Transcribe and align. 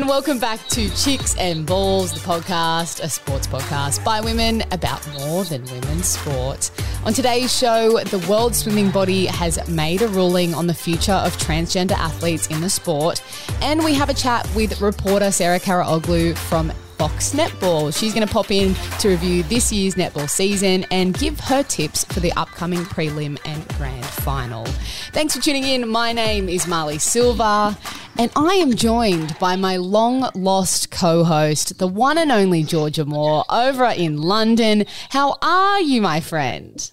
and 0.00 0.08
welcome 0.08 0.38
back 0.38 0.66
to 0.68 0.88
Chicks 0.96 1.36
and 1.36 1.66
Balls, 1.66 2.12
the 2.14 2.20
podcast, 2.20 3.02
a 3.02 3.08
sports 3.10 3.46
podcast 3.46 4.02
by 4.02 4.18
women 4.18 4.62
about 4.70 5.06
more 5.18 5.44
than 5.44 5.62
women's 5.64 6.06
sport. 6.08 6.70
On 7.04 7.12
today's 7.12 7.54
show, 7.54 7.98
the 8.04 8.18
World 8.26 8.54
Swimming 8.54 8.90
Body 8.90 9.26
has 9.26 9.68
made 9.68 10.00
a 10.00 10.08
ruling 10.08 10.54
on 10.54 10.66
the 10.66 10.72
future 10.72 11.12
of 11.12 11.36
transgender 11.36 11.92
athletes 11.92 12.46
in 12.46 12.62
the 12.62 12.70
sport, 12.70 13.22
and 13.60 13.84
we 13.84 13.92
have 13.92 14.08
a 14.08 14.14
chat 14.14 14.48
with 14.54 14.80
reporter 14.80 15.30
Sarah 15.30 15.60
Karaoglu 15.60 16.34
from 16.34 16.72
Fox 17.00 17.32
Netball. 17.32 17.98
She's 17.98 18.12
going 18.12 18.26
to 18.26 18.30
pop 18.30 18.50
in 18.50 18.74
to 18.98 19.08
review 19.08 19.42
this 19.44 19.72
year's 19.72 19.94
netball 19.94 20.28
season 20.28 20.84
and 20.90 21.18
give 21.18 21.40
her 21.40 21.62
tips 21.62 22.04
for 22.04 22.20
the 22.20 22.30
upcoming 22.32 22.80
prelim 22.80 23.38
and 23.46 23.66
grand 23.78 24.04
final. 24.04 24.66
Thanks 25.14 25.34
for 25.34 25.40
tuning 25.40 25.64
in. 25.64 25.88
My 25.88 26.12
name 26.12 26.50
is 26.50 26.66
Marlee 26.66 27.00
Silva, 27.00 27.78
and 28.18 28.30
I 28.36 28.52
am 28.56 28.74
joined 28.74 29.34
by 29.38 29.56
my 29.56 29.78
long 29.78 30.28
lost 30.34 30.90
co 30.90 31.24
host, 31.24 31.78
the 31.78 31.86
one 31.86 32.18
and 32.18 32.30
only 32.30 32.62
Georgia 32.64 33.06
Moore, 33.06 33.46
over 33.48 33.86
in 33.86 34.18
London. 34.18 34.84
How 35.08 35.38
are 35.40 35.80
you, 35.80 36.02
my 36.02 36.20
friend? 36.20 36.90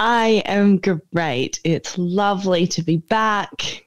I 0.00 0.42
am 0.46 0.78
great. 1.12 1.60
It's 1.62 1.96
lovely 1.96 2.66
to 2.66 2.82
be 2.82 2.96
back 2.96 3.85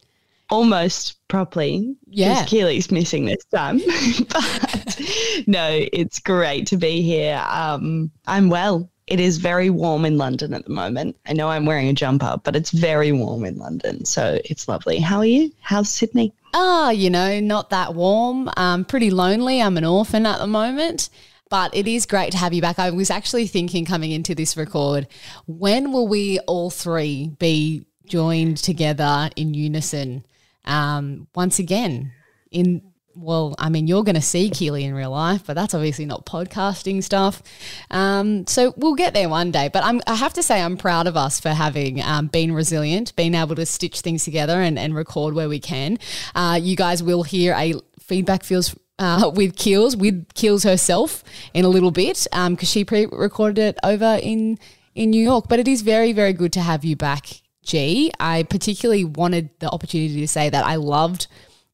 almost 0.49 1.15
properly. 1.27 1.95
Yeah. 2.07 2.45
Keely's 2.45 2.91
missing 2.91 3.25
this 3.25 3.45
time. 3.45 3.79
but 4.29 5.01
no, 5.47 5.85
it's 5.93 6.19
great 6.19 6.67
to 6.67 6.77
be 6.77 7.01
here. 7.01 7.43
Um, 7.49 8.11
I'm 8.27 8.49
well. 8.49 8.89
It 9.07 9.19
is 9.19 9.37
very 9.37 9.71
warm 9.71 10.05
in 10.05 10.17
London 10.17 10.53
at 10.53 10.65
the 10.65 10.71
moment. 10.71 11.17
I 11.27 11.33
know 11.33 11.49
I'm 11.49 11.65
wearing 11.65 11.87
a 11.87 11.93
jumper, 11.93 12.39
but 12.43 12.55
it's 12.55 12.69
very 12.69 13.11
warm 13.11 13.43
in 13.43 13.57
London. 13.57 14.05
So 14.05 14.39
it's 14.45 14.67
lovely. 14.67 14.99
How 14.99 15.17
are 15.17 15.25
you? 15.25 15.51
How's 15.61 15.89
Sydney? 15.89 16.31
Ah, 16.53 16.91
you 16.91 17.09
know, 17.09 17.39
not 17.39 17.71
that 17.71 17.95
warm. 17.95 18.51
Um, 18.55 18.85
pretty 18.85 19.09
lonely. 19.09 19.61
I'm 19.61 19.77
an 19.77 19.85
orphan 19.85 20.27
at 20.27 20.37
the 20.37 20.47
moment. 20.47 21.09
But 21.49 21.75
it 21.75 21.87
is 21.87 22.05
great 22.05 22.31
to 22.33 22.37
have 22.37 22.53
you 22.53 22.61
back. 22.61 22.77
I 22.77 22.91
was 22.91 23.09
actually 23.09 23.47
thinking 23.47 23.83
coming 23.83 24.11
into 24.11 24.35
this 24.35 24.55
record, 24.55 25.07
when 25.47 25.91
will 25.91 26.07
we 26.07 26.37
all 26.41 26.69
three 26.69 27.31
be 27.39 27.87
joined 28.05 28.57
together 28.57 29.29
in 29.35 29.55
unison 29.55 30.23
um, 30.69 31.27
once 31.35 31.59
again 31.59 32.11
in 32.51 32.81
well, 33.15 33.53
I 33.59 33.69
mean, 33.69 33.87
you're 33.87 34.03
going 34.03 34.15
to 34.15 34.21
see 34.21 34.49
Keely 34.49 34.85
in 34.85 34.93
real 34.93 35.11
life, 35.11 35.43
but 35.45 35.53
that's 35.53 35.73
obviously 35.73 36.05
not 36.05 36.25
podcasting 36.25 37.03
stuff. 37.03 37.43
Um, 37.91 38.47
so 38.47 38.73
we'll 38.77 38.95
get 38.95 39.13
there 39.13 39.27
one 39.27 39.51
day. 39.51 39.69
But 39.71 39.83
I'm, 39.83 40.01
I 40.07 40.15
have 40.15 40.33
to 40.33 40.43
say, 40.43 40.61
I'm 40.61 40.77
proud 40.77 41.05
of 41.05 41.17
us 41.17 41.39
for 41.39 41.49
having 41.49 42.01
um, 42.01 42.27
been 42.27 42.53
resilient, 42.53 43.15
being 43.15 43.35
able 43.35 43.55
to 43.55 43.65
stitch 43.65 44.01
things 44.01 44.23
together 44.23 44.61
and, 44.61 44.79
and 44.79 44.95
record 44.95 45.33
where 45.33 45.49
we 45.49 45.59
can. 45.59 45.97
Uh, 46.33 46.59
you 46.61 46.75
guys 46.75 47.03
will 47.03 47.23
hear 47.23 47.53
a 47.55 47.73
feedback 47.99 48.43
feels. 48.43 48.75
Uh, 49.01 49.31
with 49.33 49.55
Keels, 49.55 49.95
with 49.95 50.27
Keels 50.33 50.63
herself 50.63 51.23
in 51.53 51.63
a 51.63 51.69
little 51.69 51.89
bit, 51.89 52.27
because 52.31 52.47
um, 52.47 52.57
she 52.57 52.83
pre-recorded 52.83 53.57
it 53.57 53.77
over 53.81 54.19
in 54.21 54.59
in 54.93 55.11
New 55.11 55.23
York. 55.23 55.45
But 55.47 55.59
it 55.59 55.69
is 55.69 55.83
very, 55.83 56.11
very 56.11 56.33
good 56.33 56.51
to 56.51 56.59
have 56.59 56.83
you 56.83 56.97
back, 56.97 57.27
G. 57.69 58.11
I 58.19 58.43
particularly 58.43 59.05
wanted 59.05 59.51
the 59.59 59.69
opportunity 59.69 60.19
to 60.21 60.27
say 60.27 60.49
that 60.49 60.65
I 60.65 60.75
loved 60.75 61.27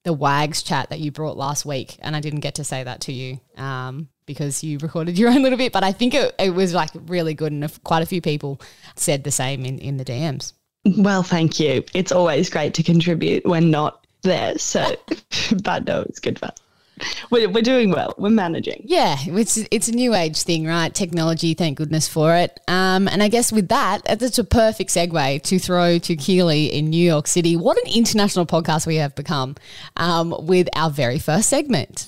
the 0.04 0.14
WAGs 0.14 0.62
chat 0.62 0.90
that 0.90 1.00
you 1.00 1.12
brought 1.12 1.38
last 1.38 1.66
week, 1.66 1.98
and 2.02 2.16
I 2.16 2.20
didn't 2.20 2.42
get 2.42 2.56
to 2.56 2.64
say 2.64 2.84
that 2.84 3.02
to 3.02 3.14
you 3.14 3.40
um, 3.58 4.10
because 4.26 4.64
you 4.64 4.78
recorded 4.80 5.18
your 5.18 5.30
own 5.30 5.42
little 5.42 5.58
bit. 5.58 5.72
But 5.72 5.84
I 5.84 5.94
think 5.94 6.14
it, 6.14 6.36
it 6.38 6.52
was 6.52 6.74
like 6.74 6.92
really 7.08 7.34
good, 7.34 7.52
and 7.52 7.84
quite 7.84 8.04
a 8.04 8.06
few 8.06 8.22
people 8.22 8.62
said 8.96 9.24
the 9.24 9.32
same 9.32 9.66
in, 9.66 9.80
in 9.80 9.98
the 9.98 10.06
DMs. 10.06 10.54
Well, 10.98 11.24
thank 11.24 11.60
you. 11.60 11.84
It's 11.94 12.12
always 12.12 12.50
great 12.50 12.74
to 12.75 12.84
contribute 12.84 13.46
when 13.46 13.72
not 13.72 14.06
there. 14.22 14.58
So, 14.58 14.96
but 15.64 15.86
no, 15.86 16.02
it's 16.02 16.19
good 16.19 16.38
fun. 16.38 16.52
We're, 17.31 17.50
we're 17.50 17.61
doing 17.61 17.91
well. 17.91 18.13
We're 18.17 18.29
managing. 18.29 18.83
Yeah, 18.85 19.17
it's 19.19 19.57
it's 19.72 19.88
a 19.88 19.91
new 19.91 20.13
age 20.13 20.41
thing, 20.44 20.66
right? 20.66 20.94
Technology, 20.94 21.53
thank 21.53 21.78
goodness 21.78 22.07
for 22.07 22.35
it. 22.35 22.59
Um, 22.67 23.07
and 23.07 23.22
I 23.22 23.28
guess 23.28 23.51
with 23.51 23.67
that, 23.69 24.03
that's 24.06 24.38
a 24.38 24.44
perfect 24.44 24.91
segue 24.91 25.41
to 25.41 25.59
throw 25.59 25.97
to 25.97 26.16
Keely 26.16 26.67
in 26.67 26.89
New 26.89 27.03
York 27.03 27.28
City. 27.28 27.57
What 27.57 27.78
an 27.78 27.91
international 27.94 28.45
podcast 28.45 28.88
we 28.88 28.95
have 28.97 29.16
become 29.16 29.56
um, 29.97 30.35
with 30.45 30.69
our 30.75 30.89
very 30.89 31.19
first 31.19 31.50
segment. 31.50 32.07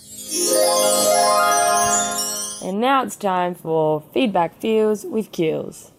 And 2.64 2.80
now 2.80 3.04
it's 3.04 3.16
time 3.16 3.56
for 3.56 4.04
Feedback 4.14 4.60
Feels 4.60 5.06
with 5.06 5.32
Keels. 5.32 5.92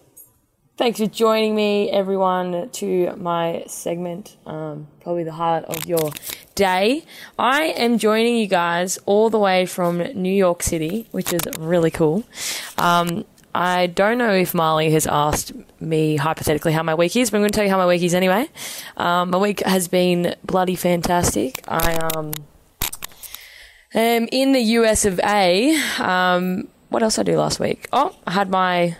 Thanks 0.79 0.97
for 0.97 1.07
joining 1.07 1.55
me, 1.55 1.89
everyone, 1.91 2.69
to 2.69 3.13
my 3.17 3.65
segment, 3.67 4.37
um, 4.45 4.87
probably 5.01 5.25
the 5.25 5.33
highlight 5.33 5.65
of 5.65 5.85
your 5.85 6.11
day. 6.55 7.03
I 7.37 7.63
am 7.63 7.97
joining 7.97 8.37
you 8.37 8.47
guys 8.47 8.97
all 9.05 9.29
the 9.29 9.39
way 9.39 9.65
from 9.65 9.97
New 9.97 10.31
York 10.31 10.63
City, 10.63 11.09
which 11.11 11.33
is 11.33 11.41
really 11.57 11.91
cool. 11.91 12.23
Um, 12.77 13.25
I 13.53 13.87
don't 13.87 14.17
know 14.17 14.31
if 14.31 14.53
Marlee 14.53 14.89
has 14.91 15.05
asked 15.05 15.51
me 15.81 16.15
hypothetically 16.15 16.71
how 16.71 16.83
my 16.83 16.95
week 16.95 17.13
is, 17.17 17.29
but 17.29 17.35
I'm 17.35 17.41
going 17.41 17.51
to 17.51 17.55
tell 17.57 17.65
you 17.65 17.71
how 17.71 17.77
my 17.77 17.85
week 17.85 18.01
is 18.01 18.13
anyway. 18.13 18.47
Um, 18.95 19.31
my 19.31 19.37
week 19.37 19.59
has 19.65 19.89
been 19.89 20.33
bloody 20.45 20.75
fantastic. 20.75 21.61
I 21.67 21.95
um, 22.15 22.31
am 23.93 24.29
in 24.31 24.53
the 24.53 24.61
US 24.61 25.03
of 25.03 25.19
A. 25.25 25.75
Um, 25.99 26.69
what 26.87 27.03
else 27.03 27.19
I 27.19 27.23
do 27.23 27.37
last 27.37 27.59
week? 27.59 27.89
Oh, 27.91 28.15
I 28.25 28.31
had 28.31 28.49
my 28.49 28.95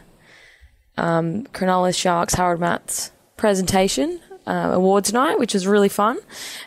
um, 1.00 1.46
Cronulla 1.54 1.96
Sharks 1.96 2.34
Harold 2.34 2.60
Matts 2.60 3.12
presentation 3.38 4.20
uh, 4.46 4.72
awards 4.74 5.14
night, 5.14 5.40
which 5.40 5.54
was 5.54 5.66
really 5.66 5.90
fun. 5.90 6.18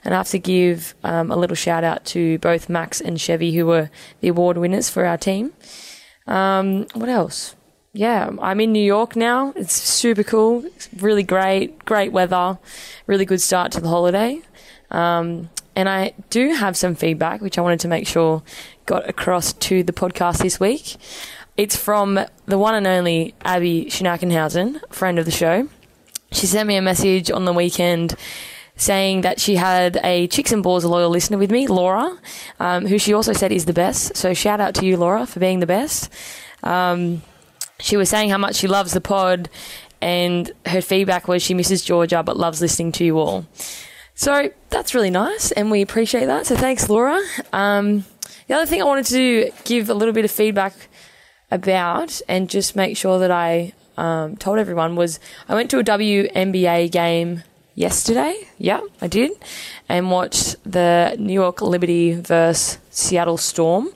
And 0.05 0.15
I 0.15 0.17
have 0.17 0.29
to 0.29 0.39
give 0.39 0.95
um, 1.05 1.31
a 1.31 1.37
little 1.37 1.57
shout 1.57 1.85
out 1.85 2.05
to 2.07 2.39
both 2.39 2.69
Max 2.69 3.01
and 3.01 3.21
Chevy, 3.21 3.53
who 3.53 3.67
were 3.67 3.91
the 4.21 4.29
award 4.29 4.57
winners 4.57 4.89
for 4.89 5.05
our 5.05 5.19
team. 5.19 5.53
Um, 6.27 6.87
what 6.95 7.09
else? 7.09 7.55
Yeah, 7.93 8.31
I'm 8.41 8.61
in 8.61 8.73
New 8.73 8.85
York 8.85 9.17
now. 9.17 9.53
It's 9.55 9.75
super 9.75 10.23
cool. 10.23 10.65
It's 10.65 10.89
really 10.97 11.23
great, 11.23 11.85
great 11.85 12.11
weather, 12.11 12.59
really 13.07 13.27
good 13.27 13.43
start 13.43 13.73
to 13.73 13.81
the 13.81 13.89
holiday. 13.89 14.41
Um, 14.91 15.51
and 15.77 15.89
I 15.89 16.15
do 16.31 16.55
have 16.55 16.77
some 16.77 16.95
feedback, 16.95 17.41
which 17.41 17.59
I 17.59 17.61
wanted 17.61 17.81
to 17.81 17.89
make 17.89 18.07
sure 18.07 18.43
got 18.87 19.09
across 19.09 19.53
to 19.55 19.83
the 19.83 19.93
podcast 19.93 20.39
this 20.39 20.59
week. 20.59 20.97
It's 21.57 21.77
from 21.77 22.19
the 22.47 22.59
one 22.59 22.75
and 22.75 22.87
only 22.87 23.35
Abby 23.45 23.87
Schnackenhausen, 23.87 24.81
friend 24.91 25.19
of 25.19 25.27
the 25.27 25.31
show. 25.31 25.69
She 26.33 26.47
sent 26.47 26.67
me 26.67 26.77
a 26.77 26.83
message 26.83 27.31
on 27.31 27.45
the 27.45 27.53
weekend 27.53 28.15
saying 28.77 29.21
that 29.21 29.39
she 29.39 29.57
had 29.57 30.01
a 30.03 30.27
Chicks 30.29 30.51
and 30.51 30.63
Balls 30.63 30.85
loyal 30.85 31.11
listener 31.11 31.37
with 31.37 31.51
me, 31.51 31.67
Laura, 31.67 32.19
um, 32.59 32.87
who 32.87 32.99
she 32.99 33.13
also 33.13 33.35
said 33.35 33.53
is 33.53 33.67
the 33.67 33.75
best. 33.75 34.17
So 34.17 34.33
shout 34.33 34.61
out 34.61 34.75
to 34.77 34.87
you, 34.87 34.97
Laura, 34.97 35.27
for 35.27 35.41
being 35.41 35.61
the 35.61 35.67
best. 35.67 36.11
Um, 36.63 37.23
she 37.79 37.99
was 37.99 38.09
saying 38.09 38.31
how 38.31 38.39
much 38.39 38.57
she 38.57 38.67
loves 38.67 38.93
the 38.93 39.01
pod, 39.01 39.51
and 40.01 40.51
her 40.67 40.81
feedback 40.81 41.29
was 41.29 41.43
she 41.43 41.53
misses 41.53 41.85
Georgia 41.85 42.23
but 42.23 42.37
loves 42.37 42.61
listening 42.63 42.93
to 42.93 43.05
you 43.05 43.19
all. 43.19 43.47
So 44.15 44.51
that's 44.71 44.95
really 44.95 45.11
nice, 45.11 45.53
and 45.53 45.71
we 45.71 45.83
appreciate 45.83 46.27
that. 46.27 46.47
So 46.47 46.57
thanks, 46.57 46.89
Laura. 46.89 47.21
Um, 47.53 48.05
the 48.47 48.55
other 48.55 48.67
thing 48.67 48.81
I 48.81 48.85
wanted 48.85 49.07
to 49.07 49.51
give 49.65 49.91
a 49.91 49.95
little 49.95 50.15
bit 50.15 50.25
of 50.25 50.31
feedback 50.31 50.75
about 51.53 52.21
and 52.29 52.49
just 52.49 52.75
make 52.75 52.97
sure 52.97 53.19
that 53.19 53.31
I 53.31 53.75
um, 53.97 54.37
told 54.37 54.59
everyone 54.59 54.97
was 54.97 55.21
I 55.49 55.55
went 55.55 55.71
to 55.71 55.79
a 55.79 55.85
WNBA 55.85 56.91
game 56.91 57.43
yesterday. 57.75 58.35
Yeah, 58.59 58.81
I 59.01 59.07
did, 59.07 59.33
and 59.89 60.11
watched 60.11 60.57
the 60.65 61.15
New 61.19 61.35
York 61.35 61.61
Liberty 61.61 62.15
versus 62.15 62.79
Seattle 62.91 63.37
Storm. 63.37 63.91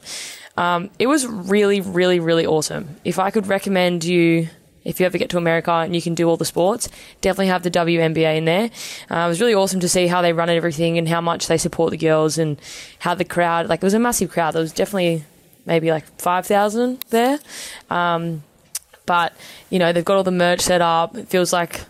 Um, 0.57 0.91
it 0.99 1.07
was 1.07 1.27
really, 1.27 1.81
really, 1.81 2.21
really 2.21 2.47
awesome. 2.47 2.97
If 3.05 3.19
I 3.19 3.31
could 3.31 3.47
recommend 3.47 4.05
you, 4.05 4.49
if 4.85 5.01
you 5.01 5.07
ever 5.07 5.19
get 5.19 5.31
to 5.31 5.39
America 5.39 5.73
and 5.73 5.95
you 5.95 6.01
can 6.01 6.15
do 6.15 6.29
all 6.29 6.37
the 6.37 6.47
sports, 6.47 6.89
definitely 7.21 7.49
have 7.49 7.63
the 7.63 7.71
WNBA 7.71 8.37
in 8.37 8.45
there. 8.45 8.71
Uh, 9.11 9.27
it 9.27 9.29
was 9.29 9.41
really 9.41 9.55
awesome 9.55 9.81
to 9.81 9.89
see 9.89 10.07
how 10.07 10.23
they 10.23 10.33
run 10.33 10.49
everything 10.49 10.97
and 10.97 11.09
how 11.09 11.21
much 11.21 11.47
they 11.47 11.59
support 11.59 11.91
the 11.91 11.99
girls 11.99 12.39
and 12.39 12.59
how 13.01 13.15
the 13.15 13.25
crowd, 13.25 13.69
like, 13.69 13.83
it 13.83 13.85
was 13.85 13.95
a 13.95 13.99
massive 13.99 14.31
crowd. 14.31 14.55
There 14.55 14.63
was 14.63 14.73
definitely 14.73 15.25
maybe 15.67 15.91
like 15.91 16.05
5,000 16.21 17.05
there. 17.11 17.39
Um, 17.91 18.43
but, 19.05 19.35
you 19.71 19.79
know, 19.79 19.93
they've 19.93 20.05
got 20.05 20.17
all 20.17 20.25
the 20.25 20.31
merch 20.31 20.61
set 20.61 20.81
up. 20.81 21.17
It 21.17 21.29
feels 21.29 21.53
like 21.53 21.83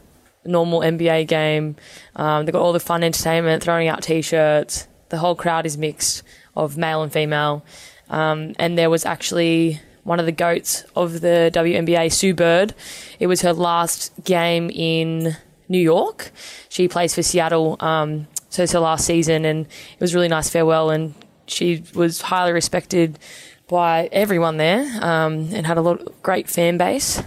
a 0.45 0.49
normal 0.49 0.81
NBA 0.81 1.29
game. 1.29 1.77
Um, 2.17 2.45
they've 2.45 2.53
got 2.53 2.63
all 2.63 2.73
the 2.73 2.81
fun 2.81 3.03
entertainment, 3.03 3.63
throwing 3.63 3.89
out 3.89 4.03
t 4.03 4.23
shirts. 4.23 4.89
The 5.09 5.19
whole 5.19 5.35
crowd 5.35 5.67
is 5.67 5.79
mixed 5.79 6.23
of 6.57 6.77
male 6.77 7.03
and 7.03 7.13
female. 7.13 7.65
Um, 8.09 8.55
and 8.59 8.77
there 8.77 8.91
was 8.91 9.05
actually 9.05 9.81
one 10.05 10.21
of 10.21 10.27
the 10.27 10.33
goats 10.33 10.85
of 10.95 11.21
the 11.21 11.51
WNBA, 11.53 12.13
Sue 12.13 12.35
Bird. 12.35 12.75
It 13.19 13.27
was 13.27 13.43
her 13.43 13.53
last 13.53 14.13
game 14.25 14.71
in 14.71 15.37
New 15.69 15.81
York. 15.81 16.31
She 16.69 16.87
plays 16.87 17.15
for 17.15 17.23
Seattle, 17.23 17.77
um, 17.81 18.29
so 18.49 18.63
it's 18.63 18.73
her 18.73 18.79
last 18.79 19.05
season, 19.05 19.45
and 19.45 19.67
it 19.67 20.01
was 20.01 20.15
really 20.15 20.29
nice 20.29 20.49
farewell. 20.49 20.91
And 20.91 21.15
she 21.47 21.83
was 21.95 22.21
highly 22.21 22.53
respected 22.53 23.19
by 23.69 24.09
everyone 24.13 24.57
there, 24.57 24.83
um, 25.03 25.49
and 25.53 25.67
had 25.67 25.79
a 25.79 25.83
lot 25.83 26.23
great 26.23 26.49
fan 26.49 26.79
base. 26.79 27.23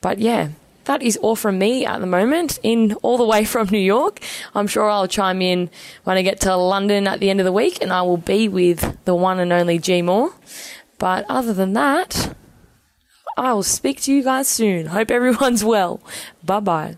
But 0.00 0.18
yeah, 0.18 0.48
that 0.84 1.02
is 1.02 1.16
all 1.18 1.36
from 1.36 1.58
me 1.58 1.86
at 1.86 2.00
the 2.00 2.06
moment, 2.06 2.58
in 2.62 2.94
all 3.02 3.18
the 3.18 3.24
way 3.24 3.44
from 3.44 3.68
New 3.68 3.78
York. 3.78 4.20
I'm 4.54 4.66
sure 4.66 4.88
I'll 4.88 5.06
chime 5.06 5.42
in 5.42 5.70
when 6.04 6.16
I 6.16 6.22
get 6.22 6.40
to 6.42 6.56
London 6.56 7.06
at 7.06 7.20
the 7.20 7.30
end 7.30 7.40
of 7.40 7.46
the 7.46 7.52
week, 7.52 7.82
and 7.82 7.92
I 7.92 8.02
will 8.02 8.16
be 8.16 8.48
with 8.48 9.04
the 9.04 9.14
one 9.14 9.38
and 9.38 9.52
only 9.52 9.78
G 9.78 10.02
Moore. 10.02 10.34
But 10.98 11.24
other 11.28 11.52
than 11.52 11.72
that, 11.74 12.34
I 13.36 13.52
will 13.52 13.62
speak 13.62 14.00
to 14.02 14.12
you 14.12 14.22
guys 14.22 14.48
soon. 14.48 14.86
Hope 14.86 15.10
everyone's 15.10 15.64
well. 15.64 16.00
Bye 16.44 16.60
bye. 16.60 16.96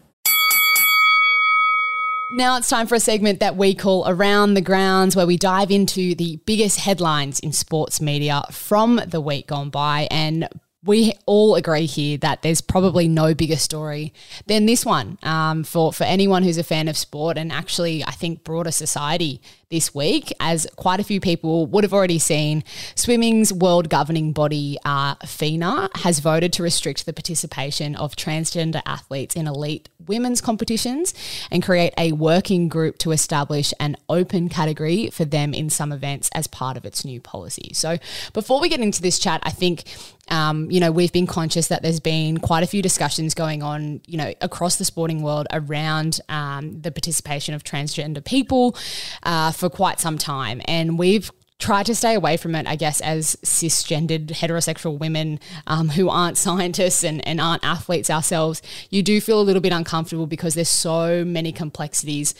Now 2.34 2.56
it's 2.56 2.70
time 2.70 2.86
for 2.86 2.94
a 2.94 3.00
segment 3.00 3.40
that 3.40 3.56
we 3.56 3.74
call 3.74 4.08
Around 4.08 4.54
the 4.54 4.62
Grounds, 4.62 5.14
where 5.14 5.26
we 5.26 5.36
dive 5.36 5.70
into 5.70 6.14
the 6.14 6.40
biggest 6.46 6.80
headlines 6.80 7.38
in 7.38 7.52
sports 7.52 8.00
media 8.00 8.42
from 8.50 9.02
the 9.06 9.20
week 9.20 9.48
gone 9.48 9.68
by. 9.68 10.08
And 10.10 10.48
we 10.82 11.12
all 11.26 11.56
agree 11.56 11.84
here 11.84 12.16
that 12.18 12.40
there's 12.40 12.62
probably 12.62 13.06
no 13.06 13.34
bigger 13.34 13.56
story 13.56 14.14
than 14.46 14.64
this 14.64 14.86
one 14.86 15.18
um, 15.22 15.62
for, 15.62 15.92
for 15.92 16.04
anyone 16.04 16.42
who's 16.42 16.56
a 16.56 16.64
fan 16.64 16.88
of 16.88 16.96
sport 16.96 17.36
and 17.36 17.52
actually, 17.52 18.02
I 18.02 18.12
think, 18.12 18.44
broader 18.44 18.72
society 18.72 19.42
this 19.72 19.94
week, 19.94 20.32
as 20.38 20.66
quite 20.76 21.00
a 21.00 21.04
few 21.04 21.18
people 21.18 21.66
would 21.66 21.82
have 21.82 21.94
already 21.94 22.18
seen. 22.18 22.62
Swimming's 22.94 23.52
world 23.52 23.88
governing 23.88 24.32
body, 24.32 24.78
uh, 24.84 25.14
FINA, 25.24 25.88
has 25.96 26.20
voted 26.20 26.52
to 26.52 26.62
restrict 26.62 27.06
the 27.06 27.12
participation 27.12 27.96
of 27.96 28.14
transgender 28.14 28.82
athletes 28.84 29.34
in 29.34 29.48
elite 29.48 29.88
women's 30.06 30.40
competitions 30.40 31.14
and 31.50 31.62
create 31.62 31.94
a 31.96 32.12
working 32.12 32.68
group 32.68 32.98
to 32.98 33.12
establish 33.12 33.72
an 33.80 33.96
open 34.08 34.48
category 34.48 35.08
for 35.08 35.24
them 35.24 35.54
in 35.54 35.70
some 35.70 35.90
events 35.90 36.28
as 36.34 36.46
part 36.46 36.76
of 36.76 36.84
its 36.84 37.04
new 37.04 37.20
policy. 37.20 37.70
So, 37.72 37.98
before 38.34 38.60
we 38.60 38.68
get 38.68 38.80
into 38.80 39.00
this 39.00 39.18
chat, 39.18 39.40
I 39.44 39.50
think 39.50 39.84
um, 40.28 40.70
you 40.70 40.80
know, 40.80 40.92
we've 40.92 41.12
been 41.12 41.26
conscious 41.26 41.68
that 41.68 41.82
there's 41.82 42.00
been 42.00 42.38
quite 42.38 42.62
a 42.62 42.66
few 42.66 42.80
discussions 42.80 43.34
going 43.34 43.62
on, 43.62 44.00
you 44.06 44.16
know, 44.16 44.32
across 44.40 44.76
the 44.76 44.84
sporting 44.84 45.22
world 45.22 45.46
around 45.52 46.20
um, 46.28 46.80
the 46.80 46.90
participation 46.90 47.54
of 47.54 47.64
transgender 47.64 48.24
people 48.24 48.76
uh, 49.24 49.50
for 49.62 49.70
quite 49.70 50.00
some 50.00 50.18
time. 50.18 50.60
And 50.64 50.98
we've 50.98 51.30
tried 51.60 51.86
to 51.86 51.94
stay 51.94 52.14
away 52.14 52.36
from 52.36 52.56
it, 52.56 52.66
I 52.66 52.74
guess, 52.74 53.00
as 53.00 53.36
cisgendered 53.44 54.26
heterosexual 54.32 54.98
women 54.98 55.38
um, 55.68 55.90
who 55.90 56.08
aren't 56.08 56.36
scientists 56.46 57.04
and, 57.04 57.24
and 57.26 57.40
aren't 57.40 57.64
athletes 57.64 58.10
ourselves, 58.10 58.60
you 58.90 59.04
do 59.04 59.20
feel 59.20 59.40
a 59.40 59.46
little 59.46 59.62
bit 59.62 59.72
uncomfortable 59.72 60.26
because 60.26 60.56
there's 60.56 60.68
so 60.68 61.24
many 61.24 61.52
complexities 61.52 62.34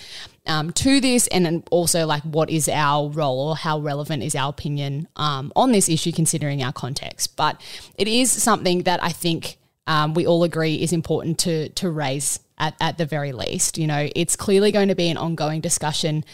um, 0.48 0.72
to 0.72 1.00
this, 1.00 1.28
and 1.28 1.62
also 1.70 2.04
like 2.04 2.24
what 2.24 2.50
is 2.50 2.69
our 2.69 3.08
role 3.08 3.50
or 3.50 3.56
how 3.56 3.78
relevant 3.78 4.24
is 4.24 4.34
our 4.34 4.50
opinion 4.50 5.06
um, 5.14 5.52
on 5.54 5.70
this 5.70 5.88
issue 5.88 6.10
considering 6.10 6.60
our 6.60 6.72
context. 6.72 7.36
But 7.36 7.60
it 7.96 8.08
is 8.08 8.32
something 8.32 8.82
that 8.82 9.00
I 9.00 9.10
think 9.10 9.58
um, 9.86 10.14
we 10.14 10.26
all 10.26 10.42
agree 10.42 10.74
is 10.74 10.92
important 10.92 11.38
to 11.40 11.69
to 11.69 11.88
raise 11.88 12.40
at, 12.62 12.75
at 12.81 12.97
the 12.97 13.05
very 13.05 13.32
least. 13.32 13.76
You 13.76 13.87
know, 13.87 14.09
it's 14.14 14.37
clearly 14.37 14.70
going 14.73 14.88
to 14.88 14.94
be 14.94 15.09
an 15.09 15.17
ongoing 15.17 15.61
discussion 15.61 16.25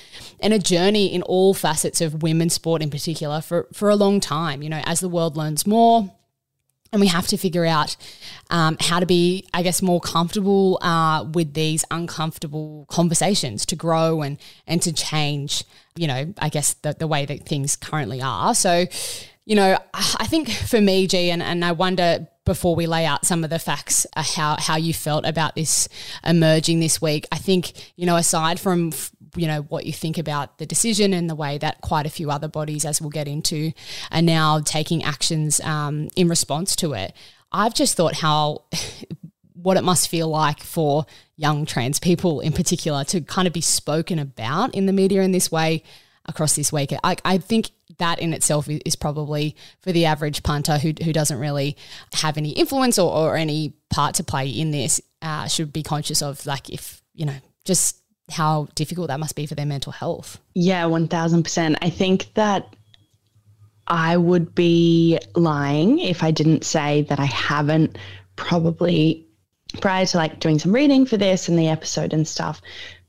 and 0.41 0.53
a 0.53 0.59
journey 0.59 1.07
in 1.07 1.23
all 1.23 1.55
facets 1.55 2.01
of 2.01 2.23
women's 2.23 2.53
sport 2.53 2.83
in 2.83 2.91
particular 2.91 3.41
for, 3.41 3.67
for 3.73 3.89
a 3.89 3.97
long 3.97 4.21
time. 4.21 4.63
You 4.63 4.69
know, 4.69 4.83
as 4.85 5.01
the 5.01 5.09
world 5.09 5.37
learns 5.37 5.67
more, 5.67 6.13
and 6.93 7.01
we 7.01 7.07
have 7.09 7.27
to 7.29 7.37
figure 7.37 7.67
out 7.67 7.97
um, 8.51 8.77
how 8.81 8.99
to 8.99 9.07
be, 9.07 9.47
I 9.53 9.63
guess, 9.63 9.83
more 9.83 10.01
comfortable 10.01 10.79
uh, 10.81 11.25
with 11.25 11.53
these 11.53 11.85
uncomfortable 11.91 12.87
conversations 12.89 13.67
to 13.67 13.77
grow 13.77 14.23
and 14.23 14.39
and 14.67 14.81
to 14.83 14.93
change. 14.93 15.65
You 15.97 16.07
know, 16.07 16.35
I 16.39 16.49
guess 16.49 16.75
the, 16.75 16.95
the 16.99 17.07
way 17.07 17.27
that 17.27 17.45
things 17.45 17.77
currently 17.77 18.23
are. 18.23 18.55
So, 18.55 18.87
you 19.49 19.55
know, 19.55 19.79
I 19.95 20.27
think 20.27 20.51
for 20.51 20.79
me, 20.79 21.07
G, 21.07 21.31
and, 21.31 21.43
and 21.43 21.65
I 21.65 21.73
wonder 21.73 22.29
before 22.45 22.77
we 22.77 22.87
lay 22.87 23.07
out 23.07 23.25
some 23.25 23.45
of 23.45 23.49
the 23.49 23.59
facts 23.59 24.07
uh, 24.15 24.23
how 24.23 24.57
how 24.59 24.77
you 24.77 24.93
felt 24.93 25.25
about 25.25 25.55
this 25.55 25.89
emerging 26.23 26.81
this 26.81 27.01
week. 27.01 27.27
I 27.33 27.39
think 27.39 27.73
you 27.97 28.05
know 28.05 28.17
aside 28.17 28.61
from 28.61 28.93
you 29.37 29.47
know 29.47 29.63
what 29.63 29.87
you 29.87 29.93
think 29.95 30.19
about 30.19 30.59
the 30.59 30.67
decision 30.67 31.15
and 31.15 31.31
the 31.31 31.35
way 31.35 31.57
that 31.57 31.81
quite 31.81 32.05
a 32.05 32.11
few 32.11 32.31
other 32.31 32.47
bodies, 32.47 32.85
as 32.85 33.01
we'll 33.01 33.09
get 33.09 33.27
into, 33.27 33.73
are 34.13 34.21
now 34.21 34.61
taking 34.61 35.03
actions 35.03 35.61
um, 35.61 36.11
in 36.15 36.29
response 36.29 36.77
to 36.77 36.93
it. 36.93 37.15
I've 37.51 37.73
just 37.73 37.97
thought 37.97 38.17
how 38.17 38.65
what 39.55 39.79
it 39.79 39.83
must 39.83 40.11
feel 40.11 40.29
like 40.29 40.61
for 40.61 41.07
young 41.37 41.65
trans 41.65 41.99
people 41.99 42.41
in 42.41 42.53
particular 42.53 43.03
to 43.05 43.23
kind 43.23 43.49
of 43.49 43.55
be 43.55 43.63
spoken 43.63 44.19
about 44.19 44.75
in 44.75 44.85
the 44.85 44.93
media 44.93 45.23
in 45.23 45.33
this 45.33 45.51
way 45.51 45.83
across 46.29 46.55
this 46.55 46.73
week. 46.73 46.93
I, 47.03 47.17
I 47.25 47.39
think 47.39 47.71
that 47.99 48.21
in 48.21 48.33
itself 48.33 48.69
is 48.69 48.95
probably 48.95 49.57
for 49.81 49.93
the 49.93 50.05
average 50.05 50.43
punter 50.43 50.79
who, 50.79 50.93
who 51.03 51.13
doesn't 51.13 51.39
really 51.39 51.77
have 52.13 52.37
any 52.37 52.51
influence 52.51 52.99
or, 52.99 53.13
or 53.13 53.37
any 53.37 53.73
part 53.91 54.15
to 54.17 54.25
play 54.25 54.49
in 54.49 54.71
this 54.71 55.01
uh, 55.23 55.49
should 55.49 55.73
be 55.73 55.83
conscious 55.83 56.23
of 56.23 56.45
like 56.47 56.71
if 56.71 57.03
you 57.15 57.27
know 57.27 57.35
just 57.65 57.97
how 58.31 58.69
difficult 58.75 59.09
that 59.09 59.19
must 59.19 59.35
be 59.35 59.47
for 59.47 59.55
their 59.55 59.67
mental 59.67 59.91
health. 59.91 60.39
Yeah, 60.55 60.85
1000%. 60.85 61.77
I 61.81 61.91
think 61.91 62.33
that 62.35 62.77
I 63.87 64.19
would 64.19 64.55
be 64.55 65.19
lying 65.35 65.99
if 65.99 66.23
I 66.23 66.31
didn't 66.31 66.65
say 66.65 67.03
that 67.09 67.19
I 67.19 67.25
haven't 67.25 67.97
probably 68.37 69.27
prior 69.81 70.05
to 70.07 70.17
like 70.17 70.41
doing 70.41 70.59
some 70.59 70.75
reading 70.75 71.07
for 71.07 71.17
this 71.17 71.49
and 71.49 71.59
the 71.59 71.69
episode 71.69 72.13
and 72.13 72.29
stuff 72.29 72.61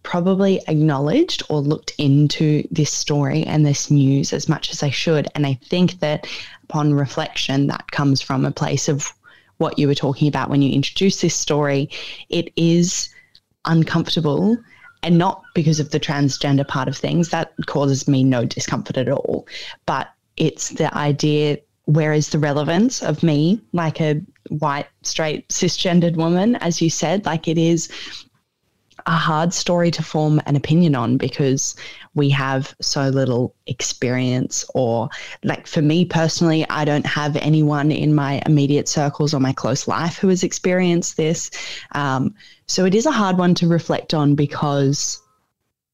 probably 0.03 0.61
acknowledged 0.67 1.43
or 1.49 1.59
looked 1.59 1.93
into 1.97 2.67
this 2.71 2.91
story 2.91 3.43
and 3.43 3.65
this 3.65 3.91
news 3.91 4.33
as 4.33 4.47
much 4.47 4.71
as 4.71 4.81
I 4.81 4.89
should. 4.89 5.27
And 5.35 5.45
I 5.45 5.59
think 5.65 5.99
that 5.99 6.27
upon 6.63 6.93
reflection, 6.93 7.67
that 7.67 7.91
comes 7.91 8.21
from 8.21 8.45
a 8.45 8.51
place 8.51 8.87
of 8.87 9.11
what 9.57 9.77
you 9.77 9.87
were 9.87 9.95
talking 9.95 10.27
about 10.27 10.49
when 10.49 10.61
you 10.61 10.71
introduced 10.71 11.21
this 11.21 11.35
story. 11.35 11.89
It 12.29 12.51
is 12.55 13.09
uncomfortable 13.65 14.57
and 15.03 15.17
not 15.17 15.43
because 15.53 15.79
of 15.79 15.91
the 15.91 15.99
transgender 15.99 16.67
part 16.67 16.87
of 16.87 16.97
things 16.97 17.29
that 17.29 17.53
causes 17.65 18.07
me 18.07 18.23
no 18.23 18.45
discomfort 18.45 18.97
at 18.97 19.09
all 19.09 19.47
but 19.85 20.09
it's 20.37 20.69
the 20.69 20.93
idea 20.95 21.57
where 21.85 22.13
is 22.13 22.29
the 22.29 22.39
relevance 22.39 23.01
of 23.01 23.23
me 23.23 23.61
like 23.73 23.99
a 24.01 24.21
white 24.49 24.87
straight 25.03 25.47
cisgendered 25.49 26.15
woman 26.15 26.55
as 26.57 26.81
you 26.81 26.89
said 26.89 27.25
like 27.25 27.47
it 27.47 27.57
is 27.57 27.89
a 29.05 29.11
hard 29.11 29.53
story 29.53 29.91
to 29.91 30.03
form 30.03 30.41
an 30.45 30.55
opinion 30.55 30.95
on 30.95 31.17
because 31.17 31.75
we 32.15 32.29
have 32.29 32.75
so 32.81 33.09
little 33.09 33.55
experience 33.67 34.65
or 34.73 35.09
like 35.43 35.67
for 35.67 35.81
me 35.81 36.05
personally 36.05 36.65
i 36.69 36.83
don't 36.85 37.05
have 37.05 37.35
anyone 37.37 37.91
in 37.91 38.13
my 38.13 38.41
immediate 38.45 38.87
circles 38.87 39.33
or 39.33 39.39
my 39.39 39.53
close 39.53 39.87
life 39.87 40.17
who 40.17 40.27
has 40.27 40.43
experienced 40.43 41.17
this 41.17 41.51
um, 41.93 42.33
so 42.67 42.85
it 42.85 42.95
is 42.95 43.05
a 43.05 43.11
hard 43.11 43.37
one 43.37 43.53
to 43.55 43.67
reflect 43.67 44.13
on 44.13 44.35
because 44.35 45.21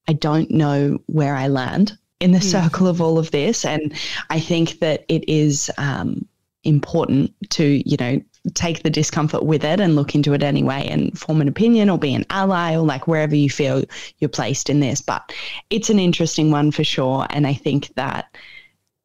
i 0.07 0.13
don't 0.13 0.51
know 0.51 0.97
where 1.07 1.35
i 1.35 1.47
land 1.47 1.97
in 2.19 2.31
the 2.31 2.39
mm. 2.39 2.51
circle 2.51 2.87
of 2.87 3.01
all 3.01 3.17
of 3.17 3.31
this 3.31 3.65
and 3.65 3.93
i 4.29 4.39
think 4.39 4.79
that 4.79 5.05
it 5.07 5.27
is 5.27 5.71
um, 5.77 6.25
important 6.63 7.31
to 7.49 7.81
you 7.89 7.97
know 7.99 8.19
take 8.53 8.83
the 8.83 8.89
discomfort 8.89 9.43
with 9.43 9.63
it 9.63 9.79
and 9.79 9.95
look 9.95 10.15
into 10.15 10.33
it 10.33 10.43
anyway 10.43 10.87
and 10.87 11.17
form 11.17 11.41
an 11.41 11.47
opinion 11.47 11.89
or 11.89 11.97
be 11.97 12.13
an 12.13 12.25
ally 12.29 12.75
or 12.75 12.85
like 12.85 13.07
wherever 13.07 13.35
you 13.35 13.49
feel 13.49 13.83
you're 14.19 14.29
placed 14.29 14.69
in 14.69 14.79
this. 14.79 15.01
But 15.01 15.33
it's 15.69 15.89
an 15.89 15.99
interesting 15.99 16.51
one 16.51 16.71
for 16.71 16.83
sure. 16.83 17.25
And 17.29 17.47
I 17.47 17.53
think 17.53 17.93
that 17.95 18.35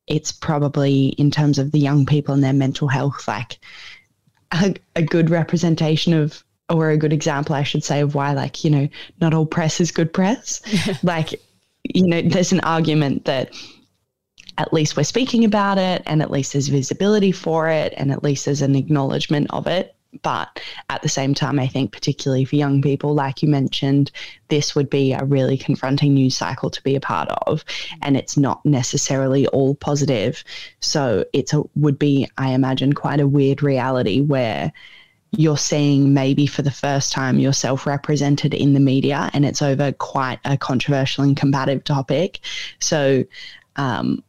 it's 0.06 0.32
probably 0.32 1.09
in 1.11 1.30
terms 1.30 1.59
of 1.59 1.73
the 1.73 1.78
young 1.78 2.04
people 2.04 2.35
and 2.35 2.42
their 2.42 2.52
mental 2.52 2.88
health, 2.88 3.26
like 3.26 3.59
a, 4.52 4.75
a 4.97 5.02
good 5.02 5.30
representation 5.30 6.12
of 6.12 6.44
or 6.68 6.90
a 6.90 6.97
good 6.97 7.12
example, 7.12 7.54
I 7.54 7.64
should 7.64 7.82
say, 7.82 8.00
of 8.00 8.14
why, 8.14 8.32
like, 8.32 8.62
you 8.64 8.70
know, 8.70 8.88
not 9.20 9.35
all 9.35 9.47
press 9.47 9.80
is 9.80 9.90
good 9.90 10.12
press. 10.12 10.62
like, 11.02 11.35
you 11.82 12.06
know, 12.06 12.23
there's 12.23 12.52
an 12.52 12.61
argument 12.61 13.25
that 13.25 13.52
at 14.61 14.75
least 14.75 14.95
we're 14.95 15.05
speaking 15.05 15.47
about 15.47 15.79
it 15.79 16.02
and 16.05 16.21
at 16.21 16.31
least 16.31 16.52
there's 16.52 16.69
visibility 16.69 17.33
for 17.33 17.71
it 17.71 17.95
and 17.97 18.12
at 18.12 18.23
least 18.23 18.45
there's 18.45 18.61
an 18.61 18.76
acknowledgement 18.76 19.47
of 19.50 19.67
it. 19.67 19.97
But 20.23 20.61
at 20.90 21.00
the 21.00 21.09
same 21.09 21.35
time, 21.35 21.59
I 21.59 21.67
think, 21.67 21.93
particularly 21.93 22.45
for 22.45 22.57
young 22.57 22.83
people, 22.83 23.14
like 23.14 23.43
you 23.43 23.49
mentioned, 23.49 24.11
this 24.49 24.75
would 24.75 24.90
be 24.90 25.14
a 25.14 25.25
really 25.25 25.57
confronting 25.57 26.12
news 26.12 26.37
cycle 26.37 26.69
to 26.69 26.83
be 26.83 26.95
a 26.95 27.00
part 27.00 27.31
of. 27.47 27.64
And 28.02 28.19
it's 28.19 28.37
not 28.37 28.64
necessarily 28.67 29.47
all 29.47 29.76
positive. 29.76 30.45
So 30.81 31.25
it's 31.33 31.55
a, 31.55 31.62
would 31.76 31.99
be, 31.99 32.29
I 32.37 32.50
imagine, 32.50 32.93
quite 32.93 33.21
a 33.21 33.29
weird 33.29 33.62
reality 33.62 34.21
where 34.21 34.73
you're 35.31 35.57
seeing 35.57 36.12
maybe 36.12 36.47
for 36.47 36.61
the 36.61 36.71
first 36.71 37.12
time 37.12 37.38
yourself 37.38 37.87
represented 37.87 38.52
in 38.52 38.75
the 38.75 38.81
media 38.81 39.31
and 39.33 39.47
it's 39.47 39.62
over 39.62 39.93
quite 39.93 40.40
a 40.45 40.59
controversial 40.59 41.25
and 41.25 41.37
combative 41.37 41.85
topic. 41.85 42.40
So, 42.81 43.25
um, 43.76 44.23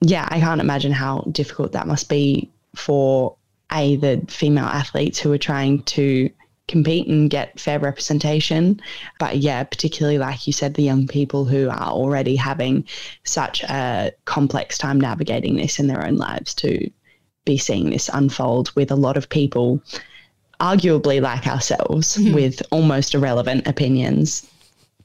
yeah, 0.00 0.26
I 0.30 0.40
can't 0.40 0.60
imagine 0.60 0.92
how 0.92 1.20
difficult 1.32 1.72
that 1.72 1.86
must 1.86 2.08
be 2.08 2.50
for 2.74 3.36
a 3.72 3.96
the 3.96 4.22
female 4.28 4.64
athletes 4.64 5.18
who 5.18 5.32
are 5.32 5.38
trying 5.38 5.82
to 5.82 6.30
compete 6.68 7.08
and 7.08 7.30
get 7.30 7.58
fair 7.58 7.78
representation. 7.78 8.80
But 9.18 9.38
yeah, 9.38 9.64
particularly 9.64 10.18
like 10.18 10.46
you 10.46 10.52
said, 10.52 10.74
the 10.74 10.82
young 10.82 11.06
people 11.06 11.44
who 11.44 11.68
are 11.68 11.90
already 11.90 12.36
having 12.36 12.86
such 13.24 13.62
a 13.64 14.12
complex 14.26 14.78
time 14.78 15.00
navigating 15.00 15.56
this 15.56 15.78
in 15.78 15.88
their 15.88 16.06
own 16.06 16.16
lives 16.16 16.54
to 16.56 16.90
be 17.44 17.58
seeing 17.58 17.90
this 17.90 18.10
unfold 18.12 18.70
with 18.76 18.90
a 18.90 18.96
lot 18.96 19.16
of 19.16 19.28
people 19.28 19.82
arguably 20.60 21.20
like 21.20 21.46
ourselves 21.46 22.16
mm-hmm. 22.16 22.34
with 22.34 22.62
almost 22.70 23.14
irrelevant 23.14 23.66
opinions 23.66 24.46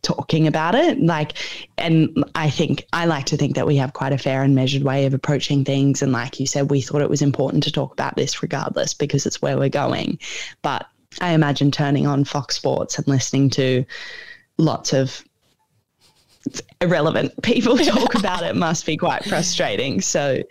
talking 0.03 0.47
about 0.47 0.75
it. 0.75 1.01
Like 1.01 1.33
and 1.77 2.23
i 2.35 2.49
think 2.49 2.85
i 2.93 3.05
like 3.05 3.25
to 3.25 3.37
think 3.37 3.55
that 3.55 3.65
we 3.65 3.77
have 3.77 3.93
quite 3.93 4.13
a 4.13 4.17
fair 4.17 4.43
and 4.43 4.53
measured 4.53 4.83
way 4.83 5.05
of 5.05 5.13
approaching 5.13 5.65
things. 5.65 6.01
And 6.01 6.11
like 6.11 6.39
you 6.39 6.45
said 6.45 6.69
we 6.69 6.81
thought 6.81 7.01
it 7.01 7.09
was 7.09 7.21
important 7.21 7.63
to 7.63 7.71
talk 7.71 7.91
about 7.91 8.15
this 8.15 8.43
regardless 8.43 8.93
because 8.93 9.25
it's 9.25 9.41
where 9.41 9.57
we're 9.57 9.69
going. 9.69 10.19
But 10.61 10.85
i 11.21 11.31
imagine 11.31 11.71
turning 11.71 12.07
on 12.07 12.23
fox 12.23 12.55
sports 12.55 12.97
and 12.97 13.07
listening 13.07 13.49
to 13.51 13.85
lots 14.57 14.93
of 14.93 15.23
irrelevant 16.81 17.31
people 17.43 17.77
talk 17.77 18.15
about 18.15 18.43
it 18.43 18.55
must 18.55 18.85
be 18.85 18.97
quite 18.97 19.23
frustrating. 19.25 20.01
So, 20.01 20.43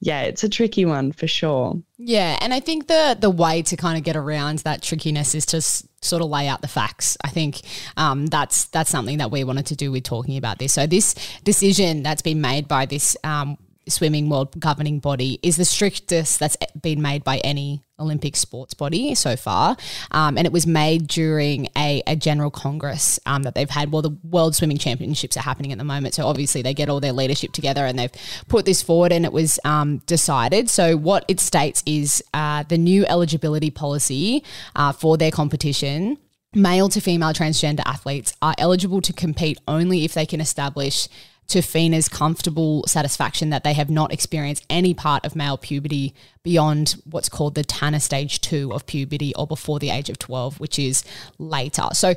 yeah, 0.00 0.22
it's 0.22 0.44
a 0.44 0.48
tricky 0.48 0.84
one 0.84 1.12
for 1.12 1.26
sure. 1.26 1.80
Yeah, 1.98 2.38
and 2.40 2.54
I 2.54 2.60
think 2.60 2.86
the 2.86 3.16
the 3.18 3.30
way 3.30 3.62
to 3.62 3.76
kind 3.76 3.98
of 3.98 4.04
get 4.04 4.16
around 4.16 4.60
that 4.60 4.82
trickiness 4.82 5.34
is 5.34 5.46
to 5.46 5.58
s- 5.58 5.86
sort 6.00 6.22
of 6.22 6.30
lay 6.30 6.48
out 6.48 6.62
the 6.62 6.68
facts. 6.68 7.16
I 7.22 7.28
think 7.28 7.60
um, 7.96 8.26
that's 8.26 8.66
that's 8.66 8.90
something 8.90 9.18
that 9.18 9.30
we 9.30 9.44
wanted 9.44 9.66
to 9.66 9.76
do 9.76 9.92
with 9.92 10.04
talking 10.04 10.36
about 10.36 10.58
this. 10.58 10.74
So 10.74 10.86
this 10.86 11.14
decision 11.44 12.02
that's 12.02 12.22
been 12.22 12.40
made 12.40 12.68
by 12.68 12.86
this 12.86 13.16
um, 13.24 13.58
swimming 13.88 14.28
world 14.28 14.58
governing 14.60 14.98
body 14.98 15.38
is 15.42 15.56
the 15.56 15.64
strictest 15.64 16.38
that's 16.38 16.56
been 16.80 17.02
made 17.02 17.24
by 17.24 17.38
any 17.38 17.82
Olympic 17.98 18.34
sports 18.36 18.74
body 18.74 19.14
so 19.14 19.36
far. 19.36 19.76
Um, 20.10 20.38
and 20.38 20.46
it 20.46 20.52
was 20.52 20.66
made 20.66 21.06
during 21.06 21.68
a, 21.76 22.02
a 22.06 22.16
general 22.16 22.50
congress 22.50 23.20
um, 23.26 23.42
that 23.42 23.54
they've 23.54 23.68
had. 23.68 23.92
Well, 23.92 24.02
the 24.02 24.16
World 24.24 24.54
Swimming 24.54 24.78
Championships 24.78 25.36
are 25.36 25.42
happening 25.42 25.72
at 25.72 25.78
the 25.78 25.84
moment. 25.84 26.14
So 26.14 26.26
obviously 26.26 26.62
they 26.62 26.74
get 26.74 26.88
all 26.88 27.00
their 27.00 27.12
leadership 27.12 27.52
together 27.52 27.84
and 27.84 27.98
they've 27.98 28.12
put 28.48 28.64
this 28.64 28.82
forward 28.82 29.12
and 29.12 29.24
it 29.24 29.32
was 29.32 29.58
um, 29.64 29.98
decided. 30.06 30.70
So 30.70 30.96
what 30.96 31.24
it 31.28 31.40
states 31.40 31.82
is 31.86 32.22
uh, 32.32 32.64
the 32.64 32.78
new 32.78 33.04
eligibility 33.06 33.70
policy 33.70 34.44
uh, 34.74 34.92
for 34.92 35.16
their 35.16 35.30
competition 35.30 36.18
male 36.52 36.88
to 36.88 37.00
female 37.00 37.32
transgender 37.32 37.82
athletes 37.86 38.34
are 38.42 38.54
eligible 38.58 39.00
to 39.00 39.12
compete 39.12 39.58
only 39.68 40.04
if 40.04 40.14
they 40.14 40.26
can 40.26 40.40
establish 40.40 41.08
to 41.50 41.62
FINA's 41.62 42.08
comfortable 42.08 42.84
satisfaction 42.86 43.50
that 43.50 43.64
they 43.64 43.72
have 43.72 43.90
not 43.90 44.12
experienced 44.12 44.64
any 44.70 44.94
part 44.94 45.24
of 45.26 45.34
male 45.34 45.58
puberty 45.58 46.14
beyond 46.42 46.96
what's 47.04 47.28
called 47.28 47.54
the 47.54 47.64
Tanner 47.64 47.98
stage 47.98 48.40
two 48.40 48.72
of 48.72 48.86
puberty 48.86 49.34
or 49.34 49.46
before 49.46 49.78
the 49.78 49.90
age 49.90 50.08
of 50.08 50.18
12, 50.18 50.60
which 50.60 50.78
is 50.78 51.04
later. 51.38 51.88
So, 51.92 52.14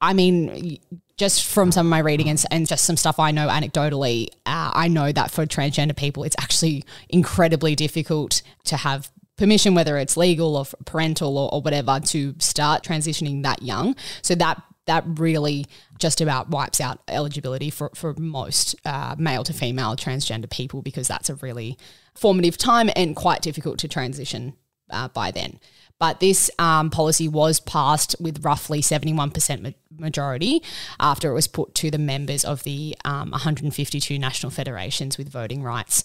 I 0.00 0.14
mean, 0.14 0.78
just 1.18 1.46
from 1.46 1.70
some 1.70 1.86
of 1.86 1.90
my 1.90 1.98
reading 1.98 2.30
and, 2.30 2.42
and 2.50 2.66
just 2.66 2.84
some 2.84 2.96
stuff 2.96 3.18
I 3.18 3.30
know 3.30 3.48
anecdotally, 3.48 4.28
uh, 4.46 4.70
I 4.74 4.88
know 4.88 5.12
that 5.12 5.30
for 5.30 5.44
transgender 5.44 5.94
people, 5.94 6.24
it's 6.24 6.36
actually 6.40 6.84
incredibly 7.10 7.76
difficult 7.76 8.40
to 8.64 8.78
have 8.78 9.10
permission, 9.36 9.74
whether 9.74 9.98
it's 9.98 10.16
legal 10.16 10.56
or 10.56 10.64
parental 10.86 11.36
or, 11.36 11.52
or 11.52 11.60
whatever, 11.60 12.00
to 12.00 12.34
start 12.38 12.82
transitioning 12.82 13.42
that 13.42 13.62
young. 13.62 13.94
So 14.22 14.34
that 14.36 14.62
that 14.86 15.04
really 15.06 15.66
just 16.00 16.20
about 16.20 16.50
wipes 16.50 16.80
out 16.80 17.00
eligibility 17.08 17.70
for, 17.70 17.90
for 17.94 18.14
most 18.14 18.74
uh, 18.84 19.14
male 19.18 19.44
to 19.44 19.52
female 19.52 19.94
transgender 19.96 20.50
people 20.50 20.82
because 20.82 21.06
that's 21.06 21.30
a 21.30 21.34
really 21.36 21.78
formative 22.14 22.58
time 22.58 22.90
and 22.96 23.14
quite 23.14 23.42
difficult 23.42 23.78
to 23.78 23.88
transition 23.88 24.54
uh, 24.90 25.08
by 25.08 25.30
then. 25.30 25.60
But 25.98 26.18
this 26.18 26.50
um, 26.58 26.88
policy 26.88 27.28
was 27.28 27.60
passed 27.60 28.16
with 28.18 28.42
roughly 28.42 28.80
71% 28.80 29.60
ma- 29.60 29.70
majority 29.98 30.62
after 30.98 31.30
it 31.30 31.34
was 31.34 31.46
put 31.46 31.74
to 31.76 31.90
the 31.90 31.98
members 31.98 32.42
of 32.42 32.62
the 32.62 32.96
um, 33.04 33.32
152 33.32 34.18
national 34.18 34.50
federations 34.50 35.18
with 35.18 35.28
voting 35.28 35.62
rights. 35.62 36.02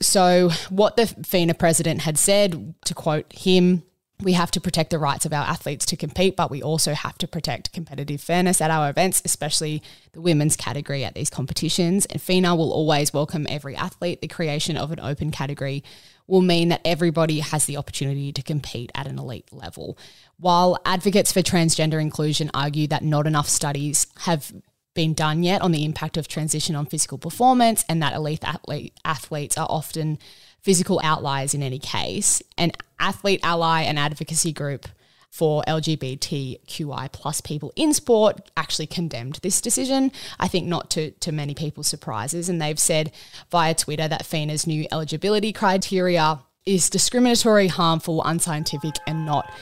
So, 0.00 0.50
what 0.70 0.96
the 0.96 1.06
FINA 1.06 1.54
president 1.54 2.02
had 2.02 2.16
said, 2.16 2.74
to 2.86 2.94
quote 2.94 3.30
him, 3.32 3.82
we 4.22 4.32
have 4.32 4.50
to 4.50 4.60
protect 4.60 4.90
the 4.90 4.98
rights 4.98 5.24
of 5.24 5.32
our 5.32 5.44
athletes 5.44 5.86
to 5.86 5.96
compete, 5.96 6.34
but 6.34 6.50
we 6.50 6.60
also 6.60 6.92
have 6.92 7.16
to 7.18 7.28
protect 7.28 7.72
competitive 7.72 8.20
fairness 8.20 8.60
at 8.60 8.70
our 8.70 8.90
events, 8.90 9.22
especially 9.24 9.80
the 10.12 10.20
women's 10.20 10.56
category 10.56 11.04
at 11.04 11.14
these 11.14 11.30
competitions. 11.30 12.04
And 12.06 12.20
FINA 12.20 12.56
will 12.56 12.72
always 12.72 13.12
welcome 13.12 13.46
every 13.48 13.76
athlete. 13.76 14.20
The 14.20 14.28
creation 14.28 14.76
of 14.76 14.90
an 14.90 14.98
open 14.98 15.30
category 15.30 15.84
will 16.26 16.42
mean 16.42 16.68
that 16.68 16.80
everybody 16.84 17.38
has 17.40 17.66
the 17.66 17.76
opportunity 17.76 18.32
to 18.32 18.42
compete 18.42 18.90
at 18.94 19.06
an 19.06 19.18
elite 19.18 19.52
level. 19.52 19.96
While 20.38 20.78
advocates 20.84 21.32
for 21.32 21.40
transgender 21.40 22.00
inclusion 22.00 22.50
argue 22.52 22.88
that 22.88 23.04
not 23.04 23.26
enough 23.26 23.48
studies 23.48 24.08
have 24.20 24.52
been 24.94 25.14
done 25.14 25.44
yet 25.44 25.62
on 25.62 25.70
the 25.70 25.84
impact 25.84 26.16
of 26.16 26.26
transition 26.26 26.74
on 26.74 26.84
physical 26.84 27.18
performance 27.18 27.84
and 27.88 28.02
that 28.02 28.14
elite 28.14 28.42
athlete, 28.42 28.94
athletes 29.04 29.56
are 29.56 29.68
often 29.70 30.18
physical 30.60 31.00
outliers 31.02 31.54
in 31.54 31.62
any 31.62 31.78
case. 31.78 32.42
An 32.56 32.72
athlete 32.98 33.40
ally 33.42 33.82
and 33.82 33.98
advocacy 33.98 34.52
group 34.52 34.88
for 35.30 35.62
LGBTQI 35.68 37.12
plus 37.12 37.40
people 37.40 37.72
in 37.76 37.92
sport 37.92 38.50
actually 38.56 38.86
condemned 38.86 39.38
this 39.42 39.60
decision. 39.60 40.10
I 40.40 40.48
think 40.48 40.66
not 40.66 40.90
to, 40.90 41.10
to 41.12 41.32
many 41.32 41.54
people's 41.54 41.86
surprises. 41.86 42.48
And 42.48 42.60
they've 42.60 42.78
said 42.78 43.12
via 43.50 43.74
Twitter 43.74 44.08
that 44.08 44.26
FINA's 44.26 44.66
new 44.66 44.86
eligibility 44.90 45.52
criteria 45.52 46.40
is 46.64 46.90
discriminatory, 46.90 47.68
harmful, 47.68 48.22
unscientific, 48.24 48.94
and 49.06 49.24
not 49.24 49.52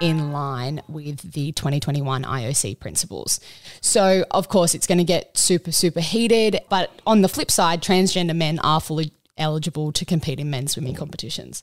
in 0.00 0.32
line 0.32 0.82
with 0.88 1.32
the 1.32 1.52
2021 1.52 2.24
IOC 2.24 2.80
principles. 2.80 3.40
So, 3.80 4.24
of 4.30 4.48
course, 4.48 4.74
it's 4.74 4.86
going 4.86 4.98
to 4.98 5.04
get 5.04 5.36
super, 5.36 5.72
super 5.72 6.00
heated. 6.00 6.60
But 6.68 6.90
on 7.06 7.22
the 7.22 7.28
flip 7.28 7.50
side, 7.50 7.82
transgender 7.82 8.36
men 8.36 8.58
are 8.60 8.80
fully 8.80 9.12
eligible 9.36 9.92
to 9.92 10.04
compete 10.04 10.40
in 10.40 10.50
men's 10.50 10.72
swimming 10.72 10.94
competitions. 10.94 11.62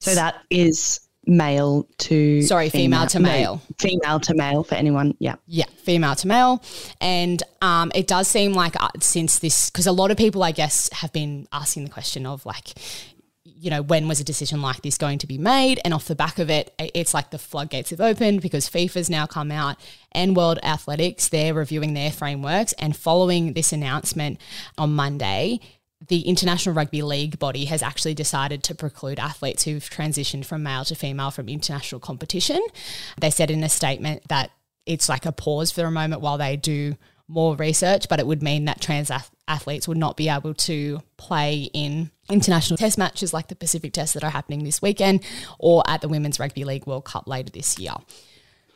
So 0.00 0.14
that 0.14 0.42
is 0.50 1.00
male 1.26 1.88
to 1.98 2.40
sorry 2.42 2.68
female, 2.68 3.00
female. 3.00 3.08
to 3.08 3.20
male. 3.20 3.62
female 3.78 4.20
to 4.20 4.34
male 4.34 4.62
for 4.62 4.76
anyone 4.76 5.14
yeah. 5.18 5.34
Yeah 5.46 5.64
female 5.78 6.14
to 6.16 6.28
male. 6.28 6.62
And 7.00 7.42
um, 7.60 7.90
it 7.94 8.06
does 8.06 8.28
seem 8.28 8.52
like 8.52 8.80
uh, 8.80 8.88
since 9.00 9.40
this 9.40 9.68
because 9.70 9.86
a 9.86 9.92
lot 9.92 10.10
of 10.10 10.16
people 10.16 10.42
i 10.42 10.52
guess 10.52 10.88
have 10.92 11.12
been 11.12 11.48
asking 11.52 11.84
the 11.84 11.90
question 11.90 12.26
of 12.26 12.46
like 12.46 12.74
you 13.44 13.70
know 13.70 13.82
when 13.82 14.06
was 14.06 14.20
a 14.20 14.24
decision 14.24 14.62
like 14.62 14.82
this 14.82 14.98
going 14.98 15.18
to 15.18 15.26
be 15.26 15.38
made? 15.38 15.80
And 15.84 15.94
off 15.94 16.06
the 16.06 16.14
back 16.14 16.38
of 16.38 16.48
it 16.48 16.72
it's 16.78 17.12
like 17.12 17.30
the 17.30 17.38
floodgates 17.38 17.90
have 17.90 18.00
opened 18.00 18.40
because 18.40 18.68
fifa's 18.68 19.10
now 19.10 19.26
come 19.26 19.50
out 19.50 19.76
and 20.12 20.36
world 20.36 20.60
athletics 20.62 21.28
they're 21.28 21.54
reviewing 21.54 21.94
their 21.94 22.12
frameworks 22.12 22.72
and 22.74 22.96
following 22.96 23.54
this 23.54 23.72
announcement 23.72 24.40
on 24.78 24.94
monday 24.94 25.60
the 26.06 26.22
International 26.22 26.74
Rugby 26.74 27.02
League 27.02 27.38
body 27.38 27.64
has 27.66 27.82
actually 27.82 28.14
decided 28.14 28.62
to 28.64 28.74
preclude 28.74 29.18
athletes 29.18 29.64
who've 29.64 29.88
transitioned 29.88 30.44
from 30.44 30.62
male 30.62 30.84
to 30.84 30.94
female 30.94 31.30
from 31.30 31.48
international 31.48 32.00
competition. 32.00 32.60
They 33.20 33.30
said 33.30 33.50
in 33.50 33.64
a 33.64 33.68
statement 33.68 34.28
that 34.28 34.50
it's 34.84 35.08
like 35.08 35.26
a 35.26 35.32
pause 35.32 35.72
for 35.72 35.84
a 35.84 35.90
moment 35.90 36.20
while 36.20 36.38
they 36.38 36.56
do 36.56 36.96
more 37.28 37.56
research, 37.56 38.08
but 38.08 38.20
it 38.20 38.26
would 38.26 38.42
mean 38.42 38.66
that 38.66 38.80
trans 38.80 39.10
athletes 39.48 39.88
would 39.88 39.96
not 39.96 40.16
be 40.16 40.28
able 40.28 40.54
to 40.54 41.00
play 41.16 41.70
in 41.72 42.10
international 42.30 42.76
test 42.76 42.98
matches 42.98 43.32
like 43.32 43.48
the 43.48 43.56
Pacific 43.56 43.92
Test 43.92 44.14
that 44.14 44.22
are 44.22 44.30
happening 44.30 44.64
this 44.64 44.80
weekend 44.80 45.24
or 45.58 45.82
at 45.88 46.02
the 46.02 46.08
Women's 46.08 46.38
Rugby 46.38 46.64
League 46.64 46.86
World 46.86 47.04
Cup 47.04 47.26
later 47.26 47.50
this 47.50 47.78
year. 47.78 47.94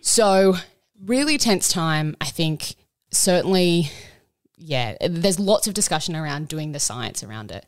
So, 0.00 0.56
really 1.04 1.38
tense 1.38 1.68
time. 1.68 2.16
I 2.20 2.26
think 2.26 2.74
certainly 3.12 3.90
yeah, 4.60 4.96
there's 5.08 5.40
lots 5.40 5.66
of 5.66 5.74
discussion 5.74 6.14
around 6.14 6.48
doing 6.48 6.72
the 6.72 6.80
science 6.80 7.24
around 7.24 7.50
it. 7.50 7.64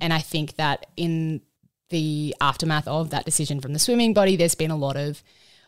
And 0.00 0.12
I 0.12 0.18
think 0.18 0.56
that 0.56 0.86
in 0.96 1.40
the 1.88 2.34
aftermath 2.40 2.86
of 2.86 3.10
that 3.10 3.24
decision 3.24 3.60
from 3.60 3.72
the 3.72 3.78
swimming 3.78 4.12
body, 4.12 4.36
there's 4.36 4.54
been 4.54 4.70
a 4.70 4.76
lot 4.76 4.96
of 4.96 5.22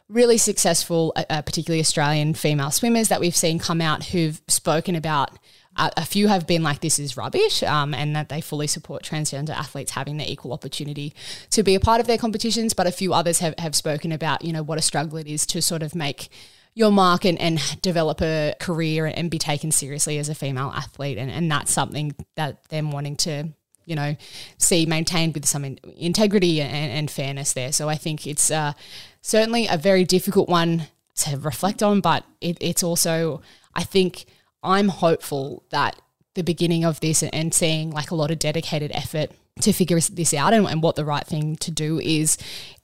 really 0.09 0.39
successful, 0.39 1.13
uh, 1.17 1.25
uh 1.31 1.43
particularly 1.43 1.81
Australian 1.81 2.35
female 2.35 2.71
swimmers 2.71 3.09
that 3.09 3.21
we've 3.21 3.37
seen 3.37 3.59
come 3.59 3.81
out 3.81 4.07
who've 4.07 4.41
spoken 4.49 4.95
about. 4.95 5.31
Uh, 5.79 5.91
a 5.97 6.05
few 6.05 6.29
have 6.29 6.47
been 6.47 6.63
like, 6.63 6.81
this 6.81 6.99
is 6.99 7.17
rubbish, 7.17 7.63
um, 7.63 7.93
and 7.93 8.17
that 8.17 8.29
they 8.29 8.41
fully 8.41 8.67
support 8.67 9.03
transgender 9.03 9.51
athletes 9.51 9.93
having 9.93 10.17
the 10.17 10.31
equal 10.31 10.53
opportunity 10.53 11.15
to 11.51 11.63
be 11.63 11.75
a 11.75 11.81
part 11.81 12.01
of 12.01 12.07
their 12.07 12.17
competitions. 12.17 12.73
But 12.73 12.87
a 12.87 12.93
few 12.93 13.13
others 13.13 13.41
have, 13.41 13.55
have 13.59 13.75
spoken 13.75 14.11
about, 14.11 14.43
you 14.43 14.53
know, 14.53 14.63
what 14.63 14.79
a 14.79 14.83
struggle 14.83 15.19
it 15.19 15.27
is 15.27 15.45
to 15.47 15.61
sort 15.61 15.83
of 15.83 15.95
make 15.95 16.29
your 16.77 16.93
mark 16.93 17.25
and, 17.25 17.41
and 17.41 17.59
develop 17.81 18.21
a 18.21 18.55
career 18.61 19.07
and 19.07 19.31
be 19.31 19.39
taken 19.39 19.73
seriously 19.73 20.19
as 20.19 20.29
a 20.29 20.35
female 20.35 20.71
athlete. 20.77 21.17
And, 21.17 21.31
and 21.31 21.51
that's 21.51 21.73
something 21.73 22.15
that 22.35 22.63
them 22.69 22.91
wanting 22.91 23.17
to, 23.17 23.49
you 23.87 23.97
know, 23.97 24.15
see 24.59 24.85
maintained 24.85 25.33
with 25.33 25.47
some 25.47 25.65
in, 25.65 25.81
integrity 25.97 26.61
and, 26.61 26.93
and, 26.93 27.11
fairness 27.11 27.55
there. 27.55 27.73
So 27.73 27.89
I 27.89 27.95
think 27.95 28.27
it's 28.27 28.51
uh, 28.51 28.75
certainly 29.23 29.67
a 29.67 29.79
very 29.79 30.05
difficult 30.05 30.51
one 30.51 30.89
to 31.17 31.39
reflect 31.39 31.83
on, 31.83 32.03
but 32.03 32.25
it, 32.43 32.59
it's 32.61 32.83
also, 32.83 33.41
I 33.75 33.83
think 33.83 34.27
I'm 34.63 34.89
hopeful 34.89 35.65
that 35.71 35.99
the 36.35 36.43
beginning 36.43 36.85
of 36.85 37.01
this 37.01 37.23
and 37.23 37.55
seeing 37.55 37.91
like 37.91 38.11
a 38.11 38.15
lot 38.15 38.31
of 38.31 38.39
dedicated 38.39 38.93
effort 38.93 39.31
to 39.63 39.73
figure 39.73 39.99
this 39.99 40.35
out 40.35 40.53
and, 40.53 40.67
and 40.67 40.83
what 40.83 40.97
the 40.97 41.07
right 41.07 41.27
thing 41.27 41.57
to 41.57 41.71
do 41.71 41.99
is 42.01 42.37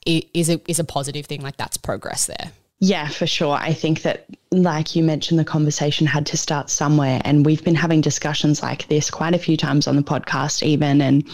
is 0.06 0.48
a, 0.48 0.58
is 0.66 0.78
a 0.78 0.84
positive 0.84 1.26
thing. 1.26 1.42
Like 1.42 1.58
that's 1.58 1.76
progress 1.76 2.24
there. 2.24 2.52
Yeah, 2.84 3.06
for 3.06 3.28
sure. 3.28 3.54
I 3.54 3.72
think 3.72 4.02
that, 4.02 4.26
like 4.50 4.96
you 4.96 5.04
mentioned, 5.04 5.38
the 5.38 5.44
conversation 5.44 6.04
had 6.04 6.26
to 6.26 6.36
start 6.36 6.68
somewhere. 6.68 7.22
And 7.24 7.46
we've 7.46 7.62
been 7.62 7.76
having 7.76 8.00
discussions 8.00 8.60
like 8.60 8.88
this 8.88 9.08
quite 9.08 9.36
a 9.36 9.38
few 9.38 9.56
times 9.56 9.86
on 9.86 9.94
the 9.94 10.02
podcast, 10.02 10.64
even. 10.64 11.00
And 11.00 11.24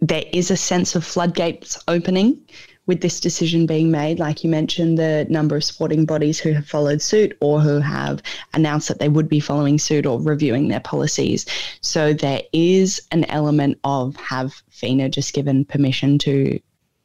there 0.00 0.22
is 0.32 0.52
a 0.52 0.56
sense 0.56 0.94
of 0.94 1.04
floodgates 1.04 1.82
opening 1.88 2.40
with 2.86 3.00
this 3.00 3.18
decision 3.18 3.66
being 3.66 3.90
made, 3.90 4.20
like 4.20 4.44
you 4.44 4.50
mentioned, 4.50 4.96
the 4.96 5.26
number 5.28 5.56
of 5.56 5.64
sporting 5.64 6.04
bodies 6.04 6.38
who 6.38 6.52
have 6.52 6.68
followed 6.68 7.02
suit 7.02 7.36
or 7.40 7.58
who 7.58 7.80
have 7.80 8.22
announced 8.54 8.86
that 8.86 9.00
they 9.00 9.08
would 9.08 9.28
be 9.28 9.40
following 9.40 9.80
suit 9.80 10.06
or 10.06 10.22
reviewing 10.22 10.68
their 10.68 10.78
policies. 10.78 11.46
So 11.80 12.12
there 12.12 12.42
is 12.52 13.02
an 13.10 13.24
element 13.24 13.80
of 13.82 14.14
have 14.14 14.62
FINA 14.70 15.08
just 15.08 15.34
given 15.34 15.64
permission 15.64 16.16
to 16.18 16.60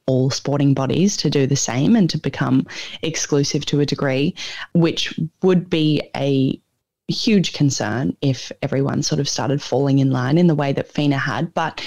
all 0.07 0.29
sporting 0.29 0.73
bodies 0.73 1.15
to 1.17 1.29
do 1.29 1.45
the 1.45 1.55
same 1.55 1.95
and 1.95 2.09
to 2.09 2.17
become 2.17 2.65
exclusive 3.03 3.65
to 3.65 3.79
a 3.79 3.85
degree, 3.85 4.33
which 4.73 5.17
would 5.43 5.69
be 5.69 6.01
a 6.15 6.59
huge 7.09 7.53
concern 7.53 8.15
if 8.21 8.51
everyone 8.61 9.03
sort 9.03 9.19
of 9.19 9.29
started 9.29 9.61
falling 9.61 9.99
in 9.99 10.11
line 10.11 10.37
in 10.37 10.47
the 10.47 10.55
way 10.55 10.73
that 10.73 10.91
FINA 10.91 11.17
had. 11.17 11.53
But 11.53 11.85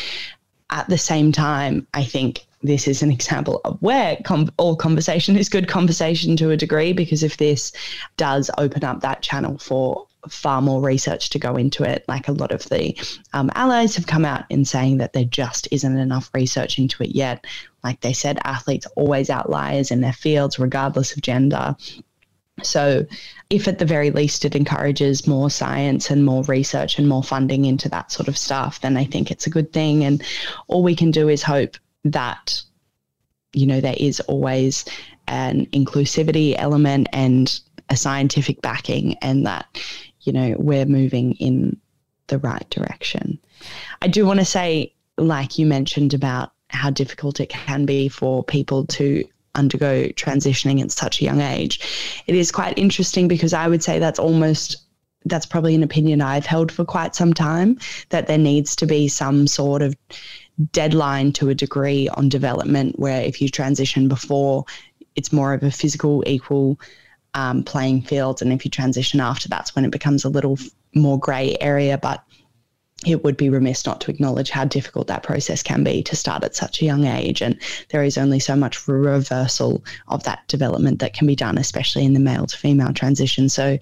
at 0.70 0.88
the 0.88 0.98
same 0.98 1.32
time, 1.32 1.86
I 1.94 2.04
think 2.04 2.46
this 2.62 2.86
is 2.86 3.02
an 3.02 3.10
example 3.10 3.60
of 3.64 3.80
where 3.80 4.18
com- 4.24 4.50
all 4.58 4.76
conversation 4.76 5.36
is 5.36 5.48
good 5.48 5.68
conversation 5.68 6.36
to 6.36 6.50
a 6.50 6.56
degree, 6.56 6.92
because 6.92 7.22
if 7.22 7.38
this 7.38 7.72
does 8.16 8.50
open 8.58 8.84
up 8.84 9.00
that 9.00 9.22
channel 9.22 9.58
for 9.58 10.06
far 10.28 10.60
more 10.60 10.82
research 10.82 11.30
to 11.30 11.38
go 11.38 11.56
into 11.56 11.82
it, 11.82 12.04
like 12.06 12.28
a 12.28 12.32
lot 12.32 12.52
of 12.52 12.68
the 12.68 12.94
um, 13.32 13.50
allies 13.54 13.96
have 13.96 14.06
come 14.06 14.26
out 14.26 14.44
in 14.50 14.64
saying 14.64 14.98
that 14.98 15.14
there 15.14 15.24
just 15.24 15.66
isn't 15.70 15.96
enough 15.96 16.30
research 16.34 16.78
into 16.78 17.02
it 17.02 17.14
yet. 17.14 17.46
Like 17.82 18.00
they 18.00 18.12
said, 18.12 18.38
athletes 18.44 18.86
always 18.96 19.30
outliers 19.30 19.90
in 19.90 20.00
their 20.00 20.12
fields, 20.12 20.58
regardless 20.58 21.16
of 21.16 21.22
gender. 21.22 21.76
So, 22.62 23.06
if 23.48 23.66
at 23.66 23.78
the 23.78 23.86
very 23.86 24.10
least 24.10 24.44
it 24.44 24.54
encourages 24.54 25.26
more 25.26 25.50
science 25.50 26.10
and 26.10 26.24
more 26.24 26.42
research 26.44 26.98
and 26.98 27.08
more 27.08 27.22
funding 27.22 27.64
into 27.64 27.88
that 27.88 28.12
sort 28.12 28.28
of 28.28 28.36
stuff, 28.36 28.80
then 28.80 28.96
I 28.96 29.04
think 29.04 29.30
it's 29.30 29.46
a 29.46 29.50
good 29.50 29.72
thing. 29.72 30.04
And 30.04 30.22
all 30.68 30.82
we 30.82 30.94
can 30.94 31.10
do 31.10 31.28
is 31.28 31.42
hope 31.42 31.76
that, 32.04 32.62
you 33.52 33.66
know, 33.66 33.80
there 33.80 33.96
is 33.98 34.20
always 34.20 34.84
an 35.26 35.66
inclusivity 35.66 36.54
element 36.58 37.08
and 37.12 37.60
a 37.88 37.96
scientific 37.96 38.60
backing, 38.62 39.16
and 39.22 39.46
that, 39.46 39.82
you 40.22 40.32
know, 40.32 40.54
we're 40.58 40.86
moving 40.86 41.32
in 41.34 41.76
the 42.28 42.38
right 42.38 42.68
direction. 42.70 43.38
I 44.02 44.08
do 44.08 44.24
want 44.26 44.38
to 44.38 44.44
say, 44.44 44.94
like 45.16 45.58
you 45.58 45.66
mentioned 45.66 46.14
about 46.14 46.52
how 46.70 46.90
difficult 46.90 47.40
it 47.40 47.48
can 47.48 47.84
be 47.84 48.08
for 48.08 48.42
people 48.44 48.86
to 48.86 49.24
undergo 49.54 50.08
transitioning 50.10 50.80
at 50.80 50.90
such 50.90 51.20
a 51.20 51.24
young 51.24 51.40
age. 51.40 52.22
It 52.26 52.34
is 52.34 52.52
quite 52.52 52.78
interesting 52.78 53.28
because 53.28 53.52
I 53.52 53.68
would 53.68 53.82
say 53.82 53.98
that's 53.98 54.18
almost 54.18 54.76
that's 55.26 55.46
probably 55.46 55.74
an 55.74 55.82
opinion 55.82 56.22
I've 56.22 56.46
held 56.46 56.72
for 56.72 56.84
quite 56.84 57.14
some 57.14 57.34
time 57.34 57.78
that 58.08 58.26
there 58.26 58.38
needs 58.38 58.74
to 58.76 58.86
be 58.86 59.06
some 59.06 59.46
sort 59.46 59.82
of 59.82 59.94
deadline 60.72 61.32
to 61.32 61.50
a 61.50 61.54
degree 61.54 62.08
on 62.08 62.28
development 62.28 62.98
where 62.98 63.20
if 63.20 63.40
you 63.40 63.48
transition 63.48 64.08
before 64.08 64.64
it's 65.16 65.32
more 65.32 65.52
of 65.52 65.62
a 65.62 65.70
physical 65.70 66.22
equal 66.26 66.78
um, 67.34 67.62
playing 67.62 68.02
field 68.02 68.40
and 68.40 68.52
if 68.52 68.64
you 68.64 68.70
transition 68.70 69.20
after 69.20 69.48
that's 69.48 69.74
when 69.74 69.84
it 69.84 69.90
becomes 69.90 70.24
a 70.24 70.28
little 70.28 70.58
more 70.94 71.18
grey 71.18 71.56
area 71.60 71.96
but 71.96 72.22
it 73.06 73.24
would 73.24 73.36
be 73.36 73.48
remiss 73.48 73.86
not 73.86 74.00
to 74.02 74.10
acknowledge 74.10 74.50
how 74.50 74.64
difficult 74.64 75.06
that 75.06 75.22
process 75.22 75.62
can 75.62 75.82
be 75.82 76.02
to 76.02 76.14
start 76.14 76.44
at 76.44 76.54
such 76.54 76.82
a 76.82 76.84
young 76.84 77.06
age. 77.06 77.40
And 77.40 77.58
there 77.88 78.02
is 78.02 78.18
only 78.18 78.40
so 78.40 78.54
much 78.54 78.86
reversal 78.86 79.82
of 80.08 80.22
that 80.24 80.46
development 80.48 80.98
that 80.98 81.14
can 81.14 81.26
be 81.26 81.36
done, 81.36 81.56
especially 81.56 82.04
in 82.04 82.12
the 82.12 82.20
male 82.20 82.46
to 82.46 82.56
female 82.56 82.92
transition. 82.92 83.48
So, 83.48 83.78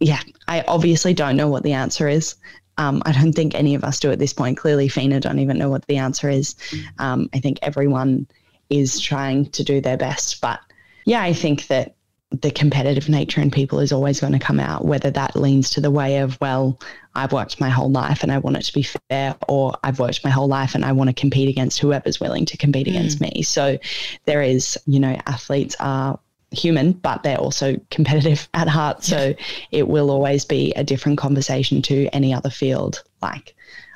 yeah, 0.00 0.20
I 0.48 0.62
obviously 0.68 1.14
don't 1.14 1.36
know 1.36 1.48
what 1.48 1.62
the 1.62 1.72
answer 1.72 2.08
is. 2.08 2.34
Um, 2.78 3.02
I 3.06 3.12
don't 3.12 3.32
think 3.32 3.54
any 3.54 3.74
of 3.74 3.84
us 3.84 4.00
do 4.00 4.10
at 4.10 4.18
this 4.18 4.32
point. 4.32 4.58
Clearly, 4.58 4.88
FINA 4.88 5.20
don't 5.20 5.38
even 5.38 5.58
know 5.58 5.70
what 5.70 5.86
the 5.86 5.96
answer 5.96 6.28
is. 6.28 6.54
Um, 6.98 7.28
I 7.32 7.38
think 7.38 7.58
everyone 7.62 8.26
is 8.70 8.98
trying 8.98 9.46
to 9.50 9.62
do 9.62 9.80
their 9.80 9.96
best. 9.96 10.40
But 10.40 10.60
yeah, 11.04 11.22
I 11.22 11.32
think 11.32 11.66
that 11.68 11.94
the 12.40 12.50
competitive 12.50 13.08
nature 13.08 13.40
in 13.40 13.50
people 13.50 13.80
is 13.80 13.92
always 13.92 14.20
going 14.20 14.32
to 14.32 14.38
come 14.38 14.60
out, 14.60 14.84
whether 14.84 15.10
that 15.10 15.36
leans 15.36 15.70
to 15.70 15.80
the 15.80 15.90
way 15.90 16.18
of, 16.18 16.40
well, 16.40 16.78
I've 17.14 17.32
worked 17.32 17.60
my 17.60 17.68
whole 17.68 17.90
life 17.90 18.22
and 18.22 18.32
I 18.32 18.38
want 18.38 18.56
it 18.56 18.62
to 18.62 18.72
be 18.72 18.82
fair, 18.82 19.36
or 19.48 19.74
I've 19.84 19.98
worked 19.98 20.24
my 20.24 20.30
whole 20.30 20.48
life 20.48 20.74
and 20.74 20.84
I 20.84 20.92
want 20.92 21.08
to 21.08 21.14
compete 21.14 21.48
against 21.48 21.78
whoever's 21.78 22.20
willing 22.20 22.46
to 22.46 22.56
compete 22.56 22.86
mm. 22.86 22.90
against 22.90 23.20
me. 23.20 23.42
So 23.42 23.78
there 24.24 24.42
is, 24.42 24.78
you 24.86 24.98
know, 24.98 25.16
athletes 25.26 25.76
are 25.80 26.18
human, 26.50 26.92
but 26.92 27.22
they're 27.22 27.38
also 27.38 27.76
competitive 27.90 28.48
at 28.54 28.68
heart. 28.68 29.04
So 29.04 29.34
it 29.70 29.88
will 29.88 30.10
always 30.10 30.44
be 30.44 30.72
a 30.74 30.84
different 30.84 31.18
conversation 31.18 31.82
to 31.82 32.06
any 32.08 32.32
other 32.32 32.50
field 32.50 33.02
like 33.20 33.54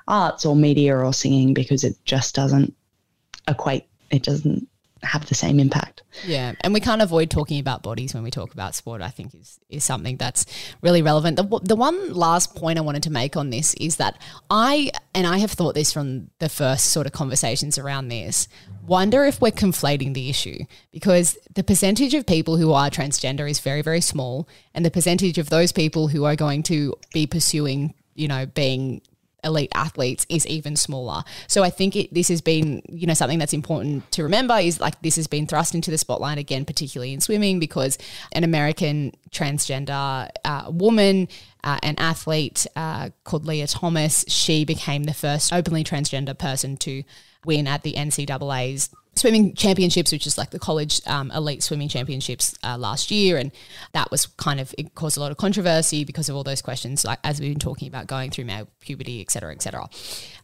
arts 0.08 0.46
or 0.46 0.54
media 0.54 0.96
or 0.96 1.12
singing 1.12 1.54
because 1.54 1.84
it 1.84 1.96
just 2.04 2.34
doesn't 2.34 2.74
equate. 3.48 3.86
It 4.10 4.22
doesn't 4.22 4.68
have 5.02 5.26
the 5.26 5.34
same 5.34 5.60
impact. 5.60 6.02
Yeah, 6.24 6.54
and 6.60 6.72
we 6.72 6.80
can't 6.80 7.02
avoid 7.02 7.30
talking 7.30 7.60
about 7.60 7.82
bodies 7.82 8.14
when 8.14 8.22
we 8.22 8.30
talk 8.30 8.54
about 8.54 8.74
sport. 8.74 9.02
I 9.02 9.10
think 9.10 9.34
is 9.34 9.60
is 9.68 9.84
something 9.84 10.16
that's 10.16 10.46
really 10.82 11.02
relevant. 11.02 11.36
The 11.36 11.60
the 11.62 11.76
one 11.76 12.14
last 12.14 12.54
point 12.54 12.78
I 12.78 12.82
wanted 12.82 13.02
to 13.04 13.10
make 13.10 13.36
on 13.36 13.50
this 13.50 13.74
is 13.74 13.96
that 13.96 14.20
I 14.50 14.90
and 15.14 15.26
I 15.26 15.38
have 15.38 15.52
thought 15.52 15.74
this 15.74 15.92
from 15.92 16.30
the 16.38 16.48
first 16.48 16.86
sort 16.86 17.06
of 17.06 17.12
conversations 17.12 17.78
around 17.78 18.08
this. 18.08 18.48
Wonder 18.86 19.24
if 19.24 19.40
we're 19.40 19.50
conflating 19.50 20.14
the 20.14 20.30
issue 20.30 20.64
because 20.92 21.36
the 21.54 21.64
percentage 21.64 22.14
of 22.14 22.26
people 22.26 22.56
who 22.56 22.72
are 22.72 22.88
transgender 22.88 23.48
is 23.48 23.60
very 23.60 23.82
very 23.82 24.00
small, 24.00 24.48
and 24.74 24.84
the 24.84 24.90
percentage 24.90 25.38
of 25.38 25.50
those 25.50 25.72
people 25.72 26.08
who 26.08 26.24
are 26.24 26.36
going 26.36 26.62
to 26.64 26.94
be 27.12 27.26
pursuing 27.26 27.94
you 28.14 28.28
know 28.28 28.46
being 28.46 29.02
elite 29.44 29.70
athletes 29.74 30.26
is 30.28 30.46
even 30.46 30.76
smaller. 30.76 31.22
So 31.46 31.62
I 31.62 31.70
think 31.70 31.96
it, 31.96 32.12
this 32.12 32.28
has 32.28 32.40
been, 32.40 32.82
you 32.88 33.06
know, 33.06 33.14
something 33.14 33.38
that's 33.38 33.52
important 33.52 34.10
to 34.12 34.22
remember 34.22 34.56
is 34.58 34.80
like 34.80 35.00
this 35.02 35.16
has 35.16 35.26
been 35.26 35.46
thrust 35.46 35.74
into 35.74 35.90
the 35.90 35.98
spotlight 35.98 36.38
again, 36.38 36.64
particularly 36.64 37.12
in 37.12 37.20
swimming, 37.20 37.58
because 37.60 37.98
an 38.32 38.44
American 38.44 39.12
transgender 39.30 40.28
uh, 40.44 40.70
woman, 40.70 41.28
uh, 41.64 41.78
an 41.82 41.94
athlete 41.98 42.66
uh, 42.76 43.10
called 43.24 43.46
Lia 43.46 43.66
Thomas, 43.66 44.24
she 44.28 44.64
became 44.64 45.04
the 45.04 45.14
first 45.14 45.52
openly 45.52 45.84
transgender 45.84 46.36
person 46.36 46.76
to 46.78 47.02
win 47.46 47.66
at 47.66 47.82
the 47.82 47.94
NCAA's 47.94 48.90
swimming 49.16 49.54
championships, 49.54 50.12
which 50.12 50.26
is 50.26 50.36
like 50.36 50.50
the 50.50 50.58
college 50.58 51.00
um, 51.06 51.30
elite 51.30 51.62
swimming 51.62 51.88
championships 51.88 52.56
uh, 52.62 52.76
last 52.76 53.10
year, 53.10 53.38
and 53.38 53.50
that 53.92 54.10
was 54.10 54.26
kind 54.26 54.60
of 54.60 54.74
it 54.78 54.94
caused 54.94 55.16
a 55.16 55.20
lot 55.20 55.30
of 55.30 55.38
controversy 55.38 56.04
because 56.04 56.28
of 56.28 56.36
all 56.36 56.44
those 56.44 56.62
questions, 56.62 57.04
like 57.04 57.18
as 57.24 57.40
we've 57.40 57.50
been 57.50 57.58
talking 57.58 57.88
about 57.88 58.06
going 58.06 58.30
through 58.30 58.44
male 58.44 58.68
puberty, 58.80 59.20
et 59.20 59.30
cetera, 59.30 59.52
et 59.52 59.62
cetera. 59.62 59.88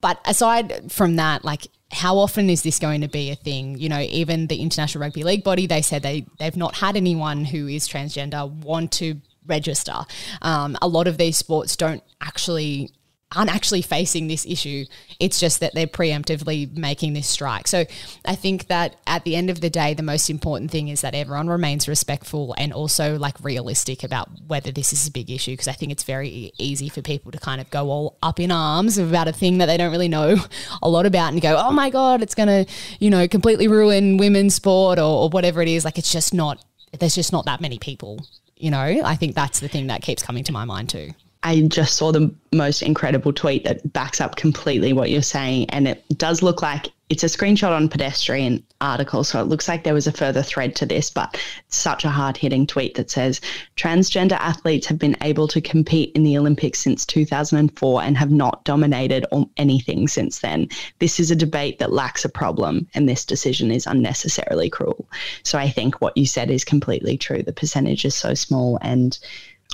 But 0.01 0.19
aside 0.25 0.91
from 0.91 1.17
that, 1.17 1.45
like 1.45 1.69
how 1.91 2.17
often 2.17 2.49
is 2.49 2.63
this 2.63 2.79
going 2.79 3.03
to 3.03 3.09
be 3.09 3.31
a 3.31 3.37
thing? 3.37 3.79
You 3.79 3.89
know, 3.89 4.01
even 4.01 4.47
the 4.47 4.61
International 4.63 5.03
Rugby 5.03 5.23
League 5.23 5.45
body, 5.45 5.67
they 5.67 5.83
said 5.83 6.03
they 6.03 6.27
they've 6.39 6.57
not 6.57 6.75
had 6.77 6.97
anyone 6.97 7.45
who 7.45 7.69
is 7.69 7.89
transgender 7.89 8.51
want 8.51 8.93
to 8.93 9.21
register. 9.47 10.05
Um, 10.41 10.77
a 10.81 10.89
lot 10.89 11.09
of 11.09 11.19
these 11.19 11.37
sports 11.37 11.77
don't 11.77 12.03
actually 12.21 12.93
aren't 13.35 13.55
actually 13.55 13.83
facing 13.83 14.29
this 14.29 14.47
issue. 14.47 14.85
It's 15.21 15.39
just 15.39 15.61
that 15.61 15.75
they're 15.75 15.87
preemptively 15.87 16.77
making 16.77 17.13
this 17.13 17.27
strike. 17.27 17.69
So 17.69 17.85
I 18.25 18.35
think 18.35 18.69
that 18.69 18.97
at 19.07 19.25
the 19.25 19.37
end 19.37 19.51
of 19.51 19.61
the 19.61 19.71
day, 19.71 19.95
the 19.95 20.03
most 20.03 20.31
important 20.31 20.71
thing 20.71 20.89
is 20.89 21.01
that 21.01 21.15
everyone 21.15 21.49
remains 21.49 21.89
respectful 21.89 22.55
and 22.59 22.73
also 22.73 23.19
like 23.19 23.37
realistic 23.43 24.03
about 24.03 24.29
whether 24.47 24.71
this 24.71 24.93
is 24.93 25.07
a 25.07 25.11
big 25.11 25.31
issue. 25.31 25.53
Because 25.53 25.69
I 25.69 25.73
think 25.73 25.93
it's 25.93 26.05
very 26.05 26.53
easy 26.59 26.89
for 26.89 27.03
people 27.03 27.33
to 27.33 27.39
kind 27.39 27.61
of 27.61 27.71
go 27.71 27.91
all 27.91 28.19
up 28.23 28.41
in 28.41 28.51
arms 28.51 28.99
about 28.99 29.29
a 29.29 29.33
thing 29.33 29.59
that 29.59 29.67
they 29.67 29.77
don't 29.77 29.93
really 29.93 30.09
know 30.09 30.37
a 30.83 30.89
lot 30.89 31.07
about 31.07 31.33
and 31.33 31.41
go, 31.41 31.57
oh 31.57 31.73
my 31.73 31.91
God, 31.91 32.23
it's 32.23 32.35
going 32.35 32.49
to, 32.49 32.73
you 32.99 33.11
know, 33.11 33.29
completely 33.29 33.69
ruin 33.69 34.17
women's 34.17 34.55
sport 34.55 34.99
or, 34.99 35.25
or 35.25 35.29
whatever 35.29 35.63
it 35.63 35.69
is. 35.69 35.85
Like 35.85 35.99
it's 35.99 36.13
just 36.13 36.35
not, 36.35 36.65
there's 36.99 37.15
just 37.15 37.33
not 37.33 37.47
that 37.47 37.61
many 37.61 37.79
people. 37.79 38.27
You 38.57 38.71
know, 38.71 39.03
I 39.05 39.17
think 39.17 39.35
that's 39.35 39.61
the 39.61 39.69
thing 39.69 39.89
that 39.89 40.03
keeps 40.03 40.23
coming 40.23 40.45
to 40.45 40.53
my 40.53 40.65
mind 40.65 40.89
too. 40.89 41.11
I 41.43 41.61
just 41.63 41.97
saw 41.97 42.13
the 42.13 42.33
most 42.53 42.83
incredible 42.83 43.33
tweet 43.33 43.65
that 43.65 43.93
backs 43.93 44.21
up 44.21 44.37
completely 44.37 44.93
what 44.93 45.11
you're 45.11 45.23
saying. 45.23 45.71
And 45.71 45.89
it 45.89 46.05
does 46.17 46.43
look 46.43 46.63
like 46.63 46.89
it's 47.09 47.25
a 47.25 47.27
screenshot 47.27 47.77
on 47.77 47.91
pedestrian 47.91 48.65
article. 48.81 49.23
So 49.23 49.39
it 49.39 49.47
looks 49.47 49.69
like 49.69 49.85
there 49.85 49.93
was 49.93 50.07
a 50.07 50.13
further 50.13 50.43
thread 50.43 50.75
to 50.77 50.87
this, 50.87 51.11
but 51.11 51.39
such 51.69 52.07
a 52.07 52.09
hard 52.09 52.39
hitting 52.39 52.67
tweet 52.67 52.95
that 52.95 53.11
says 53.11 53.41
transgender 53.77 54.39
athletes 54.39 54.87
have 54.87 54.99
been 54.99 55.17
able 55.21 55.47
to 55.49 55.61
compete 55.61 56.13
in 56.15 56.23
the 56.23 56.39
Olympics 56.39 56.79
since 56.79 57.05
2004 57.05 58.03
and 58.03 58.17
have 58.17 58.31
not 58.31 58.65
dominated 58.65 59.27
on 59.31 59.51
anything 59.59 60.09
since 60.09 60.39
then. 60.39 60.69
This 61.01 61.21
is 61.21 61.31
a 61.31 61.37
debate 61.37 61.79
that 61.81 61.93
lacks 61.93 62.25
a 62.25 62.31
problem, 62.31 62.89
and 62.95 63.07
this 63.07 63.27
decision 63.27 63.71
is 63.71 63.87
unnecessarily 63.87 64.71
cruel. 64.71 65.07
So 65.43 65.59
I 65.59 65.69
think 65.69 66.01
what 66.01 66.17
you 66.17 66.25
said 66.25 66.51
is 66.51 66.65
completely 66.65 67.19
true. 67.19 67.43
The 67.43 67.53
percentage 67.53 68.07
is 68.07 68.15
so 68.15 68.33
small 68.33 68.79
and 68.81 69.19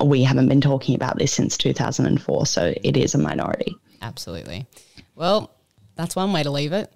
we 0.04 0.22
haven't 0.22 0.48
been 0.48 0.60
talking 0.60 0.94
about 0.94 1.18
this 1.18 1.32
since 1.32 1.56
2004, 1.56 2.46
so 2.46 2.74
it 2.82 2.96
is 2.96 3.14
a 3.14 3.18
minority. 3.18 3.74
Absolutely. 4.02 4.66
Well, 5.14 5.50
that's 5.96 6.14
one 6.14 6.32
way 6.32 6.42
to 6.42 6.50
leave 6.50 6.72
it. 6.72 6.92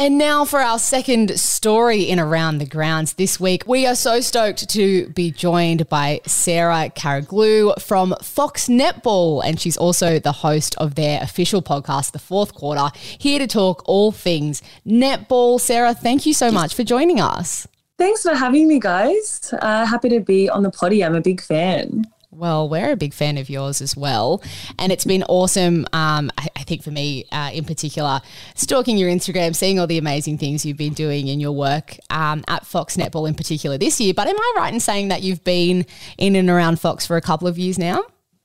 And 0.00 0.16
now 0.16 0.46
for 0.46 0.60
our 0.60 0.78
second 0.78 1.38
story 1.38 2.04
in 2.04 2.18
Around 2.18 2.56
the 2.56 2.64
Grounds 2.64 3.12
this 3.12 3.38
week. 3.38 3.64
We 3.66 3.86
are 3.86 3.94
so 3.94 4.20
stoked 4.22 4.70
to 4.70 5.10
be 5.10 5.30
joined 5.30 5.90
by 5.90 6.22
Sarah 6.26 6.90
Karaoglu 6.96 7.78
from 7.82 8.14
Fox 8.22 8.68
Netball. 8.68 9.42
And 9.44 9.60
she's 9.60 9.76
also 9.76 10.18
the 10.18 10.32
host 10.32 10.74
of 10.78 10.94
their 10.94 11.22
official 11.22 11.60
podcast, 11.60 12.12
The 12.12 12.18
Fourth 12.18 12.54
Quarter, 12.54 12.96
here 12.96 13.38
to 13.38 13.46
talk 13.46 13.82
all 13.84 14.10
things 14.10 14.62
netball. 14.86 15.60
Sarah, 15.60 15.92
thank 15.92 16.24
you 16.24 16.32
so 16.32 16.50
much 16.50 16.74
for 16.74 16.82
joining 16.82 17.20
us. 17.20 17.68
Thanks 18.00 18.22
for 18.22 18.34
having 18.34 18.66
me, 18.66 18.78
guys. 18.78 19.52
Uh, 19.60 19.84
happy 19.84 20.08
to 20.08 20.20
be 20.20 20.48
on 20.48 20.62
the 20.62 20.70
potty. 20.70 21.04
I'm 21.04 21.14
a 21.14 21.20
big 21.20 21.42
fan. 21.42 22.06
Well, 22.30 22.66
we're 22.66 22.92
a 22.92 22.96
big 22.96 23.12
fan 23.12 23.36
of 23.36 23.50
yours 23.50 23.82
as 23.82 23.94
well. 23.94 24.42
And 24.78 24.90
it's 24.90 25.04
been 25.04 25.22
awesome, 25.24 25.84
um, 25.92 26.32
I, 26.38 26.48
I, 26.56 26.62
think 26.62 26.82
for 26.82 26.90
me 26.90 27.26
uh, 27.30 27.50
in 27.52 27.66
particular, 27.66 28.22
stalking 28.54 28.96
your 28.96 29.10
Instagram, 29.10 29.54
seeing 29.54 29.78
all 29.78 29.86
the 29.86 29.98
amazing 29.98 30.38
things 30.38 30.64
you've 30.64 30.78
been 30.78 30.94
doing 30.94 31.28
in 31.28 31.40
your 31.40 31.52
work 31.52 31.98
um, 32.08 32.42
at 32.48 32.64
Fox 32.64 32.96
Netball 32.96 33.28
in 33.28 33.34
particular 33.34 33.76
this 33.76 34.00
year. 34.00 34.14
But 34.14 34.28
am 34.28 34.36
I 34.38 34.54
right 34.56 34.72
in 34.72 34.80
saying 34.80 35.08
that 35.08 35.22
you've 35.22 35.44
been 35.44 35.84
in 36.16 36.36
and 36.36 36.48
around 36.48 36.80
Fox 36.80 37.06
for 37.06 37.18
a 37.18 37.20
couple 37.20 37.48
of 37.48 37.58
years 37.58 37.78
now? 37.78 38.02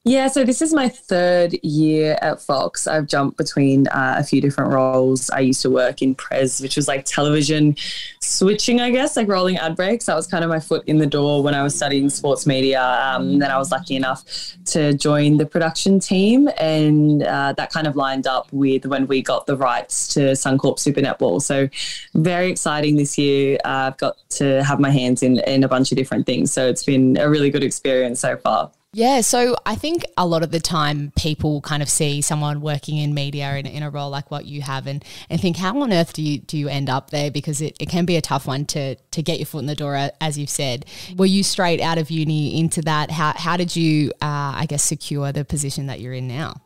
Yeah, 0.08 0.28
so 0.28 0.44
this 0.44 0.62
is 0.62 0.72
my 0.72 0.88
third 0.88 1.56
year 1.64 2.20
at 2.22 2.40
Fox. 2.40 2.86
I've 2.86 3.08
jumped 3.08 3.38
between 3.38 3.88
uh, 3.88 4.18
a 4.20 4.24
few 4.24 4.40
different 4.40 4.72
roles. 4.72 5.32
I 5.32 5.40
used 5.40 5.64
to 5.64 5.72
work 5.72 6.04
in 6.04 6.14
Prez, 6.14 6.62
which 6.62 6.76
was 6.76 6.88
like 6.88 7.06
television 7.06 7.76
switching, 8.22 8.80
I 8.80 8.92
guess, 8.92 9.18
like 9.18 9.28
rolling 9.28 9.58
ad 9.58 9.76
breaks. 9.76 10.06
That 10.06 10.16
was 10.16 10.28
kind 10.28 10.44
of 10.44 10.52
my 10.52 10.60
foot 10.60 10.84
in 10.86 11.00
the 11.00 11.08
door 11.08 11.42
when 11.42 11.56
I 11.56 11.64
was 11.64 11.76
studying 11.76 12.12
sports 12.12 12.46
media. 12.46 12.84
Um, 12.84 13.40
then 13.40 13.50
I 13.50 13.58
was 13.58 13.72
lucky 13.72 13.96
enough 13.96 14.24
to 14.66 14.94
join 14.94 15.38
the 15.38 15.46
production 15.48 16.00
team, 16.00 16.50
and 16.60 17.24
uh, 17.24 17.54
that 17.54 17.72
kind 17.72 17.88
of 17.88 17.96
lined 17.96 18.28
up 18.28 18.48
with 18.54 18.86
when 18.86 19.08
we 19.08 19.24
got 19.24 19.48
the 19.48 19.58
rights 19.58 20.08
to 20.10 20.20
Suncorp 20.34 20.78
Super 20.78 21.02
Netball. 21.02 21.42
So 21.42 21.68
very 22.14 22.52
exciting 22.52 22.96
this 22.96 23.18
year. 23.18 23.58
Uh, 23.66 23.90
I've 23.90 23.98
got 23.98 24.18
to 24.32 24.64
have 24.64 24.80
my 24.80 24.92
hands 24.92 25.24
in 25.24 25.40
in 25.40 25.64
a 25.64 25.68
bunch 25.68 25.92
of 25.92 25.98
different 25.98 26.28
things. 26.28 26.52
So 26.52 26.68
it's 26.68 26.84
been 26.84 27.18
a 27.18 27.28
really 27.28 27.50
good 27.50 27.64
experience 27.64 28.20
so 28.20 28.38
far. 28.38 28.70
Yeah, 28.96 29.20
so 29.20 29.58
I 29.66 29.76
think 29.76 30.06
a 30.16 30.26
lot 30.26 30.42
of 30.42 30.52
the 30.52 30.62
time 30.62 31.12
people 31.18 31.60
kind 31.60 31.84
of 31.84 31.90
see 31.90 32.22
someone 32.22 32.62
working 32.62 32.98
in 32.98 33.14
media 33.14 33.58
in, 33.58 33.66
in 33.66 33.84
a 33.84 33.90
role 33.90 34.10
like 34.10 34.32
what 34.32 34.46
you 34.46 34.62
have 34.62 34.88
and, 34.88 35.04
and 35.30 35.42
think, 35.42 35.58
how 35.58 35.78
on 35.82 35.92
earth 35.92 36.14
do 36.14 36.22
you 36.22 36.38
do 36.40 36.58
you 36.58 36.70
end 36.70 36.90
up 36.90 37.10
there? 37.10 37.30
Because 37.30 37.60
it, 37.60 37.76
it 37.78 37.90
can 37.90 38.06
be 38.06 38.16
a 38.16 38.22
tough 38.22 38.48
one 38.48 38.64
to 38.68 38.96
to 38.96 39.22
get 39.22 39.38
your 39.38 39.48
foot 39.48 39.60
in 39.60 39.66
the 39.66 39.76
door, 39.76 40.12
as 40.22 40.38
you've 40.38 40.50
said. 40.50 40.86
Were 41.18 41.26
you 41.26 41.44
straight 41.44 41.82
out 41.82 41.98
of 41.98 42.10
uni 42.10 42.58
into 42.58 42.82
that? 42.84 43.12
How, 43.12 43.34
how 43.36 43.58
did 43.58 43.76
you, 43.76 44.12
uh, 44.22 44.56
I 44.56 44.66
guess, 44.66 44.86
secure 44.86 45.34
the 45.34 45.44
position 45.44 45.88
that 45.88 46.00
you're 46.00 46.14
in 46.14 46.30
now? 46.30 46.62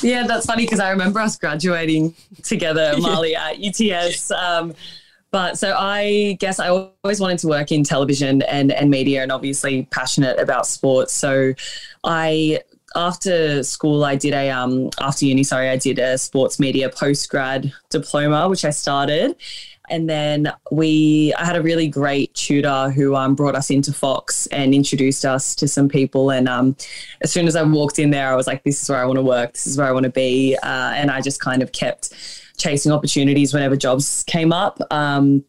Yeah, 0.00 0.26
that's 0.26 0.46
funny 0.46 0.64
because 0.64 0.80
I 0.80 0.88
remember 0.88 1.20
us 1.20 1.36
graduating 1.36 2.14
together, 2.44 2.94
Marlee, 2.96 3.34
at 3.34 3.58
UTS. 3.62 4.30
Um, 4.30 4.74
but 5.30 5.58
so 5.58 5.74
I 5.78 6.36
guess 6.40 6.58
I 6.58 6.68
always 6.68 7.20
wanted 7.20 7.38
to 7.40 7.48
work 7.48 7.70
in 7.70 7.84
television 7.84 8.42
and, 8.42 8.72
and 8.72 8.90
media 8.90 9.22
and 9.22 9.30
obviously 9.30 9.84
passionate 9.90 10.38
about 10.38 10.66
sports. 10.66 11.12
So 11.12 11.54
I 12.04 12.60
after 12.96 13.62
school 13.62 14.04
I 14.04 14.16
did 14.16 14.32
a 14.32 14.50
um 14.50 14.90
after 15.00 15.26
uni, 15.26 15.44
sorry, 15.44 15.68
I 15.68 15.76
did 15.76 15.98
a 15.98 16.16
sports 16.16 16.58
media 16.58 16.88
post 16.88 17.28
grad 17.28 17.72
diploma, 17.90 18.48
which 18.48 18.64
I 18.64 18.70
started. 18.70 19.36
And 19.90 20.08
then 20.08 20.52
we, 20.70 21.32
I 21.38 21.46
had 21.46 21.56
a 21.56 21.62
really 21.62 21.88
great 21.88 22.34
tutor 22.34 22.90
who 22.90 23.16
um, 23.16 23.34
brought 23.34 23.54
us 23.54 23.70
into 23.70 23.92
Fox 23.92 24.46
and 24.48 24.74
introduced 24.74 25.24
us 25.24 25.54
to 25.56 25.66
some 25.66 25.88
people. 25.88 26.30
And 26.30 26.46
um, 26.46 26.76
as 27.22 27.32
soon 27.32 27.46
as 27.46 27.56
I 27.56 27.62
walked 27.62 27.98
in 27.98 28.10
there, 28.10 28.30
I 28.30 28.36
was 28.36 28.46
like, 28.46 28.62
this 28.64 28.82
is 28.82 28.88
where 28.88 28.98
I 28.98 29.06
want 29.06 29.16
to 29.16 29.22
work. 29.22 29.54
This 29.54 29.66
is 29.66 29.78
where 29.78 29.86
I 29.86 29.92
want 29.92 30.04
to 30.04 30.10
be. 30.10 30.56
Uh, 30.62 30.92
and 30.94 31.10
I 31.10 31.20
just 31.20 31.40
kind 31.40 31.62
of 31.62 31.72
kept 31.72 32.12
chasing 32.58 32.92
opportunities 32.92 33.54
whenever 33.54 33.76
jobs 33.76 34.24
came 34.26 34.52
up. 34.52 34.78
Um, 34.90 35.44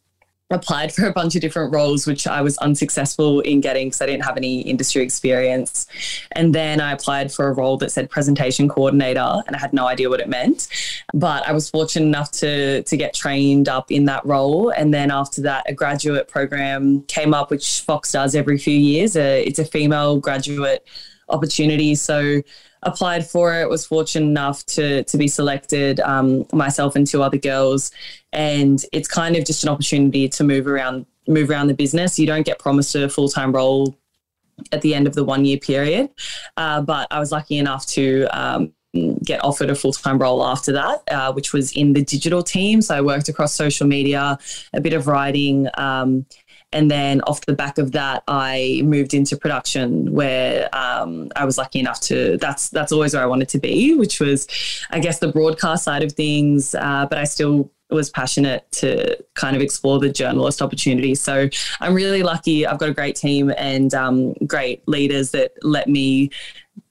applied 0.52 0.92
for 0.94 1.06
a 1.06 1.14
bunch 1.14 1.36
of 1.36 1.42
different 1.42 1.74
roles, 1.74 2.08
which 2.08 2.26
I 2.26 2.42
was 2.42 2.58
unsuccessful 2.58 3.42
in 3.42 3.62
getting 3.62 3.88
because 3.88 4.02
I 4.02 4.08
didn't 4.08 4.26
have 4.26 4.38
any 4.38 4.62
industry 4.62 5.04
experience. 5.04 5.86
And 6.32 6.56
then 6.56 6.82
I 6.82 6.92
applied 6.92 7.32
for 7.32 7.48
a 7.48 7.54
role 7.54 7.78
that 7.78 7.92
said 7.92 8.10
presentation 8.10 8.68
coordinator, 8.68 9.44
and 9.46 9.56
I 9.56 9.60
had 9.60 9.74
no 9.74 9.88
idea 9.88 10.10
what 10.10 10.20
it 10.20 10.28
meant. 10.28 10.68
But 11.14 11.48
I 11.48 11.52
was 11.52 11.70
fortunate 11.70 12.08
enough 12.08 12.32
to 12.32 12.84
to 12.84 12.98
get 12.98 13.14
trained 13.14 13.70
up 13.70 13.92
in 13.92 14.06
that 14.06 14.26
role. 14.26 14.72
And 14.72 14.94
then 14.94 15.12
after 15.12 15.42
that, 15.44 15.70
a 15.70 15.74
graduate 15.74 16.28
program 16.28 17.04
came 17.04 17.34
up, 17.34 17.52
which 17.52 17.82
Fox 17.82 18.12
does 18.12 18.34
every 18.36 18.58
few 18.58 18.78
years. 18.78 19.16
Uh, 19.16 19.42
it's 19.46 19.60
a 19.60 19.66
female 19.66 20.18
graduate 20.18 20.86
opportunity. 21.30 21.94
So 21.94 22.42
applied 22.84 23.28
for 23.28 23.60
it, 23.60 23.70
was 23.70 23.86
fortunate 23.86 24.26
enough 24.26 24.66
to 24.68 25.04
to 25.04 25.18
be 25.18 25.28
selected, 25.28 26.00
um, 26.02 26.46
myself 26.54 26.96
and 26.96 27.06
two 27.06 27.22
other 27.22 27.38
girls, 27.38 27.92
and 28.34 28.84
it's 28.92 29.08
kind 29.08 29.36
of 29.36 29.46
just 29.46 29.64
an 29.64 29.70
opportunity 29.70 30.30
to 30.30 30.44
move 30.44 30.68
around 30.68 31.06
move 31.28 31.50
around 31.50 31.68
the 31.68 31.74
business. 31.74 32.18
You 32.18 32.28
don't 32.28 32.46
get 32.46 32.60
promised 32.60 32.96
a 32.96 33.10
full 33.10 33.30
time 33.30 33.52
role 33.52 33.98
at 34.72 34.82
the 34.82 34.94
end 34.94 35.08
of 35.08 35.16
the 35.16 35.24
one 35.24 35.46
year 35.46 35.58
period, 35.58 36.10
uh, 36.58 36.82
but 36.82 37.08
I 37.12 37.20
was 37.20 37.32
lucky 37.32 37.58
enough 37.58 37.86
to. 37.88 38.28
Um, 38.32 38.74
get 39.24 39.44
offered 39.44 39.70
a 39.70 39.76
full-time 39.76 40.18
role 40.18 40.44
after 40.44 40.72
that 40.72 41.04
uh, 41.12 41.32
which 41.32 41.54
was 41.54 41.72
in 41.74 41.94
the 41.94 42.04
digital 42.04 42.42
team 42.42 42.82
so 42.82 42.96
i 42.96 43.00
worked 43.00 43.30
across 43.30 43.54
social 43.54 43.86
media 43.86 44.36
a 44.74 44.82
bit 44.82 44.94
of 44.94 45.06
writing 45.06 45.68
um, 45.78 46.26
and 46.72 46.90
then 46.90 47.22
off 47.22 47.46
the 47.46 47.54
back 47.54 47.78
of 47.78 47.94
that, 47.94 48.24
I 48.28 48.82
moved 48.84 49.14
into 49.14 49.36
production 49.36 50.14
where 50.14 50.70
um, 50.74 51.32
I 51.36 51.46
was 51.46 51.58
lucky 51.58 51.80
enough 51.80 52.00
to. 52.02 52.38
That's 52.38 52.70
that's 52.70 52.92
always 52.92 53.14
where 53.14 53.24
I 53.24 53.26
wanted 53.26 53.50
to 53.50 53.60
be, 53.60 53.96
which 53.96 54.20
was, 54.20 54.48
I 54.92 55.00
guess, 55.00 55.20
the 55.20 55.30
broadcast 55.30 55.84
side 55.84 56.04
of 56.04 56.12
things. 56.12 56.76
Uh, 56.76 57.08
but 57.10 57.18
I 57.18 57.24
still 57.24 57.72
was 57.90 58.10
passionate 58.10 58.72
to 58.72 59.18
kind 59.36 59.56
of 59.56 59.62
explore 59.62 60.00
the 60.00 60.10
journalist 60.10 60.62
opportunity. 60.62 61.16
So 61.16 61.50
I'm 61.80 61.94
really 61.94 62.24
lucky. 62.24 62.66
I've 62.66 62.78
got 62.78 62.90
a 62.90 62.94
great 62.94 63.16
team 63.16 63.52
and 63.58 63.94
um, 63.94 64.34
great 64.46 64.88
leaders 64.88 65.32
that 65.32 65.52
let 65.64 65.88
me 65.88 66.30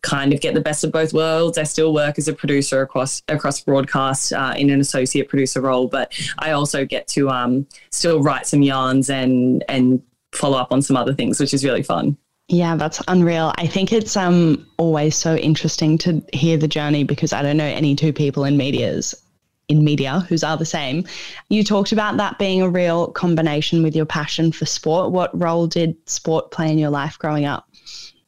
kind 0.03 0.33
of 0.33 0.41
get 0.41 0.55
the 0.55 0.61
best 0.61 0.85
of 0.85 0.93
both 0.93 1.13
worlds. 1.13 1.59
I 1.59 1.65
still 1.65 1.93
work 1.93 2.19
as 2.19 2.29
a 2.29 2.33
producer 2.33 2.83
across 2.83 3.23
across 3.29 3.61
broadcast 3.61 4.33
uh, 4.33 4.55
in 4.57 4.71
an 4.71 4.81
associate 4.81 5.29
producer 5.29 5.61
role, 5.61 5.89
but 5.89 6.13
I 6.39 6.53
also 6.53 6.85
get 6.85 7.07
to 7.09 7.31
um, 7.31 7.67
still 7.91 8.23
write 8.23 8.47
some 8.47 8.63
yarns 8.63 9.11
and 9.11 9.65
and 9.69 10.03
follow 10.33 10.59
up 10.59 10.73
on 10.73 10.83
some 10.83 10.97
other 10.97 11.15
things, 11.15 11.41
which 11.41 11.55
is 11.55 11.65
really 11.65 11.83
fun. 11.83 12.17
Yeah, 12.49 12.77
that's 12.77 13.03
unreal. 13.09 13.53
I 13.59 13.67
think 13.67 13.93
it's 13.93 14.17
um 14.17 14.67
always 14.79 15.17
so 15.17 15.37
interesting 15.37 15.99
to 15.99 16.23
hear 16.33 16.57
the 16.57 16.69
journey 16.69 17.05
because 17.05 17.33
I 17.33 17.43
don't 17.43 17.57
know 17.57 17.65
any 17.65 17.95
two 17.95 18.13
people 18.13 18.45
in 18.45 18.57
media's 18.57 19.15
in 19.69 19.85
media 19.85 20.21
who's 20.29 20.43
are 20.43 20.57
the 20.57 20.65
same. 20.65 21.05
You 21.49 21.63
talked 21.63 21.93
about 21.93 22.17
that 22.17 22.39
being 22.39 22.63
a 22.63 22.69
real 22.69 23.09
combination 23.09 23.83
with 23.83 23.95
your 23.95 24.07
passion 24.07 24.53
for 24.53 24.67
sport. 24.67 25.13
What 25.13 25.39
role 25.39 25.67
did 25.67 25.97
sport 26.09 26.51
play 26.51 26.71
in 26.71 26.79
your 26.79 26.91
life 26.91 27.19
growing 27.19 27.45
up? 27.45 27.69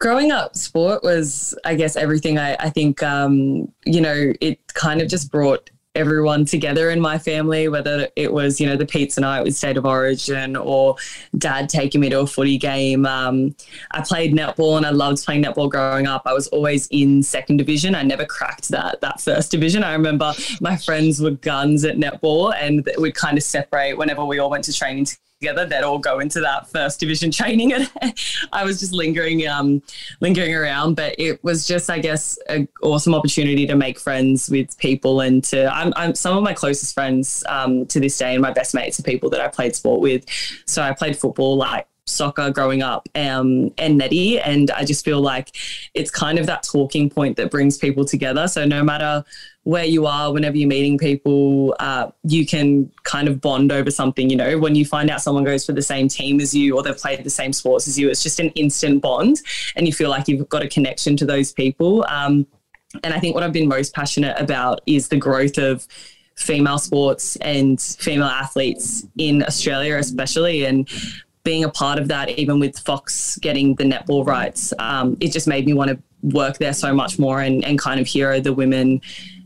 growing 0.01 0.33
up, 0.33 0.57
sport 0.57 1.03
was, 1.05 1.55
I 1.65 1.77
guess, 1.77 1.95
everything. 1.95 2.39
I, 2.39 2.57
I 2.59 2.71
think, 2.71 3.03
um, 3.03 3.71
you 3.85 4.01
know, 4.01 4.33
it 4.41 4.59
kind 4.75 5.01
of 5.01 5.09
just 5.09 5.31
brought 5.31 5.71
everyone 5.95 6.45
together 6.45 6.91
in 6.91 7.01
my 7.01 7.19
family, 7.19 7.69
whether 7.69 8.09
it 8.15 8.33
was, 8.33 8.61
you 8.61 8.67
know, 8.67 8.77
the 8.77 8.87
pizza 8.87 9.21
night 9.21 9.43
with 9.43 9.57
State 9.57 9.77
of 9.77 9.85
Origin 9.85 10.55
or 10.57 10.97
dad 11.37 11.69
taking 11.69 12.01
me 12.01 12.09
to 12.11 12.21
a 12.21 12.27
footy 12.27 12.59
game. 12.59 13.07
Um, 13.07 13.57
I 13.91 14.01
played 14.03 14.33
netball 14.33 14.77
and 14.77 14.87
I 14.87 14.91
loved 14.91 15.25
playing 15.25 15.43
netball 15.43 15.69
growing 15.69 16.07
up. 16.07 16.23
I 16.27 16.33
was 16.33 16.47
always 16.49 16.87
in 16.89 17.23
second 17.23 17.57
division. 17.57 17.95
I 17.95 18.03
never 18.03 18.25
cracked 18.25 18.69
that 18.69 19.01
that 19.01 19.21
first 19.21 19.51
division. 19.51 19.83
I 19.83 19.93
remember 19.93 20.33
my 20.61 20.77
friends 20.77 21.21
were 21.21 21.33
guns 21.33 21.85
at 21.85 21.97
netball 21.97 22.55
and 22.55 22.89
we'd 22.99 23.15
kind 23.15 23.37
of 23.37 23.43
separate 23.43 23.99
whenever 23.99 24.25
we 24.25 24.39
all 24.39 24.51
went 24.51 24.65
to 24.65 24.73
training 24.73 25.07
together, 25.07 25.30
they'd 25.41 25.83
all 25.83 25.99
go 25.99 26.21
into 26.21 26.41
that 26.41 26.69
first 26.69 27.01
division 27.01 27.31
training, 27.31 27.73
and 27.73 27.91
I 28.53 28.65
was 28.65 28.81
just 28.81 28.93
lingering, 28.93 29.47
um, 29.47 29.83
lingering 30.21 30.55
around. 30.55 30.97
But 30.97 31.15
it 31.19 31.43
was 31.43 31.67
just, 31.67 31.89
I 31.91 31.99
guess, 31.99 32.39
an 32.49 32.69
awesome 32.83 33.15
opportunity 33.15 33.67
to 33.67 33.75
make 33.75 33.99
friends 33.99 34.51
with 34.51 34.77
people, 34.79 35.21
and 35.21 35.43
to 35.45 35.73
I'm, 35.75 35.93
I'm 35.97 36.15
some 36.15 36.37
of 36.37 36.43
my 36.43 36.53
closest 36.53 36.95
friends 36.95 37.43
um, 37.49 37.87
to 37.87 38.01
this 38.01 38.17
day, 38.19 38.35
and 38.35 38.43
my 38.43 38.53
best 38.53 38.75
mates 38.75 39.01
are 39.01 39.03
people 39.03 39.31
that 39.31 39.41
I 39.41 39.49
played 39.49 39.75
sport 39.75 40.01
with. 40.01 40.25
So 40.67 40.83
I 40.83 40.93
played 40.93 41.17
football 41.17 41.57
like 41.57 41.87
soccer 42.07 42.51
growing 42.51 42.83
up 42.83 43.09
um, 43.15 43.73
and 43.79 43.99
netty 43.99 44.41
and 44.41 44.71
i 44.73 44.85
just 44.85 45.05
feel 45.05 45.21
like 45.21 45.57
it's 45.95 46.11
kind 46.11 46.39
of 46.39 46.47
that 46.47 46.63
talking 46.63 47.11
point 47.11 47.37
that 47.37 47.51
brings 47.51 47.79
people 47.79 48.05
together. 48.05 48.49
So 48.49 48.65
no 48.65 48.83
matter 48.83 49.25
where 49.65 49.85
you 49.85 50.07
are 50.07 50.33
whenever 50.33 50.57
you're 50.57 50.69
meeting 50.69 50.97
people 50.97 51.77
uh, 51.79 52.11
you 52.25 52.47
can 52.47 52.91
kind 53.03 53.29
of 53.29 53.41
bond 53.41 53.73
over 53.73 53.91
something 53.91 54.31
you 54.31 54.37
know? 54.37 54.59
When 54.59 54.75
you 54.75 54.85
find 54.85 55.11
out 55.11 55.21
someone 55.21 55.45
goes 55.45 55.67
for 55.67 55.73
the 55.73 55.83
same 55.83 56.09
team 56.09 56.41
as 56.41 56.55
you 56.55 56.77
or 56.77 56.83
they've 56.83 56.97
played 56.97 57.23
the 57.25 57.31
same 57.31 57.53
sports 57.53 57.89
as 57.89 57.99
you 57.99 58.09
it's 58.09 58.23
just 58.23 58.41
an 58.41 58.51
instant 58.51 59.03
bond 59.03 59.41
and 59.77 59.87
you 59.87 59.93
feel 59.93 60.11
like 60.11 60.29
you've 60.29 60.49
got 60.49 60.63
a 60.63 60.69
connection 60.69 61.17
to 61.17 61.27
those 61.27 61.53
people. 61.53 62.05
Um, 62.09 62.47
and 63.05 63.15
i 63.15 63.21
think 63.21 63.35
what 63.35 63.45
i've 63.45 63.53
been 63.53 63.69
most 63.69 63.95
passionate 63.95 64.37
about 64.41 64.81
is 64.87 65.09
the 65.09 65.17
growth 65.17 65.59
of 65.59 65.87
female 66.37 66.79
sports 66.79 67.37
and 67.37 67.81
female 67.81 68.27
athletes 68.27 69.07
in 69.17 69.45
australia 69.45 69.97
especially 69.97 70.65
and 70.65 70.89
being 71.43 71.65
a 71.65 71.71
part 71.71 71.99
of 71.99 72.09
that, 72.09 72.29
even 72.31 72.61
with 72.61 72.79
Fox 72.79 73.39
getting 73.39 73.75
the 73.77 73.85
netball 73.85 74.27
rights, 74.27 74.73
um, 74.79 75.17
it 75.21 75.33
just 75.33 75.49
made 75.49 75.67
me 75.67 75.73
want 75.73 75.91
to 75.91 75.99
work 76.23 76.59
there 76.59 76.75
so 76.75 76.93
much 76.95 77.19
more 77.19 77.41
and, 77.41 77.65
and 77.65 77.79
kind 77.79 77.99
of 77.99 78.07
hero 78.07 78.41
the 78.41 78.53
women 78.53 79.01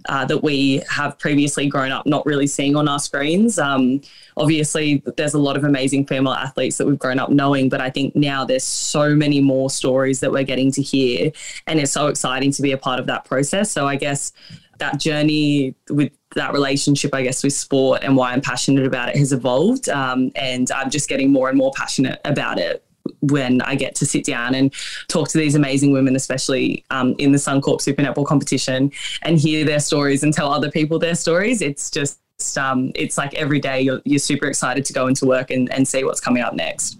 uh, 0.08 0.24
that 0.24 0.42
we 0.42 0.82
have 0.90 1.18
previously 1.18 1.66
grown 1.66 1.90
up 1.90 2.06
not 2.06 2.26
really 2.26 2.46
seeing 2.46 2.76
on 2.76 2.88
our 2.88 2.98
screens. 2.98 3.58
Um, 3.58 4.00
obviously, 4.36 5.02
there's 5.16 5.34
a 5.34 5.38
lot 5.38 5.56
of 5.56 5.64
amazing 5.64 6.06
female 6.06 6.32
athletes 6.32 6.76
that 6.78 6.86
we've 6.86 6.98
grown 6.98 7.18
up 7.18 7.30
knowing, 7.30 7.68
but 7.68 7.80
I 7.80 7.90
think 7.90 8.14
now 8.14 8.44
there's 8.44 8.64
so 8.64 9.14
many 9.14 9.40
more 9.40 9.70
stories 9.70 10.20
that 10.20 10.30
we're 10.30 10.44
getting 10.44 10.70
to 10.72 10.82
hear, 10.82 11.32
and 11.66 11.80
it's 11.80 11.92
so 11.92 12.08
exciting 12.08 12.50
to 12.52 12.62
be 12.62 12.72
a 12.72 12.78
part 12.78 13.00
of 13.00 13.06
that 13.06 13.24
process. 13.24 13.70
So 13.70 13.86
I 13.86 13.96
guess 13.96 14.32
that 14.78 14.98
journey 14.98 15.74
with 15.88 16.12
that 16.34 16.52
relationship, 16.52 17.14
I 17.14 17.22
guess, 17.22 17.42
with 17.42 17.52
sport 17.52 18.02
and 18.02 18.16
why 18.16 18.32
I'm 18.32 18.40
passionate 18.40 18.86
about 18.86 19.08
it 19.08 19.16
has 19.16 19.32
evolved. 19.32 19.88
Um, 19.88 20.30
and 20.34 20.70
I'm 20.70 20.90
just 20.90 21.08
getting 21.08 21.32
more 21.32 21.48
and 21.48 21.58
more 21.58 21.72
passionate 21.74 22.20
about 22.24 22.58
it 22.58 22.84
when 23.20 23.60
I 23.62 23.74
get 23.74 23.94
to 23.96 24.06
sit 24.06 24.24
down 24.24 24.54
and 24.54 24.72
talk 25.08 25.28
to 25.28 25.38
these 25.38 25.54
amazing 25.54 25.92
women, 25.92 26.16
especially 26.16 26.84
um, 26.90 27.14
in 27.18 27.32
the 27.32 27.38
Suncorp 27.38 27.80
Super 27.80 28.02
Netball 28.02 28.26
competition, 28.26 28.90
and 29.22 29.38
hear 29.38 29.64
their 29.64 29.80
stories 29.80 30.22
and 30.22 30.32
tell 30.32 30.50
other 30.50 30.70
people 30.70 30.98
their 30.98 31.14
stories. 31.14 31.60
It's 31.60 31.90
just, 31.90 32.18
um, 32.56 32.92
it's 32.94 33.18
like 33.18 33.34
every 33.34 33.60
day 33.60 33.82
you're, 33.82 34.00
you're 34.04 34.18
super 34.18 34.46
excited 34.46 34.84
to 34.86 34.92
go 34.92 35.06
into 35.06 35.26
work 35.26 35.50
and, 35.50 35.70
and 35.72 35.86
see 35.86 36.02
what's 36.04 36.20
coming 36.20 36.42
up 36.42 36.54
next. 36.54 36.98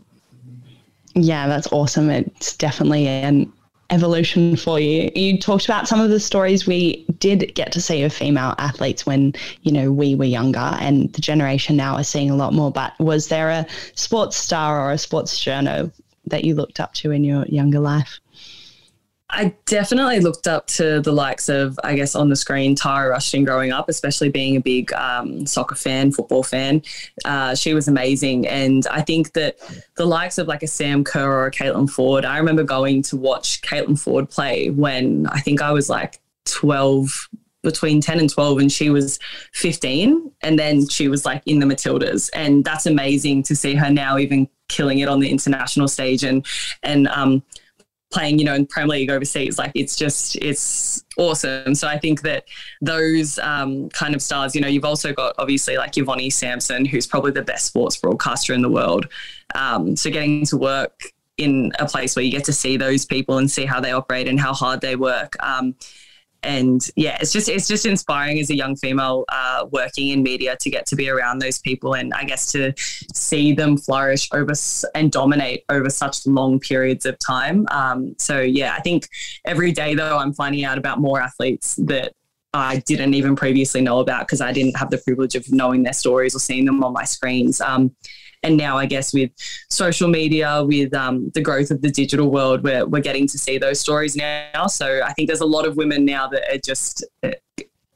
Yeah, 1.15 1.47
that's 1.47 1.73
awesome. 1.73 2.11
It's 2.11 2.57
definitely 2.57 3.07
an 3.07 3.53
evolution 3.91 4.57
for 4.57 4.81
you. 4.81 5.11
You 5.15 5.39
talked 5.39 5.67
about 5.67 5.87
some 5.89 6.01
of 6.01 6.11
the 6.11 6.21
stories 6.21 6.67
we 6.67 7.05
did 7.19 7.55
get 7.55 7.73
to 7.73 7.81
see 7.81 8.03
of 8.03 8.13
female 8.13 8.55
athletes 8.59 9.07
when, 9.07 9.35
you 9.63 9.73
know, 9.73 9.93
we 9.93 10.15
were 10.15 10.25
younger 10.25 10.77
and 10.81 11.13
the 11.13 11.21
generation 11.21 11.77
now 11.77 11.97
are 11.97 12.05
seeing 12.05 12.31
a 12.31 12.37
lot 12.37 12.53
more. 12.53 12.71
But 12.71 12.99
was 12.99 13.29
there 13.29 13.51
a 13.51 13.67
sports 13.95 14.37
star 14.37 14.81
or 14.81 14.93
a 14.93 14.99
sports 14.99 15.41
journal 15.41 15.93
that 16.27 16.45
you 16.45 16.55
looked 16.55 16.81
up 16.81 16.95
to 16.95 17.11
in 17.11 17.25
your 17.25 17.45
younger 17.47 17.81
life? 17.81 18.19
I 19.31 19.55
definitely 19.65 20.21
looked 20.21 20.47
up 20.47 20.67
to 20.69 21.01
the 21.01 21.13
likes 21.13 21.49
of, 21.49 21.79
I 21.83 21.97
guess, 21.97 22.15
on 22.15 22.29
the 22.29 22.37
screen, 22.37 22.75
Tara 22.75 23.11
Rushton 23.11 23.45
growing 23.45 23.73
up, 23.73 23.89
especially 23.89 24.29
being 24.29 24.57
a 24.57 24.61
big 24.61 24.93
um, 24.93 25.47
soccer 25.47 25.75
fan, 25.75 26.13
football 26.13 26.43
fan. 26.43 26.83
Uh, 27.25 27.55
she 27.55 27.75
was 27.75 27.89
amazing. 27.89 28.47
And 28.47 28.87
I 28.89 29.01
think 29.01 29.33
that 29.33 29.59
the 29.97 30.05
likes 30.05 30.39
of 30.39 30.47
like 30.47 30.63
a 30.63 30.67
Sam 30.67 31.05
Kerr 31.05 31.31
or 31.31 31.47
a 31.47 31.51
Caitlin 31.51 31.91
Foord, 31.91 32.25
I 32.25 32.37
remember 32.39 32.65
going 32.65 33.03
to 33.05 33.17
watch 33.17 33.63
Caitlin 33.63 33.99
Foord 33.99 34.31
play 34.31 34.71
when 34.71 35.27
I 35.29 35.41
think 35.41 35.63
I 35.63 35.73
was 35.73 35.89
like 35.89 36.21
12, 36.45 37.29
between 37.63 38.01
10 38.01 38.21
and 38.21 38.31
12 38.31 38.59
and 38.59 38.71
she 38.71 38.91
was 38.91 39.19
15 39.55 40.31
and 40.43 40.59
then 40.59 40.87
she 40.87 41.09
was 41.09 41.25
like 41.25 41.43
in 41.47 41.59
the 41.59 41.67
matildas 41.67 42.29
and 42.35 42.63
that's 42.63 42.85
amazing 42.85 43.43
to 43.43 43.57
see 43.57 43.75
her 43.75 43.91
now 43.91 44.19
even 44.19 44.47
killing 44.69 44.99
it 44.99 45.09
on 45.09 45.19
the 45.19 45.31
international 45.31 45.89
stage 45.89 46.23
and 46.23 46.47
and 46.83 47.09
um 47.09 47.43
playing, 48.15 48.39
you 48.39 48.45
know, 48.45 48.55
in 48.55 48.65
Premier 48.67 48.89
League 48.89 49.11
overseas. 49.11 49.59
Like 49.59 49.73
it's 49.75 49.97
just, 49.97 50.37
it's 50.37 51.05
awesome. 51.19 51.75
So 51.75 51.89
I 51.89 51.99
think 51.99 52.23
that 52.23 52.45
those 52.81 53.39
um, 53.41 53.89
kind 53.91 54.15
of 54.15 54.23
stars, 54.23 54.55
you 54.55 54.61
know, 54.61 54.69
you've 54.69 54.85
also 54.85 55.13
got 55.13 55.35
obviously 55.39 55.77
like 55.77 55.99
Yvonne 55.99 56.31
Sampson, 56.31 56.85
who's 56.85 57.07
probably 57.07 57.33
the 57.33 57.43
best 57.43 57.67
sports 57.67 57.97
broadcaster 57.97 58.55
in 58.55 58.63
the 58.63 58.71
world. 58.71 59.09
Um, 59.55 59.97
so 59.97 60.11
getting 60.11 60.47
to 60.47 60.57
work 60.57 61.03
in 61.37 61.73
a 61.81 61.87
place 61.87 62.15
where 62.15 62.25
you 62.25 62.31
get 62.31 62.45
to 62.45 62.53
see 62.53 62.77
those 62.77 63.05
people 63.05 63.39
and 63.39 63.51
see 63.51 63.65
how 63.65 63.81
they 63.81 63.91
operate 63.91 64.29
and 64.29 64.39
how 64.39 64.55
hard 64.55 64.81
they 64.81 64.95
work. 64.95 65.35
Um, 65.43 65.75
and 66.45 66.87
yeah, 66.97 67.17
it's 67.21 67.33
just 67.33 67.49
it's 67.49 67.67
just 67.67 67.87
inspiring 67.87 68.39
as 68.39 68.51
a 68.51 68.57
young 68.57 68.77
female 68.77 69.25
uh, 69.29 69.67
working 69.71 70.09
in 70.09 70.23
media 70.23 70.57
to 70.61 70.71
get 70.71 70.87
to 70.87 70.97
be 70.97 71.09
around 71.09 71.41
those 71.41 71.59
people 71.59 71.95
and 71.95 72.13
I 72.15 72.25
guess 72.25 72.51
to 72.53 72.73
see 73.15 73.53
them 73.55 73.77
flourish 73.77 74.29
over 74.33 74.53
and 74.95 75.11
dominate 75.11 75.65
over 75.69 75.91
such 75.91 76.27
long 76.27 76.61
periods 76.61 77.07
of 77.07 77.19
time. 77.19 77.67
Um, 77.71 78.15
so 78.19 78.41
yeah, 78.41 78.75
I 78.77 78.81
think 78.81 79.09
every 79.45 79.73
day 79.73 79.95
though 79.95 80.19
I'm 80.19 80.33
finding 80.33 80.65
out 80.65 80.79
about 80.79 81.01
more 81.01 81.21
athletes 81.21 81.77
that 81.77 82.13
I 82.55 82.79
didn't 82.87 83.15
even 83.15 83.35
previously 83.35 83.81
know 83.81 83.99
about 83.99 84.27
because 84.27 84.41
I 84.41 84.53
didn't 84.53 84.77
have 84.77 84.91
the 84.91 84.99
privilege 84.99 85.35
of 85.35 85.51
knowing 85.53 85.83
their 85.83 85.93
stories 85.93 86.37
or 86.37 86.39
seeing 86.39 86.65
them 86.65 86.83
on 86.85 86.93
my 86.93 87.05
screens. 87.05 87.61
Um, 87.61 87.95
and 88.45 88.57
now 88.57 88.79
I 88.79 88.87
guess 88.87 89.13
with 89.13 89.31
social 89.71 90.09
media, 90.09 90.63
with 90.63 90.95
um, 90.95 91.31
the 91.35 91.41
growth 91.41 91.71
of 91.71 91.83
the 91.83 91.91
digital 91.91 92.31
world, 92.31 92.63
we're, 92.63 92.87
we're 92.87 93.03
getting 93.03 93.27
to 93.27 93.39
see 93.39 93.59
those 93.59 93.81
stories 93.81 94.15
now. 94.15 94.67
So 94.69 95.01
I 95.05 95.13
think 95.15 95.29
there's 95.29 95.41
a 95.41 95.47
lot 95.47 95.67
of 95.67 95.77
women 95.77 96.05
now 96.05 96.29
that 96.29 96.43
are 96.55 96.59
just 96.59 97.05
uh, 97.23 97.33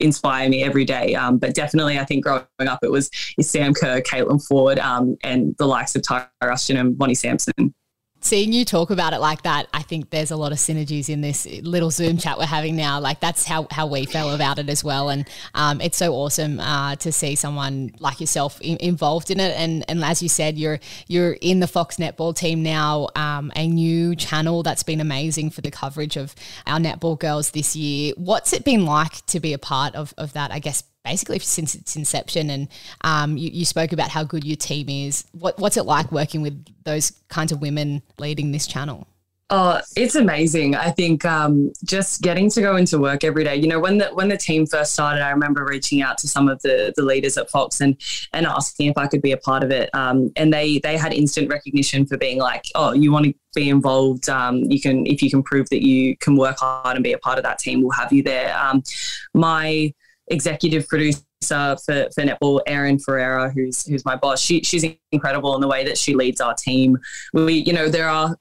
inspire 0.01 0.49
me 0.49 0.64
every 0.64 0.85
day. 0.85 1.14
Um, 1.14 1.38
but 1.38 1.55
definitely, 1.55 1.99
I 1.99 2.05
think 2.05 2.25
growing 2.25 2.47
up, 2.61 2.81
it 2.83 2.90
was 2.90 3.11
Sam 3.40 3.75
Kerr, 3.75 4.01
Caitlin 4.01 4.44
Foord, 4.49 4.79
um, 4.79 5.16
and 5.23 5.55
the 5.59 5.66
likes 5.66 5.94
of 5.94 6.03
Tara 6.03 6.29
Rushton 6.42 6.77
and 6.77 6.94
Yvonne 6.94 7.14
Sampson 7.14 7.75
seeing 8.20 8.52
you 8.52 8.64
talk 8.64 8.90
about 8.90 9.12
it 9.12 9.18
like 9.18 9.42
that, 9.42 9.68
I 9.72 9.83
think 9.83 10.11
there's 10.11 10.31
a 10.31 10.37
lot 10.37 10.52
of 10.52 10.59
synergies 10.59 11.09
in 11.09 11.20
this 11.20 11.46
little 11.62 11.90
Zoom 11.90 12.18
chat 12.18 12.38
we're 12.38 12.46
having 12.46 12.76
now. 12.76 13.00
Like 13.00 13.20
that's 13.20 13.44
how, 13.44 13.66
how 13.70 13.87
we 13.87 14.07
felt 14.07 14.35
about 14.35 14.59
it 14.59 14.68
as 14.68 14.83
well. 14.83 15.09
And 15.09 15.28
um, 15.54 15.81
it's 15.81 15.96
so 15.96 16.14
awesome 16.14 16.61
uh, 16.61 16.96
to 16.96 17.12
see 17.12 17.37
someone 17.37 17.92
like 18.00 18.20
yourself 18.20 18.61
in, 18.61 18.76
involved 18.78 19.31
in 19.31 19.40
it. 19.40 19.57
And, 19.57 19.85
and 19.88 20.04
as 20.04 20.22
you 20.22 20.28
said, 20.28 20.59
you're 20.59 20.81
you're 21.07 21.33
in 21.33 21.61
the 21.61 21.66
Fox 21.66 21.96
Netball 21.96 22.37
team 22.37 22.62
now, 22.62 23.09
um, 23.14 23.52
a 23.57 23.66
new 23.66 24.16
channel 24.16 24.62
that's 24.62 24.83
been 24.83 25.00
amazing 25.00 25.50
for 25.50 25.61
the 25.61 25.70
coverage 25.70 26.16
of 26.16 26.35
our 26.66 26.78
netball 26.78 27.18
girls 27.18 27.50
this 27.52 27.76
year. 27.76 28.12
What's 28.16 28.52
it 28.52 28.64
been 28.64 28.85
like 28.85 29.24
to 29.26 29.40
be 29.40 29.52
a 29.52 29.59
part 29.59 29.94
of, 29.94 30.12
of 30.18 30.33
that, 30.33 30.50
I 30.50 30.59
guess, 30.59 30.83
basically 31.09 31.38
since 31.38 31.75
its 31.75 31.97
inception. 31.97 32.51
And 32.51 32.68
um, 33.03 33.37
you, 33.37 33.51
you, 33.51 33.64
spoke 33.64 33.92
about 33.92 34.11
how 34.11 34.25
good 34.25 34.44
your 34.44 34.57
team 34.57 34.88
is. 34.88 35.25
What, 35.33 35.59
what's 35.59 35.77
it 35.77 35.85
like 35.85 36.12
working 36.12 36.42
with 36.42 36.64
those 36.85 37.12
kinds 37.29 37.51
of 37.53 37.61
women 37.61 38.03
leading 38.18 38.53
this 38.53 38.66
channel? 38.66 39.07
Oh, 39.51 39.81
it's 39.97 40.14
amazing. 40.14 40.75
I 40.75 40.90
think 40.90 41.25
um, 41.25 41.73
just 41.83 42.21
getting 42.21 42.51
to 42.51 42.61
go 42.61 42.77
into 42.77 42.99
work 42.99 43.25
every 43.25 43.44
day. 43.44 43.57
You 43.57 43.66
know, 43.66 43.81
when 43.81 43.97
the 43.97 44.09
when 44.09 44.29
the 44.29 44.37
team 44.37 44.66
first 44.66 44.92
started, 44.92 45.23
I 45.23 45.31
remember 45.31 45.64
reaching 45.64 46.03
out 46.03 46.18
to 46.18 46.29
some 46.29 46.51
of 46.51 46.61
the 46.61 46.92
the 46.94 47.03
leaders 47.03 47.38
at 47.38 47.49
Fox 47.49 47.81
and 47.81 47.97
and 48.35 48.44
asking 48.44 48.90
if 48.90 48.99
I 48.99 49.07
could 49.07 49.23
be 49.23 49.33
a 49.33 49.38
part 49.38 49.64
of 49.64 49.71
it. 49.71 49.88
Um, 49.94 50.31
and 50.37 50.53
they 50.53 50.81
they 50.81 50.99
had 50.99 51.14
instant 51.14 51.49
recognition 51.49 52.05
for 52.05 52.18
being 52.18 52.38
like, 52.38 52.64
oh, 52.75 52.92
you 52.92 53.11
want 53.11 53.25
to 53.25 53.35
be 53.55 53.71
involved. 53.71 54.29
Um, 54.29 54.64
you 54.64 54.83
can 54.83 55.07
if 55.07 55.23
you 55.23 55.31
can 55.31 55.42
prove 55.42 55.71
that 55.71 55.83
you 55.83 56.14
can 56.18 56.37
work 56.37 56.59
hard 56.59 56.97
and 56.99 57.03
be 57.03 57.14
a 57.14 57.18
part 57.18 57.38
of 57.38 57.44
that 57.44 57.59
team, 57.59 57.81
we'll 57.81 57.92
have 57.92 58.12
you 58.12 58.23
there. 58.23 58.55
Um, 58.55 58.83
my 59.33 59.94
executive 60.30 60.86
producer 60.88 61.22
for, 61.42 62.08
for 62.14 62.22
netball, 62.22 62.60
Erin 62.66 62.98
Ferreira, 62.98 63.50
who's 63.50 63.86
who's 63.86 64.04
my 64.04 64.16
boss. 64.16 64.40
She, 64.40 64.62
she's 64.62 64.84
incredible 65.12 65.54
in 65.54 65.60
the 65.60 65.68
way 65.68 65.84
that 65.84 65.98
she 65.98 66.14
leads 66.14 66.40
our 66.40 66.54
team. 66.54 66.98
We, 67.32 67.54
you 67.54 67.72
know, 67.72 67.88
there 67.88 68.08
are 68.08 68.36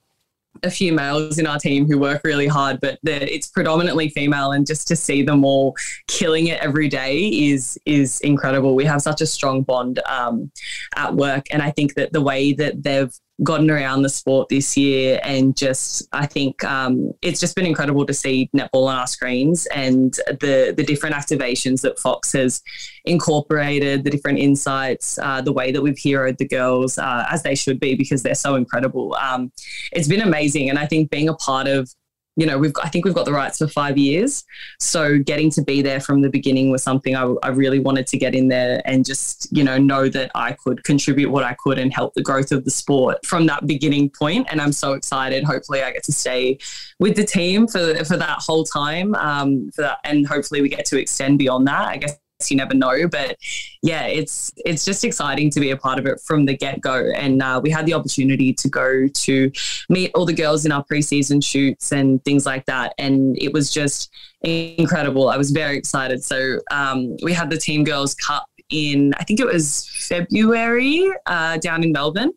a 0.64 0.72
few 0.72 0.92
males 0.92 1.38
in 1.38 1.46
our 1.46 1.60
team 1.60 1.86
who 1.86 2.00
work 2.00 2.22
really 2.24 2.48
hard, 2.48 2.80
but 2.82 2.98
it's 3.04 3.48
predominantly 3.48 4.10
female, 4.10 4.52
and 4.52 4.66
just 4.66 4.88
to 4.88 4.96
see 4.96 5.22
them 5.22 5.46
all 5.46 5.76
killing 6.08 6.48
it 6.48 6.60
every 6.60 6.90
day 6.90 7.28
is 7.28 7.78
is 7.86 8.20
incredible. 8.22 8.76
We 8.76 8.86
have 8.86 9.02
such 9.02 9.22
a 9.22 9.28
strong 9.28 9.64
bond 9.64 10.00
um, 10.10 10.52
at 10.96 11.14
work, 11.14 11.46
and 11.52 11.62
I 11.62 11.72
think 11.72 11.94
that 11.96 12.14
the 12.14 12.22
way 12.22 12.54
that 12.54 12.82
they've 12.84 13.14
gotten 13.44 13.70
around 13.70 14.02
the 14.02 14.10
sport 14.10 14.50
this 14.50 14.76
year 14.76 15.20
and 15.24 15.56
just 15.56 16.08
I 16.12 16.26
think 16.26 16.64
um, 16.64 17.12
it's 17.22 17.40
just 17.40 17.56
been 17.56 17.68
incredible 17.68 18.06
to 18.06 18.14
see 18.14 18.50
netball 18.56 18.88
on 18.88 18.96
our 18.96 19.06
screens 19.06 19.68
and 19.68 20.14
the 20.14 20.74
the 20.76 20.84
different 20.84 21.16
activations 21.16 21.82
that 21.82 22.00
Fox 22.00 22.32
has 22.34 22.64
incorporated, 23.06 24.04
the 24.04 24.10
different 24.10 24.40
insights, 24.40 25.20
uh, 25.20 25.42
the 25.42 25.54
way 25.54 25.72
that 25.72 25.82
we've 25.82 25.98
heroed 25.98 26.38
the 26.38 26.48
girls 26.48 26.98
uh, 26.98 27.26
as 27.30 27.44
they 27.44 27.56
should 27.56 27.80
be 27.80 27.96
because 27.96 28.24
they're 28.24 28.36
so 28.36 28.56
incredible. 28.56 29.16
Um, 29.16 29.52
it's 29.92 30.08
been 30.08 30.22
amazing, 30.22 30.70
and 30.70 30.80
I 30.80 30.88
think 30.88 31.12
being 31.12 31.30
a 31.30 31.36
part 31.36 31.68
of 31.68 31.94
you 32.38 32.46
know, 32.46 32.58
we've 32.58 32.72
I 32.82 32.88
think 32.88 33.04
we've 33.04 33.16
got 33.16 33.26
the 33.26 33.34
rights 33.34 33.58
for 33.58 33.68
five 33.68 33.98
years. 33.98 34.46
So 34.80 35.18
getting 35.18 35.50
to 35.52 35.62
be 35.62 35.82
there 35.82 36.00
from 36.00 36.22
the 36.22 36.30
beginning 36.30 36.70
was 36.70 36.84
something 36.84 37.16
I, 37.16 37.24
I, 37.42 37.50
really 37.50 37.80
wanted 37.80 38.06
to 38.08 38.18
get 38.18 38.36
in 38.36 38.48
there 38.48 38.80
and 38.86 39.04
just, 39.04 39.48
you 39.52 39.64
know, 39.64 39.80
know 39.80 40.08
that 40.10 40.30
I 40.36 40.52
could 40.52 40.84
contribute 40.84 41.32
what 41.32 41.44
I 41.44 41.56
could 41.56 41.80
and 41.80 41.92
help 41.92 42.14
the 42.14 42.22
growth 42.22 42.52
of 42.52 42.64
the 42.64 42.70
sport 42.70 43.26
from 43.26 43.48
that 43.48 43.66
beginning 43.66 44.12
point. 44.12 44.48
And 44.52 44.62
I'm 44.62 44.72
so 44.72 44.94
excited. 44.94 45.44
Hopefully, 45.44 45.82
I 45.82 45.92
get 45.92 46.04
to 46.04 46.12
stay 46.12 46.60
with 47.00 47.16
the 47.16 47.26
team 47.26 47.68
for 47.68 47.96
for 48.06 48.18
that 48.18 48.38
whole 48.40 48.64
time. 48.64 49.16
Um, 49.16 49.72
for 49.72 49.82
that, 49.82 49.98
and 50.04 50.28
hopefully, 50.28 50.62
we 50.62 50.70
get 50.70 50.86
to 50.86 51.00
extend 51.00 51.40
beyond 51.40 51.68
that. 51.68 51.88
I 51.88 51.98
guess 51.98 52.18
you 52.50 52.56
never 52.56 52.74
know 52.74 53.08
but 53.08 53.36
yeah 53.82 54.06
it's 54.06 54.52
it's 54.58 54.86
just 54.86 55.04
exciting 55.04 55.50
to 55.50 55.60
be 55.60 55.72
a 55.72 55.78
part 55.78 55.98
of 55.98 56.06
it 56.06 56.20
from 56.22 56.46
the 56.46 56.56
get-go. 56.56 57.12
And 57.16 57.42
uh, 57.42 57.60
we 57.64 57.72
had 57.72 57.86
the 57.86 57.94
opportunity 57.94 58.54
to 58.54 58.70
go 58.70 59.08
to 59.08 59.52
meet 59.90 60.12
all 60.14 60.26
the 60.26 60.34
girls 60.34 60.66
in 60.66 60.72
our 60.72 60.84
preseason 60.86 61.44
shoots 61.44 61.92
and 61.92 62.24
things 62.24 62.46
like 62.46 62.66
that 62.66 62.94
and 62.98 63.38
it 63.42 63.54
was 63.54 63.72
just 63.72 64.12
incredible. 64.42 65.30
I 65.30 65.38
was 65.38 65.52
very 65.52 65.78
excited. 65.78 66.24
So 66.24 66.60
um, 66.72 67.18
we 67.24 67.34
had 67.34 67.50
the 67.50 67.58
team 67.58 67.84
girls 67.84 68.14
cup 68.14 68.46
in 68.70 69.14
i 69.18 69.24
think 69.24 69.40
it 69.40 69.46
was 69.46 69.88
february 70.10 71.10
uh, 71.26 71.56
down 71.60 71.86
in 71.86 71.94
melbourne 71.94 72.34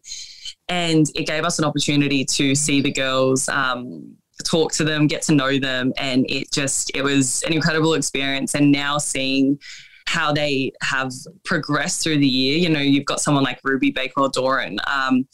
and 0.69 1.07
it 1.17 1.27
gave 1.27 1.45
us 1.45 1.59
an 1.59 1.65
opportunity 1.65 2.25
to 2.25 2.55
see 2.55 2.81
the 2.81 2.93
girls 2.93 3.49
um, 3.49 4.17
talk 4.43 4.73
to 4.73 4.85
them, 4.85 5.07
get 5.07 5.23
to 5.23 5.35
know 5.35 5.59
them, 5.59 5.93
and 5.99 6.27
it 6.31 6.53
just 6.53 6.91
it 6.95 7.03
was 7.03 7.43
an 7.43 7.53
incredible 7.53 7.95
experience. 7.95 8.55
And 8.55 8.73
now 8.73 8.99
seeing 8.99 9.59
how 10.11 10.33
they 10.33 10.73
have 10.83 11.13
progressed 11.45 12.03
through 12.03 12.19
the 12.19 12.27
year. 12.27 12.59
You 12.59 12.69
know, 12.69 12.81
you've 12.81 13.05
got 13.05 13.21
someone 13.21 13.45
like 13.45 13.61
Ruby 13.63 13.91
Bakewell-Doran. 13.93 14.79
Um, 14.87 15.27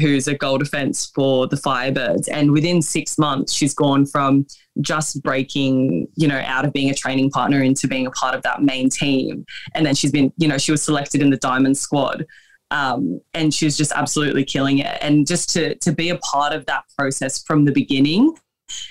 who's 0.00 0.26
a 0.26 0.34
goal 0.34 0.58
defense 0.58 1.06
for 1.14 1.46
the 1.46 1.56
Firebirds. 1.56 2.28
And 2.28 2.50
within 2.50 2.82
six 2.82 3.16
months, 3.16 3.52
she's 3.52 3.74
gone 3.74 4.06
from 4.06 4.44
just 4.80 5.22
breaking, 5.22 6.08
you 6.16 6.26
know, 6.26 6.42
out 6.44 6.64
of 6.64 6.72
being 6.72 6.90
a 6.90 6.94
training 6.94 7.30
partner 7.30 7.62
into 7.62 7.86
being 7.86 8.06
a 8.06 8.10
part 8.10 8.34
of 8.34 8.42
that 8.42 8.62
main 8.62 8.90
team. 8.90 9.44
And 9.74 9.86
then 9.86 9.94
she's 9.94 10.10
been, 10.10 10.32
you 10.36 10.48
know, 10.48 10.58
she 10.58 10.72
was 10.72 10.82
selected 10.82 11.22
in 11.22 11.30
the 11.30 11.36
Diamond 11.36 11.76
squad. 11.76 12.26
Um, 12.70 13.20
and 13.34 13.54
she's 13.54 13.76
just 13.76 13.92
absolutely 13.92 14.44
killing 14.44 14.78
it. 14.78 14.98
And 15.00 15.26
just 15.26 15.50
to 15.50 15.76
to 15.76 15.92
be 15.92 16.08
a 16.08 16.18
part 16.18 16.52
of 16.52 16.66
that 16.66 16.84
process 16.98 17.42
from 17.42 17.64
the 17.64 17.72
beginning 17.72 18.34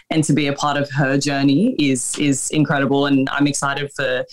and 0.10 0.24
to 0.24 0.32
be 0.32 0.48
a 0.48 0.54
part 0.54 0.78
of 0.78 0.90
her 0.92 1.18
journey 1.18 1.76
is 1.78 2.18
is 2.18 2.50
incredible. 2.52 3.08
And 3.08 3.28
I'm 3.30 3.48
excited 3.48 3.92
for 3.94 4.24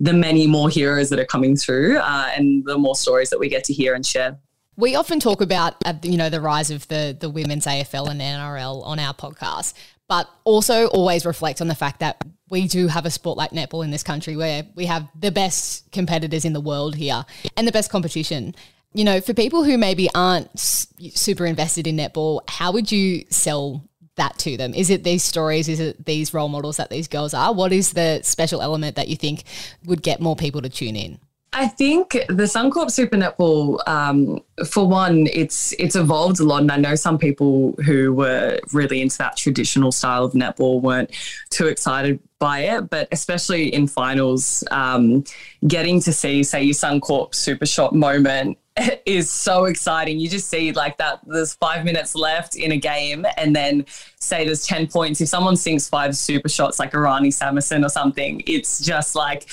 the 0.00 0.12
many 0.12 0.46
more 0.46 0.68
heroes 0.68 1.10
that 1.10 1.18
are 1.18 1.24
coming 1.24 1.56
through 1.56 1.98
uh, 1.98 2.30
and 2.34 2.64
the 2.64 2.76
more 2.76 2.96
stories 2.96 3.30
that 3.30 3.38
we 3.38 3.48
get 3.48 3.64
to 3.64 3.72
hear 3.72 3.94
and 3.94 4.04
share. 4.04 4.38
We 4.76 4.96
often 4.96 5.20
talk 5.20 5.40
about 5.40 5.76
uh, 5.84 5.94
you 6.02 6.16
know 6.16 6.30
the 6.30 6.40
rise 6.40 6.70
of 6.70 6.88
the 6.88 7.16
the 7.18 7.30
women's 7.30 7.66
AFL 7.66 8.08
and 8.10 8.20
NRL 8.20 8.84
on 8.84 8.98
our 8.98 9.14
podcast, 9.14 9.74
but 10.08 10.28
also 10.42 10.88
always 10.88 11.24
reflect 11.24 11.60
on 11.60 11.68
the 11.68 11.76
fact 11.76 12.00
that 12.00 12.24
we 12.50 12.66
do 12.66 12.88
have 12.88 13.06
a 13.06 13.10
sport 13.10 13.38
like 13.38 13.50
netball 13.50 13.84
in 13.84 13.90
this 13.90 14.02
country 14.02 14.36
where 14.36 14.66
we 14.74 14.86
have 14.86 15.08
the 15.18 15.30
best 15.30 15.90
competitors 15.92 16.44
in 16.44 16.52
the 16.52 16.60
world 16.60 16.94
here 16.96 17.24
and 17.56 17.66
the 17.66 17.72
best 17.72 17.90
competition. 17.90 18.54
You 18.92 19.04
know, 19.04 19.20
for 19.20 19.34
people 19.34 19.64
who 19.64 19.76
maybe 19.76 20.08
aren't 20.14 20.56
super 20.58 21.46
invested 21.46 21.86
in 21.86 21.96
netball, 21.96 22.48
how 22.48 22.70
would 22.72 22.92
you 22.92 23.24
sell 23.28 23.88
that 24.16 24.38
to 24.38 24.56
them? 24.56 24.74
Is 24.74 24.90
it 24.90 25.04
these 25.04 25.24
stories? 25.24 25.68
Is 25.68 25.80
it 25.80 26.04
these 26.04 26.32
role 26.34 26.48
models 26.48 26.76
that 26.76 26.90
these 26.90 27.08
girls 27.08 27.34
are? 27.34 27.52
What 27.52 27.72
is 27.72 27.92
the 27.92 28.20
special 28.22 28.62
element 28.62 28.96
that 28.96 29.08
you 29.08 29.16
think 29.16 29.44
would 29.84 30.02
get 30.02 30.20
more 30.20 30.36
people 30.36 30.62
to 30.62 30.68
tune 30.68 30.96
in? 30.96 31.18
I 31.56 31.68
think 31.68 32.12
the 32.28 32.48
Suncorp 32.48 32.90
Super 32.90 33.16
Netball, 33.16 33.78
um, 33.86 34.40
for 34.66 34.88
one, 34.88 35.28
it's 35.32 35.72
it's 35.78 35.94
evolved 35.94 36.40
a 36.40 36.44
lot, 36.44 36.62
and 36.62 36.72
I 36.72 36.76
know 36.78 36.96
some 36.96 37.16
people 37.16 37.74
who 37.84 38.12
were 38.12 38.58
really 38.72 39.00
into 39.00 39.16
that 39.18 39.36
traditional 39.36 39.92
style 39.92 40.24
of 40.24 40.32
netball 40.32 40.82
weren't 40.82 41.12
too 41.50 41.68
excited 41.68 42.18
by 42.40 42.60
it. 42.60 42.90
But 42.90 43.06
especially 43.12 43.72
in 43.72 43.86
finals, 43.86 44.64
um, 44.72 45.22
getting 45.64 46.00
to 46.00 46.12
see, 46.12 46.42
say, 46.42 46.64
your 46.64 46.74
Suncorp 46.74 47.36
Super 47.36 47.66
Shot 47.66 47.94
moment 47.94 48.58
is 49.06 49.30
so 49.30 49.66
exciting. 49.66 50.18
You 50.18 50.28
just 50.28 50.48
see 50.48 50.72
like 50.72 50.96
that. 50.98 51.20
There's 51.26 51.54
five 51.54 51.84
minutes 51.84 52.14
left 52.14 52.56
in 52.56 52.72
a 52.72 52.76
game, 52.76 53.26
and 53.36 53.54
then 53.54 53.86
say 54.18 54.44
there's 54.44 54.66
ten 54.66 54.86
points. 54.86 55.20
If 55.20 55.28
someone 55.28 55.56
sinks 55.56 55.88
five 55.88 56.16
super 56.16 56.48
shots 56.48 56.78
like 56.78 56.92
Arani 56.92 57.32
Samuson 57.32 57.84
or 57.84 57.88
something, 57.88 58.42
it's 58.46 58.80
just 58.84 59.14
like 59.14 59.48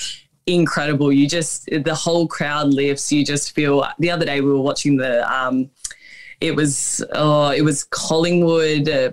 incredible. 0.46 1.12
You 1.12 1.28
just 1.28 1.66
the 1.66 1.94
whole 1.94 2.26
crowd 2.26 2.74
lifts. 2.74 3.12
You 3.12 3.24
just 3.24 3.52
feel. 3.52 3.86
The 3.98 4.10
other 4.10 4.26
day 4.26 4.40
we 4.40 4.50
were 4.50 4.60
watching 4.60 4.96
the. 4.96 5.30
Um, 5.32 5.70
it 6.40 6.56
was 6.56 7.04
oh, 7.12 7.50
it 7.50 7.62
was 7.62 7.84
Collingwood. 7.84 8.88
Uh, 8.88 9.12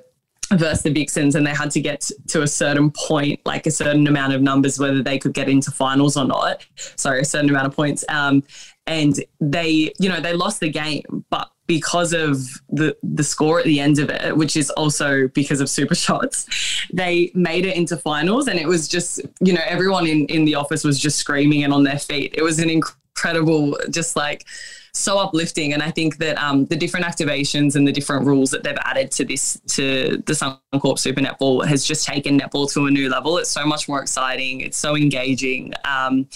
versus 0.52 0.84
the 0.84 0.92
Vixens, 0.92 1.36
and 1.36 1.46
they 1.46 1.54
had 1.54 1.72
to 1.72 1.82
get 1.82 2.10
to 2.28 2.42
a 2.42 2.48
certain 2.48 2.92
point, 2.92 3.40
like 3.46 3.66
a 3.68 3.72
certain 3.72 4.08
amount 4.08 4.34
of 4.34 4.42
numbers, 4.42 4.80
whether 4.80 5.04
they 5.04 5.20
could 5.20 5.34
get 5.34 5.50
into 5.50 5.72
finals 5.72 6.18
or 6.18 6.26
not. 6.26 6.66
Sorry, 6.96 7.22
a 7.22 7.26
certain 7.26 7.50
amount 7.50 7.68
of 7.68 7.76
points. 7.76 8.04
Um, 8.10 8.44
and 8.88 9.24
they, 9.40 9.94
you 10.00 10.10
know, 10.10 10.20
they 10.20 10.34
lost 10.34 10.60
the 10.60 10.70
game, 10.70 11.04
but 11.30 11.50
because 11.68 12.14
of 12.14 12.40
the 12.70 12.98
the 13.04 13.24
score 13.24 13.60
at 13.60 13.66
the 13.66 13.80
end 13.80 14.00
of 14.00 14.10
it, 14.10 14.36
which 14.36 14.56
is 14.56 14.72
also 14.72 15.28
because 15.30 15.62
of 15.62 15.70
super 15.70 15.96
shots, 15.96 16.48
they 16.92 17.32
made 17.36 17.66
it 17.66 17.78
into 17.78 17.96
finals, 17.96 18.48
and 18.48 18.60
it 18.60 18.68
was 18.68 18.88
just 18.88 19.22
you 19.40 19.54
know 19.54 19.62
everyone 19.68 20.08
in 20.08 20.26
in 20.26 20.46
the 20.46 20.56
office 20.56 20.84
was 20.84 21.00
just 21.00 21.18
screaming 21.18 21.64
and 21.64 21.72
on 21.72 21.84
their 21.84 22.00
feet. 22.00 22.34
It 22.36 22.42
was 22.42 22.58
an 22.60 22.72
incredible, 22.72 23.78
just 23.92 24.16
like 24.16 24.46
so 24.94 25.18
uplifting. 25.18 25.74
And 25.74 25.82
I 25.82 25.92
think 25.92 26.18
that 26.18 26.38
um, 26.38 26.66
the 26.66 26.76
different 26.76 27.06
activations 27.06 27.76
and 27.76 27.88
the 27.88 27.92
different 27.92 28.26
rules 28.26 28.52
that 28.52 28.64
they've 28.64 28.78
added 28.84 29.12
to 29.12 29.26
this 29.26 29.60
to 29.70 30.22
the 30.26 30.34
Suncorp 30.34 31.00
Super 31.00 31.22
Netball 31.22 31.66
has 31.66 31.86
just 31.86 32.06
taken 32.06 32.40
netball 32.40 32.72
to 32.74 32.86
a 32.86 32.92
new 32.92 33.10
level. 33.10 33.38
It's 33.38 33.52
so 33.52 33.66
much 33.66 33.88
more 33.88 34.02
exciting. 34.02 34.62
It's 34.62 34.78
so 34.78 34.96
engaging, 34.96 35.74
um, 35.86 36.28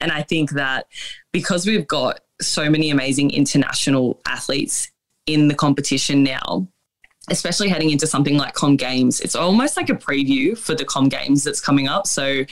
and 0.00 0.12
I 0.12 0.22
think 0.22 0.52
that 0.52 0.86
because 1.32 1.66
we've 1.66 1.86
got 1.86 2.20
so 2.40 2.70
many 2.70 2.90
amazing 2.90 3.30
international 3.30 4.20
athletes 4.26 4.90
in 5.26 5.48
the 5.48 5.54
competition 5.54 6.22
now, 6.22 6.66
especially 7.30 7.68
heading 7.68 7.90
into 7.90 8.06
something 8.06 8.36
like 8.36 8.54
Com 8.54 8.76
Games, 8.76 9.20
it's 9.20 9.34
almost 9.34 9.76
like 9.76 9.90
a 9.90 9.94
preview 9.94 10.56
for 10.56 10.74
the 10.74 10.84
Com 10.84 11.08
Games 11.08 11.44
that's 11.44 11.60
coming 11.60 11.88
up. 11.88 12.06
So, 12.06 12.44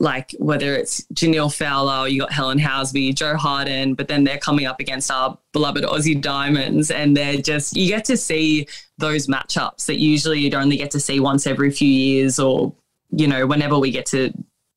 like 0.00 0.34
whether 0.38 0.74
it's 0.74 1.02
Jhaniele 1.14 1.54
Fowler, 1.54 2.08
you 2.08 2.20
got 2.20 2.32
Helen 2.32 2.58
Housby, 2.58 3.14
Jo 3.14 3.36
Harten, 3.36 3.94
but 3.94 4.08
then 4.08 4.24
they're 4.24 4.38
coming 4.38 4.66
up 4.66 4.80
against 4.80 5.10
our 5.10 5.38
beloved 5.52 5.84
Aussie 5.84 6.20
Diamonds, 6.20 6.90
and 6.90 7.16
they're 7.16 7.38
just 7.38 7.76
you 7.76 7.88
get 7.88 8.04
to 8.06 8.16
see 8.16 8.66
those 8.98 9.26
matchups 9.26 9.86
that 9.86 9.98
usually 9.98 10.40
you'd 10.40 10.54
only 10.54 10.76
get 10.76 10.90
to 10.92 11.00
see 11.00 11.20
once 11.20 11.46
every 11.46 11.70
few 11.70 11.88
years, 11.88 12.38
or 12.38 12.74
you 13.10 13.26
know 13.26 13.46
whenever 13.46 13.78
we 13.78 13.90
get 13.90 14.06
to 14.06 14.32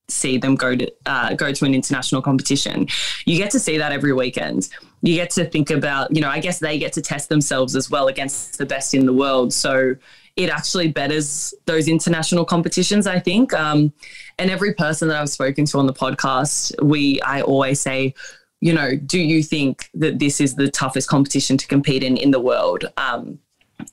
see 0.09 0.37
them 0.37 0.55
go 0.55 0.75
to 0.75 0.91
uh, 1.05 1.33
go 1.33 1.51
to 1.51 1.65
an 1.65 1.73
international 1.73 2.21
competition. 2.21 2.87
You 3.25 3.37
get 3.37 3.51
to 3.51 3.59
see 3.59 3.77
that 3.77 3.91
every 3.91 4.13
weekend. 4.13 4.69
You 5.01 5.15
get 5.15 5.29
to 5.31 5.45
think 5.45 5.69
about, 5.69 6.15
you 6.15 6.21
know, 6.21 6.29
I 6.29 6.39
guess 6.39 6.59
they 6.59 6.79
get 6.79 6.93
to 6.93 7.01
test 7.01 7.29
themselves 7.29 7.75
as 7.75 7.89
well 7.89 8.07
against 8.07 8.57
the 8.57 8.65
best 8.65 8.93
in 8.93 9.05
the 9.05 9.13
world. 9.13 9.53
So 9.53 9.95
it 10.37 10.49
actually 10.49 10.87
betters 10.87 11.53
those 11.65 11.87
international 11.87 12.45
competitions, 12.45 13.07
I 13.07 13.19
think. 13.19 13.53
Um, 13.53 13.91
and 14.37 14.51
every 14.51 14.73
person 14.75 15.07
that 15.07 15.19
I've 15.19 15.29
spoken 15.29 15.65
to 15.65 15.79
on 15.79 15.87
the 15.87 15.93
podcast, 15.93 16.71
we 16.81 17.19
I 17.21 17.41
always 17.41 17.81
say, 17.81 18.13
you 18.61 18.73
know, 18.73 18.95
do 18.95 19.19
you 19.19 19.41
think 19.43 19.89
that 19.95 20.19
this 20.19 20.39
is 20.39 20.55
the 20.55 20.69
toughest 20.69 21.09
competition 21.09 21.57
to 21.57 21.67
compete 21.67 22.03
in 22.03 22.15
in 22.17 22.31
the 22.31 22.39
world? 22.39 22.85
Um, 22.97 23.39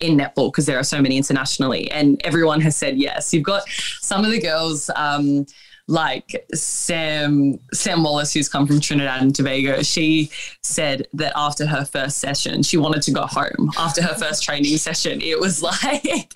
in 0.00 0.16
netball 0.16 0.50
because 0.50 0.64
there 0.64 0.78
are 0.78 0.84
so 0.84 1.00
many 1.00 1.16
internationally 1.16 1.90
and 1.90 2.20
everyone 2.24 2.58
has 2.58 2.74
said 2.74 2.96
yes 2.96 3.34
you've 3.34 3.44
got 3.44 3.68
some 4.00 4.24
of 4.24 4.30
the 4.30 4.40
girls 4.40 4.90
um, 4.96 5.44
like 5.86 6.46
Sam 6.54 7.58
Sam 7.72 8.02
Wallace, 8.02 8.32
who's 8.32 8.48
come 8.48 8.66
from 8.66 8.80
Trinidad 8.80 9.22
and 9.22 9.34
Tobago, 9.34 9.82
she 9.82 10.30
said 10.62 11.06
that 11.12 11.32
after 11.36 11.66
her 11.66 11.84
first 11.84 12.18
session, 12.18 12.62
she 12.62 12.78
wanted 12.78 13.02
to 13.02 13.10
go 13.10 13.26
home. 13.26 13.70
After 13.78 14.02
her 14.02 14.14
first 14.14 14.42
training 14.42 14.78
session, 14.78 15.20
it 15.20 15.38
was 15.38 15.62
like 15.82 16.32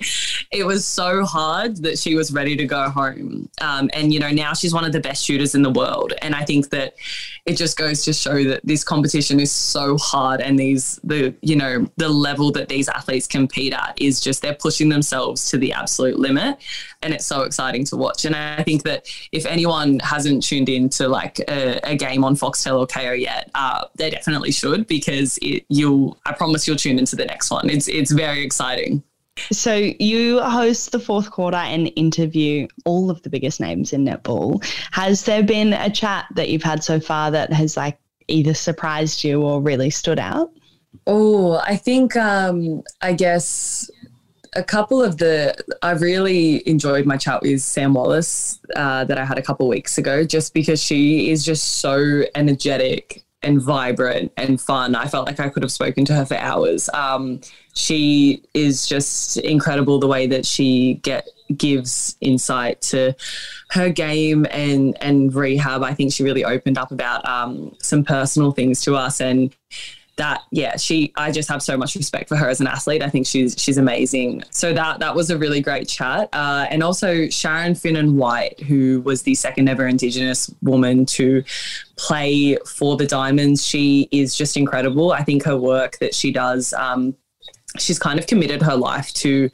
it 0.52 0.66
was 0.66 0.84
so 0.86 1.24
hard 1.24 1.78
that 1.78 1.98
she 1.98 2.14
was 2.14 2.32
ready 2.32 2.56
to 2.56 2.66
go 2.66 2.90
home. 2.90 3.48
Um, 3.60 3.88
and 3.94 4.12
you 4.12 4.20
know, 4.20 4.30
now 4.30 4.52
she's 4.52 4.74
one 4.74 4.84
of 4.84 4.92
the 4.92 5.00
best 5.00 5.24
shooters 5.24 5.54
in 5.54 5.62
the 5.62 5.70
world. 5.70 6.12
And 6.20 6.34
I 6.34 6.44
think 6.44 6.68
that 6.70 6.94
it 7.46 7.56
just 7.56 7.78
goes 7.78 8.04
to 8.04 8.12
show 8.12 8.44
that 8.44 8.60
this 8.64 8.84
competition 8.84 9.40
is 9.40 9.50
so 9.50 9.96
hard, 9.96 10.42
and 10.42 10.58
these 10.58 11.00
the 11.04 11.34
you 11.40 11.56
know 11.56 11.86
the 11.96 12.08
level 12.10 12.50
that 12.52 12.68
these 12.68 12.88
athletes 12.88 13.26
compete 13.26 13.72
at 13.72 13.94
is 13.98 14.20
just 14.20 14.42
they're 14.42 14.54
pushing 14.54 14.90
themselves 14.90 15.48
to 15.50 15.56
the 15.56 15.72
absolute 15.72 16.18
limit, 16.18 16.58
and 17.02 17.14
it's 17.14 17.26
so 17.26 17.42
exciting 17.42 17.84
to 17.86 17.96
watch. 17.96 18.24
And 18.24 18.34
I 18.34 18.62
think 18.62 18.82
that 18.84 19.08
if 19.32 19.46
anyone 19.46 19.98
hasn't 20.00 20.42
tuned 20.42 20.68
in 20.68 20.88
to 20.90 21.08
like 21.08 21.38
a, 21.48 21.80
a 21.84 21.96
game 21.96 22.24
on 22.24 22.34
Foxtel 22.34 22.78
or 22.78 22.86
Kayo 22.86 23.18
yet, 23.18 23.50
uh, 23.54 23.84
they 23.96 24.10
definitely 24.10 24.52
should 24.52 24.86
because 24.86 25.38
it, 25.42 25.64
you'll. 25.68 26.18
I 26.26 26.32
promise 26.32 26.66
you'll 26.66 26.76
tune 26.76 26.98
into 26.98 27.16
the 27.16 27.24
next 27.24 27.50
one. 27.50 27.70
It's 27.70 27.88
it's 27.88 28.12
very 28.12 28.42
exciting. 28.44 29.02
So 29.52 29.74
you 29.74 30.40
host 30.40 30.90
the 30.90 30.98
fourth 30.98 31.30
quarter 31.30 31.56
and 31.56 31.92
interview 31.94 32.66
all 32.84 33.08
of 33.08 33.22
the 33.22 33.30
biggest 33.30 33.60
names 33.60 33.92
in 33.92 34.04
netball. 34.04 34.64
Has 34.90 35.24
there 35.24 35.42
been 35.42 35.72
a 35.72 35.90
chat 35.90 36.26
that 36.34 36.48
you've 36.48 36.62
had 36.62 36.82
so 36.82 36.98
far 36.98 37.30
that 37.30 37.52
has 37.52 37.76
like 37.76 37.98
either 38.26 38.54
surprised 38.54 39.22
you 39.22 39.42
or 39.42 39.62
really 39.62 39.90
stood 39.90 40.18
out? 40.18 40.50
Oh, 41.06 41.56
I 41.64 41.76
think 41.76 42.16
um, 42.16 42.82
I 43.00 43.12
guess 43.12 43.90
a 44.58 44.64
couple 44.64 45.02
of 45.02 45.18
the 45.18 45.54
I 45.82 45.92
really 45.92 46.68
enjoyed 46.68 47.06
my 47.06 47.16
chat 47.16 47.42
with 47.42 47.62
Sam 47.62 47.94
Wallace 47.94 48.58
uh, 48.74 49.04
that 49.04 49.16
I 49.16 49.24
had 49.24 49.38
a 49.38 49.42
couple 49.42 49.68
weeks 49.68 49.96
ago, 49.98 50.24
just 50.24 50.52
because 50.52 50.82
she 50.82 51.30
is 51.30 51.44
just 51.44 51.80
so 51.80 52.24
energetic 52.34 53.24
and 53.42 53.62
vibrant 53.62 54.32
and 54.36 54.60
fun. 54.60 54.96
I 54.96 55.06
felt 55.06 55.26
like 55.26 55.38
I 55.38 55.48
could 55.48 55.62
have 55.62 55.70
spoken 55.70 56.04
to 56.06 56.14
her 56.14 56.26
for 56.26 56.36
hours. 56.36 56.88
Um, 56.92 57.40
she 57.74 58.42
is 58.52 58.86
just 58.86 59.36
incredible 59.38 60.00
the 60.00 60.08
way 60.08 60.26
that 60.26 60.44
she 60.44 60.94
get 61.02 61.28
gives 61.56 62.16
insight 62.20 62.82
to 62.82 63.14
her 63.70 63.90
game 63.90 64.46
and 64.50 65.00
and 65.00 65.32
rehab. 65.32 65.84
I 65.84 65.94
think 65.94 66.12
she 66.12 66.24
really 66.24 66.44
opened 66.44 66.78
up 66.78 66.90
about 66.90 67.26
um, 67.28 67.76
some 67.80 68.04
personal 68.04 68.50
things 68.50 68.82
to 68.82 68.96
us 68.96 69.20
and 69.20 69.54
that 70.18 70.42
yeah 70.50 70.76
she 70.76 71.12
i 71.16 71.30
just 71.30 71.48
have 71.48 71.62
so 71.62 71.76
much 71.76 71.94
respect 71.94 72.28
for 72.28 72.36
her 72.36 72.48
as 72.48 72.60
an 72.60 72.66
athlete. 72.66 73.02
I 73.02 73.08
think 73.08 73.26
she's 73.26 73.54
she's 73.56 73.78
amazing. 73.78 74.42
So 74.50 74.72
that 74.74 74.98
that 75.00 75.14
was 75.14 75.30
a 75.30 75.38
really 75.38 75.60
great 75.60 75.88
chat. 75.88 76.28
Uh, 76.32 76.66
and 76.70 76.82
also 76.82 77.28
Sharon 77.28 77.74
Finnan-White 77.74 78.60
who 78.60 79.00
was 79.02 79.22
the 79.22 79.34
second 79.34 79.68
ever 79.68 79.86
indigenous 79.86 80.52
woman 80.62 81.06
to 81.06 81.42
play 81.96 82.56
for 82.66 82.96
the 82.96 83.06
diamonds. 83.06 83.66
She 83.66 84.08
is 84.12 84.36
just 84.36 84.56
incredible. 84.56 85.12
I 85.12 85.24
think 85.24 85.44
her 85.44 85.56
work 85.56 85.98
that 85.98 86.14
she 86.14 86.32
does 86.32 86.72
um, 86.74 87.16
she's 87.78 87.98
kind 87.98 88.18
of 88.18 88.26
committed 88.26 88.62
her 88.62 88.76
life 88.76 89.12
to 89.14 89.50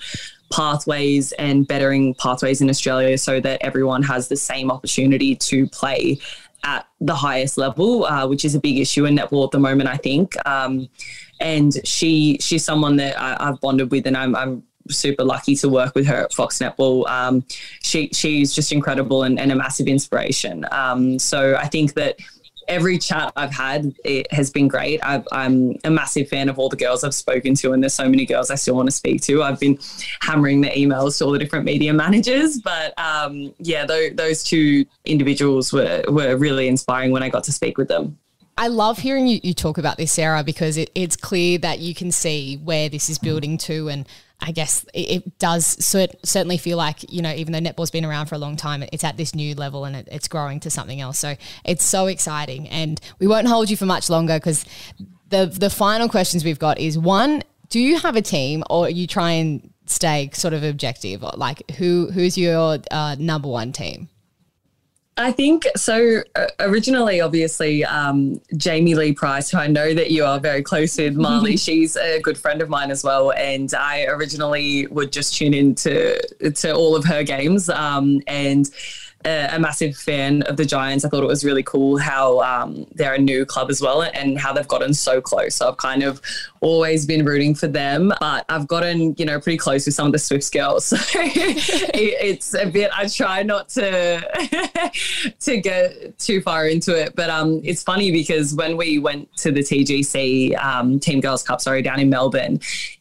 pathways 0.52 1.32
and 1.32 1.66
bettering 1.66 2.14
pathways 2.14 2.60
in 2.60 2.70
australia 2.70 3.18
so 3.18 3.40
that 3.40 3.60
everyone 3.62 4.02
has 4.02 4.28
the 4.28 4.36
same 4.36 4.70
opportunity 4.70 5.34
to 5.34 5.66
play 5.68 6.18
at 6.64 6.88
the 7.00 7.14
highest 7.14 7.58
level, 7.58 8.06
uh, 8.06 8.26
which 8.26 8.44
is 8.44 8.54
a 8.54 8.60
big 8.60 8.78
issue 8.78 9.04
in 9.04 9.16
netball 9.16 9.44
at 9.44 9.50
the 9.52 9.58
moment, 9.58 9.88
I 9.88 9.96
think. 9.96 10.34
Um, 10.46 10.88
and 11.40 11.74
she 11.86 12.38
she's 12.40 12.64
someone 12.64 12.96
that 12.96 13.20
I, 13.20 13.46
have 13.46 13.60
bonded 13.60 13.90
with, 13.90 14.06
and 14.06 14.16
I'm, 14.16 14.34
I'm 14.34 14.62
super 14.88 15.24
lucky 15.24 15.56
to 15.56 15.68
work 15.68 15.94
with 15.94 16.06
her 16.06 16.24
at 16.24 16.32
Fox 16.32 16.58
Netball. 16.58 17.08
Um, 17.08 17.44
she 17.82 18.08
she's 18.12 18.54
just 18.54 18.72
incredible 18.72 19.22
and, 19.22 19.38
and 19.38 19.52
a 19.52 19.54
massive 19.54 19.86
inspiration. 19.86 20.66
Um, 20.72 21.18
so 21.18 21.56
I 21.56 21.68
think 21.68 21.94
that 21.94 22.18
every 22.68 22.98
chat 22.98 23.32
I've 23.36 23.52
had 23.52 23.94
it 24.04 24.32
has 24.32 24.50
been 24.50 24.68
great. 24.68 25.00
i 25.02 25.22
am 25.32 25.74
a 25.84 25.90
massive 25.90 26.28
fan 26.28 26.48
of 26.48 26.58
all 26.58 26.68
the 26.68 26.76
girls 26.76 27.04
I've 27.04 27.14
spoken 27.14 27.54
to, 27.56 27.72
and 27.72 27.82
there's 27.82 27.94
so 27.94 28.08
many 28.08 28.26
girls 28.26 28.50
I 28.50 28.54
still 28.54 28.76
want 28.76 28.88
to 28.88 28.94
speak 28.94 29.22
to. 29.22 29.42
I've 29.42 29.60
been 29.60 29.78
hammering 30.20 30.60
the 30.60 30.70
emails 30.70 31.18
to 31.18 31.24
all 31.24 31.32
the 31.32 31.38
different 31.38 31.64
media 31.64 31.92
managers, 31.92 32.60
but 32.60 32.98
um, 32.98 33.54
yeah, 33.58 33.86
th- 33.86 34.16
those 34.16 34.42
two 34.42 34.84
individuals 35.04 35.72
were 35.72 36.04
were 36.08 36.36
really 36.36 36.68
inspiring 36.68 37.10
when 37.10 37.22
I 37.22 37.28
got 37.28 37.44
to 37.44 37.52
speak 37.52 37.78
with 37.78 37.88
them. 37.88 38.18
I 38.56 38.68
love 38.68 38.98
hearing 38.98 39.26
you, 39.26 39.40
you 39.42 39.52
talk 39.52 39.78
about 39.78 39.96
this, 39.96 40.12
Sarah, 40.12 40.44
because 40.44 40.76
it, 40.76 40.90
it's 40.94 41.16
clear 41.16 41.58
that 41.58 41.80
you 41.80 41.94
can 41.94 42.12
see 42.12 42.56
where 42.62 42.88
this 42.88 43.10
is 43.10 43.18
building 43.18 43.58
to. 43.58 43.88
And 43.88 44.06
I 44.46 44.52
guess 44.52 44.84
it, 44.92 45.10
it 45.10 45.38
does 45.38 45.76
cert- 45.76 46.14
certainly 46.24 46.58
feel 46.58 46.76
like, 46.76 47.10
you 47.10 47.22
know, 47.22 47.32
even 47.32 47.52
though 47.52 47.60
netball's 47.60 47.90
been 47.90 48.04
around 48.04 48.26
for 48.26 48.34
a 48.34 48.38
long 48.38 48.56
time, 48.56 48.84
it's 48.92 49.02
at 49.02 49.16
this 49.16 49.34
new 49.34 49.54
level 49.54 49.86
and 49.86 49.96
it, 49.96 50.08
it's 50.12 50.28
growing 50.28 50.60
to 50.60 50.70
something 50.70 51.00
else. 51.00 51.18
So 51.18 51.34
it's 51.64 51.84
so 51.84 52.06
exciting. 52.06 52.68
And 52.68 53.00
we 53.18 53.26
won't 53.26 53.48
hold 53.48 53.70
you 53.70 53.76
for 53.76 53.86
much 53.86 54.10
longer 54.10 54.34
because 54.34 54.66
the, 55.30 55.46
the 55.46 55.70
final 55.70 56.10
questions 56.10 56.44
we've 56.44 56.58
got 56.58 56.78
is 56.78 56.98
one, 56.98 57.42
do 57.70 57.80
you 57.80 57.98
have 57.98 58.16
a 58.16 58.22
team 58.22 58.62
or 58.68 58.90
you 58.90 59.06
try 59.06 59.32
and 59.32 59.72
stay 59.86 60.30
sort 60.34 60.52
of 60.52 60.62
objective? 60.62 61.22
Like 61.22 61.70
who 61.72 62.10
who's 62.12 62.36
your 62.36 62.78
uh, 62.90 63.16
number 63.18 63.48
one 63.48 63.72
team? 63.72 64.08
I 65.16 65.30
think 65.30 65.64
so. 65.76 66.22
Uh, 66.34 66.46
originally, 66.58 67.20
obviously, 67.20 67.84
um, 67.84 68.40
Jamie-Lee 68.56 69.12
Price, 69.12 69.48
who 69.50 69.58
I 69.58 69.68
know 69.68 69.94
that 69.94 70.10
you 70.10 70.24
are 70.24 70.40
very 70.40 70.62
close 70.62 70.98
with, 70.98 71.14
Marlee, 71.14 71.58
she's 71.64 71.96
a 71.96 72.20
good 72.20 72.36
friend 72.36 72.60
of 72.60 72.68
mine 72.68 72.90
as 72.90 73.04
well. 73.04 73.30
And 73.32 73.72
I 73.74 74.06
originally 74.06 74.88
would 74.88 75.12
just 75.12 75.36
tune 75.36 75.54
in 75.54 75.74
to, 75.76 76.50
to 76.50 76.74
all 76.74 76.96
of 76.96 77.04
her 77.04 77.22
games. 77.22 77.68
Um, 77.68 78.22
and 78.26 78.68
a, 79.24 79.58
massive 79.58 79.96
fan 79.96 80.42
of 80.42 80.56
the 80.56 80.64
Giants. 80.64 81.04
I 81.04 81.08
thought 81.08 81.22
it 81.22 81.26
was 81.26 81.44
really 81.44 81.62
cool 81.62 81.96
how 81.98 82.40
um, 82.40 82.86
they're 82.94 83.14
a 83.14 83.18
new 83.18 83.46
club 83.46 83.70
as 83.70 83.80
well 83.80 84.02
and 84.02 84.38
how 84.38 84.52
they've 84.52 84.68
gotten 84.68 84.92
so 84.94 85.20
close. 85.20 85.56
So 85.56 85.68
I've 85.68 85.76
kind 85.76 86.02
of 86.02 86.20
always 86.60 87.06
been 87.06 87.24
rooting 87.24 87.54
for 87.54 87.66
them, 87.66 88.12
but 88.20 88.44
I've 88.48 88.66
gotten, 88.66 89.14
you 89.16 89.24
know, 89.24 89.40
pretty 89.40 89.58
close 89.58 89.86
with 89.86 89.94
some 89.94 90.06
of 90.06 90.12
the 90.12 90.18
Swifts 90.18 90.50
girls. 90.50 90.92
So 91.14 91.20
it, 91.20 91.92
it's 91.94 92.54
a 92.54 92.66
bit, 92.66 92.90
I 92.92 93.06
try 93.06 93.42
not 93.42 93.68
to, 93.70 94.90
to 95.40 95.60
get 95.60 96.18
too 96.18 96.40
far 96.40 96.66
into 96.66 96.98
it. 96.98 97.14
But 97.14 97.30
um, 97.30 97.60
it's 97.62 97.82
funny 97.82 98.10
because 98.10 98.54
when 98.54 98.76
we 98.76 98.98
went 98.98 99.34
to 99.38 99.52
the 99.52 99.60
TGC 99.60 100.56
um, 100.62 100.98
Team 100.98 101.20
Girls 101.20 101.42
Cup, 101.42 101.60
sorry, 101.60 101.82
down 101.82 102.00
in 102.00 102.08
Melbourne, 102.08 102.58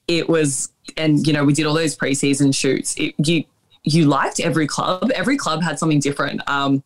it 0.08 0.30
was 0.30 0.70
and 0.98 1.26
you 1.26 1.34
know 1.34 1.44
we 1.46 1.54
did 1.54 1.66
all 1.66 1.74
those 1.74 1.96
preseason 1.96 2.54
shoots. 2.54 2.96
It, 2.98 3.16
you 3.26 3.46
you 3.84 4.06
liked 4.06 4.40
every 4.40 4.68
club. 4.68 5.12
Every 5.14 5.38
club 5.38 5.62
had 5.62 5.78
something 5.78 6.00
different. 6.00 6.42
Um, 6.48 6.84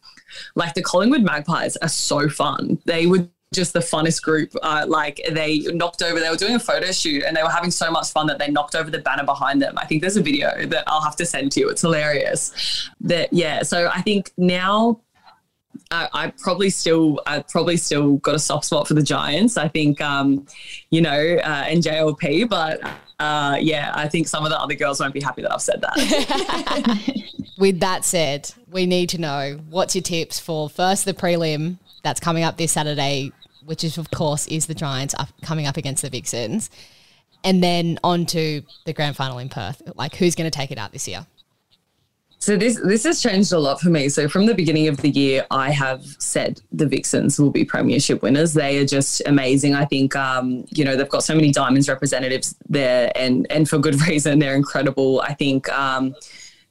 like 0.56 0.74
the 0.74 0.82
Collingwood 0.82 1.24
Magpies 1.24 1.78
are 1.78 1.90
so 1.90 2.28
fun. 2.30 2.80
They 2.86 3.06
were 3.06 3.28
just 3.54 3.74
the 3.74 3.80
funnest 3.80 4.22
group. 4.22 4.52
Uh, 4.62 4.86
like 4.88 5.22
they 5.32 5.60
knocked 5.60 6.02
over, 6.02 6.20
they 6.20 6.30
were 6.30 6.36
doing 6.36 6.56
a 6.56 6.60
photo 6.60 6.92
shoot 6.92 7.24
and 7.24 7.36
they 7.36 7.44
were 7.44 7.50
having 7.50 7.72
so 7.72 7.90
much 7.90 8.12
fun 8.12 8.28
that 8.28 8.40
they 8.40 8.50
knocked 8.50 8.76
over 8.76 8.90
the 8.90 9.00
banner 9.00 9.24
behind 9.24 9.62
them. 9.62 9.78
I 9.78 9.86
think 9.86 10.02
there's 10.02 10.18
a 10.18 10.22
video 10.22 10.66
that 10.66 10.84
I'll 10.88 11.02
have 11.02 11.16
to 11.18 11.26
send 11.26 11.52
to 11.54 11.62
you. 11.62 11.70
It's 11.70 11.82
hilarious. 11.82 12.90
That 13.02 13.32
yeah. 13.32 13.64
So 13.64 13.90
I 13.94 14.02
think 14.02 14.32
now 14.38 15.02
I, 15.92 16.10
I, 16.14 16.34
probably 16.38 16.70
still 16.70 17.22
I 17.26 17.40
probably 17.40 17.78
still 17.78 18.18
got 18.18 18.36
a 18.36 18.40
soft 18.40 18.66
spot 18.66 18.88
for 18.88 18.94
the 18.94 19.04
Giants. 19.04 19.58
I 19.58 19.68
think 19.68 20.02
um, 20.02 20.46
you 20.90 21.02
know, 21.02 21.38
uh, 21.44 21.66
and 21.68 21.82
JLP, 21.82 22.50
but 22.50 22.82
uh, 23.20 23.58
yeah, 23.60 23.92
I 23.96 24.08
think 24.08 24.28
some 24.28 24.44
of 24.44 24.52
the 24.52 24.60
other 24.60 24.76
girls 24.76 25.00
won't 25.00 25.14
be 25.14 25.22
happy 25.22 25.42
that 25.42 25.52
I've 25.52 25.62
said 25.62 25.82
that. 25.82 27.34
With 27.58 27.80
that 27.80 28.06
said, 28.06 28.52
we 28.70 28.86
need 28.86 29.10
to 29.10 29.18
know 29.18 29.60
what's 29.70 29.96
your 29.96 30.04
tips 30.04 30.40
for 30.40 30.70
first 30.70 31.06
the 31.06 31.14
prelim 31.14 31.80
that's 32.04 32.20
coming 32.20 32.44
up 32.44 32.58
this 32.58 32.72
Saturday, 32.72 33.32
which 33.66 33.84
is 33.84 33.98
of 33.98 34.12
course 34.12 34.46
is 34.48 34.68
the 34.68 34.76
Giants 34.76 35.16
up, 35.18 35.30
coming 35.42 35.66
up 35.66 35.78
against 35.78 36.04
the 36.04 36.10
Vixens, 36.12 36.70
and 37.44 37.64
then 37.64 37.98
on 38.04 38.28
to 38.28 38.62
the 38.86 38.94
grand 38.94 39.16
final 39.16 39.40
in 39.40 39.50
Perth. 39.50 39.82
Like 39.96 40.16
who's 40.16 40.36
going 40.36 40.50
to 40.50 40.56
take 40.56 40.70
it 40.70 40.78
out 40.78 40.92
this 40.92 41.08
year? 41.08 41.26
So 42.48 42.56
this 42.56 42.80
this 42.82 43.04
has 43.04 43.22
changed 43.22 43.52
a 43.52 43.60
lot 43.60 43.82
for 43.82 43.90
me. 43.90 44.08
So 44.08 44.30
from 44.30 44.46
the 44.46 44.56
beginning 44.56 44.88
of 44.88 44.96
the 44.96 45.10
year, 45.10 45.46
I 45.52 45.70
have 45.70 46.06
said 46.18 46.62
the 46.72 46.88
Vixens 46.88 47.38
will 47.38 47.52
be 47.52 47.66
premiership 47.66 48.22
winners. 48.22 48.54
They 48.54 48.78
are 48.78 48.86
just 48.86 49.22
amazing. 49.26 49.76
I 49.76 49.84
think 49.84 50.16
um, 50.16 50.64
you 50.70 50.86
know 50.86 50.96
they've 50.96 51.10
got 51.10 51.26
so 51.26 51.36
many 51.36 51.52
diamonds 51.52 51.90
representatives 51.90 52.56
there, 52.70 53.12
and 53.18 53.46
and 53.50 53.68
for 53.68 53.80
good 53.80 54.02
reason. 54.08 54.40
They're 54.40 54.56
incredible. 54.56 55.20
I 55.28 55.34
think. 55.34 55.68
Um, 55.68 56.16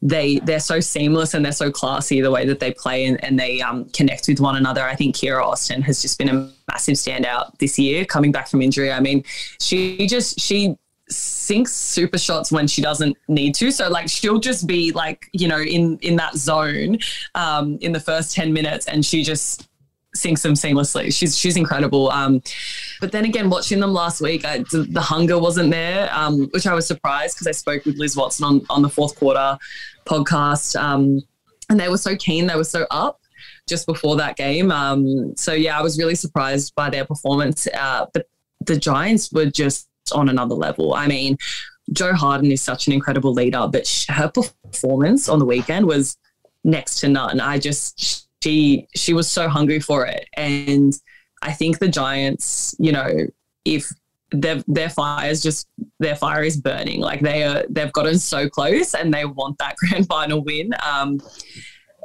they 0.01 0.39
they're 0.41 0.61
so 0.61 0.79
seamless 0.79 1.35
and 1.35 1.45
they're 1.45 1.53
so 1.53 1.71
classy 1.71 2.21
the 2.21 2.31
way 2.31 2.45
that 2.47 2.61
they 2.61 2.71
play 2.71 3.07
and, 3.07 3.23
and 3.25 3.39
they 3.39 3.63
um, 3.63 3.87
connect 3.87 4.29
with 4.29 4.41
one 4.41 4.55
another. 4.55 4.83
I 4.83 4.95
think 4.95 5.17
Kiera 5.17 5.43
Austin 5.43 5.81
has 5.83 6.01
just 6.03 6.19
been 6.19 6.29
a 6.29 6.53
massive 6.71 6.95
standout 6.95 7.59
this 7.59 7.79
year, 7.79 8.05
coming 8.05 8.31
back 8.31 8.47
from 8.49 8.61
injury. 8.61 8.93
I 8.93 9.01
mean, 9.01 9.25
she 9.59 10.07
just 10.07 10.39
she 10.39 10.77
sinks 11.09 11.75
super 11.75 12.19
shots 12.19 12.51
when 12.51 12.67
she 12.67 12.83
doesn't 12.83 13.17
need 13.29 13.55
to. 13.57 13.71
So 13.71 13.89
like 13.89 14.09
she'll 14.09 14.39
just 14.39 14.67
be 14.67 14.93
like, 14.93 15.27
you 15.33 15.49
know, 15.49 15.61
in 15.61 15.99
in 15.99 16.17
that 16.17 16.35
zone 16.37 16.99
um, 17.35 17.79
in 17.81 17.93
the 17.93 18.01
first 18.01 18.35
10 18.35 18.53
minutes 18.53 18.87
and 18.87 19.05
she 19.05 19.23
just 19.23 19.69
sinks 20.15 20.43
them 20.43 20.55
seamlessly. 20.55 21.15
She's 21.15 21.39
she's 21.39 21.57
incredible. 21.57 22.11
Um, 22.11 22.43
but 23.01 23.13
then 23.13 23.25
again, 23.25 23.51
watching 23.51 23.81
them 23.81 23.93
last 23.93 24.21
week, 24.21 24.45
I, 24.45 24.59
the 24.71 25.01
hunger 25.01 25.39
wasn't 25.39 25.71
there, 25.71 26.09
um, 26.13 26.49
which 26.53 26.67
I 26.67 26.75
was 26.75 26.87
surprised 26.87 27.37
because 27.37 27.47
I 27.47 27.53
spoke 27.53 27.85
with 27.85 27.97
Liz 27.97 28.17
Watson 28.17 28.45
on 28.45 28.67
on 28.71 28.83
the 28.83 28.89
fourth 28.89 29.17
quarter 29.17 29.59
podcast, 30.07 30.81
um, 30.81 31.21
and 31.69 31.79
they 31.79 31.89
were 31.89 31.99
so 31.99 32.17
keen, 32.17 32.47
they 32.47 32.57
were 32.57 32.65
so 32.65 32.87
up 32.91 33.21
just 33.69 33.87
before 33.87 34.17
that 34.17 34.37
game. 34.37 34.71
Um, 34.71 35.37
so 35.37 35.53
yeah, 35.53 35.79
I 35.79 35.83
was 35.83 35.99
really 35.99 36.15
surprised 36.15 36.75
by 36.75 36.91
their 36.91 37.05
performance. 37.05 37.67
Uh, 37.75 38.07
but 38.13 38.27
the 38.65 38.77
Giants 38.77 39.33
were 39.33 39.47
just 39.47 39.89
on 40.13 40.29
another 40.29 40.55
level. 40.55 40.95
I 40.95 41.07
mean, 41.07 41.39
Jo 41.93 42.13
Harten 42.13 42.51
is 42.51 42.63
such 42.63 42.87
an 42.87 42.93
incredible 42.93 43.33
leader, 43.33 43.69
but 43.71 44.07
her 44.09 44.29
performance 44.29 45.29
on 45.29 45.39
the 45.39 45.45
weekend 45.45 45.87
was 45.87 46.17
next 46.65 47.01
to 47.01 47.09
none. 47.09 47.41
I 47.41 47.59
just 47.59 48.27
she 48.43 48.87
she 48.95 49.13
was 49.13 49.31
so 49.31 49.49
hungry 49.49 49.81
for 49.81 50.07
it, 50.07 50.29
and 50.37 50.93
I 51.43 51.53
think 51.53 51.79
the 51.79 51.89
Giants, 51.89 52.75
you 52.79 52.93
know, 52.93 53.27
if 53.65 53.91
their 54.33 54.63
their 54.67 54.91
fire 54.91 55.31
is 55.31 55.43
just 55.43 55.69
their 56.01 56.17
fire 56.17 56.43
is 56.43 56.61
burning, 56.61 57.01
like 57.01 57.21
they 57.21 57.45
are 57.45 57.65
they've 57.71 57.93
gotten 57.93 58.19
so 58.19 58.49
close, 58.49 58.95
and 58.95 59.15
they 59.15 59.25
want 59.25 59.59
that 59.59 59.77
grand 59.89 60.07
final 60.07 60.43
win. 60.43 60.73
Um, 60.85 61.21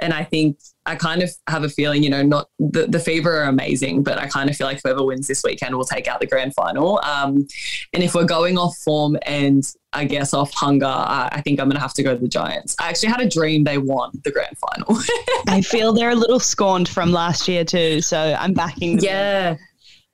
and 0.02 0.14
I 0.14 0.24
think 0.24 0.58
I 0.86 0.96
kind 0.96 1.22
of 1.22 1.30
have 1.48 1.64
a 1.64 1.70
feeling, 1.70 2.02
you 2.02 2.10
know, 2.10 2.24
not 2.24 2.50
the, 2.58 2.88
the 2.88 3.00
Fever 3.00 3.42
are 3.42 3.44
amazing, 3.44 4.02
but 4.02 4.18
I 4.18 4.28
kind 4.28 4.50
of 4.50 4.56
feel 4.56 4.66
like 4.66 4.82
whoever 4.84 5.04
wins 5.04 5.28
this 5.28 5.44
weekend 5.44 5.76
will 5.76 5.86
take 5.86 6.08
out 6.08 6.20
the 6.20 6.26
grand 6.26 6.56
final. 6.56 7.00
Um, 7.04 7.46
and 7.94 8.04
if 8.04 8.16
we're 8.16 8.26
going 8.26 8.58
off 8.58 8.76
form 8.78 9.16
and 9.24 9.64
I 9.94 10.06
guess 10.06 10.34
off 10.34 10.52
hunger, 10.54 10.86
uh, 10.86 11.30
I 11.32 11.42
think 11.42 11.60
I'm 11.60 11.68
going 11.68 11.76
to 11.76 11.82
have 11.82 11.94
to 11.96 12.04
go 12.04 12.16
to 12.16 12.20
the 12.20 12.28
Giants. 12.28 12.76
I 12.80 12.90
actually 12.90 13.10
had 13.10 13.22
a 13.22 13.30
dream 13.30 13.64
they 13.64 13.78
won 13.78 14.12
the 14.24 14.32
grand 14.32 14.58
final. 14.58 15.00
I 15.48 15.62
feel 15.62 15.94
they're 15.94 16.12
a 16.12 16.16
little 16.16 16.40
scorned 16.40 16.90
from 16.90 17.12
last 17.12 17.48
year 17.48 17.64
too, 17.64 18.02
so 18.02 18.36
I'm 18.40 18.54
backing. 18.54 18.96
Them. 18.96 19.06
Yeah, 19.06 19.58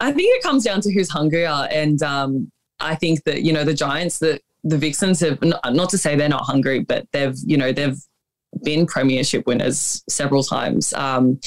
I 0.01 0.11
think 0.11 0.36
it 0.36 0.43
comes 0.43 0.65
down 0.65 0.82
to 0.82 0.91
who's 0.91 1.09
hungrier, 1.09 1.68
and 1.72 2.01
um, 2.03 2.51
I 2.80 2.95
think 2.95 3.24
that 3.24 3.43
you 3.43 3.53
know 3.53 3.63
the 3.63 3.74
Giants, 3.74 4.20
that 4.20 4.41
the 4.63 4.78
Vixens 4.78 5.22
have 5.22 5.41
not, 5.41 5.61
not 5.74 5.89
to 5.89 5.97
say 5.97 6.15
they're 6.15 6.28
not 6.28 6.43
hungry, 6.43 6.80
but 6.80 7.07
they've 7.13 7.36
you 7.45 7.57
know 7.57 7.72
they've 7.72 7.97
been 8.63 8.85
premiership 8.85 9.45
winners 9.47 10.03
several 10.09 10.43
times. 10.43 10.93
Um, 10.93 11.39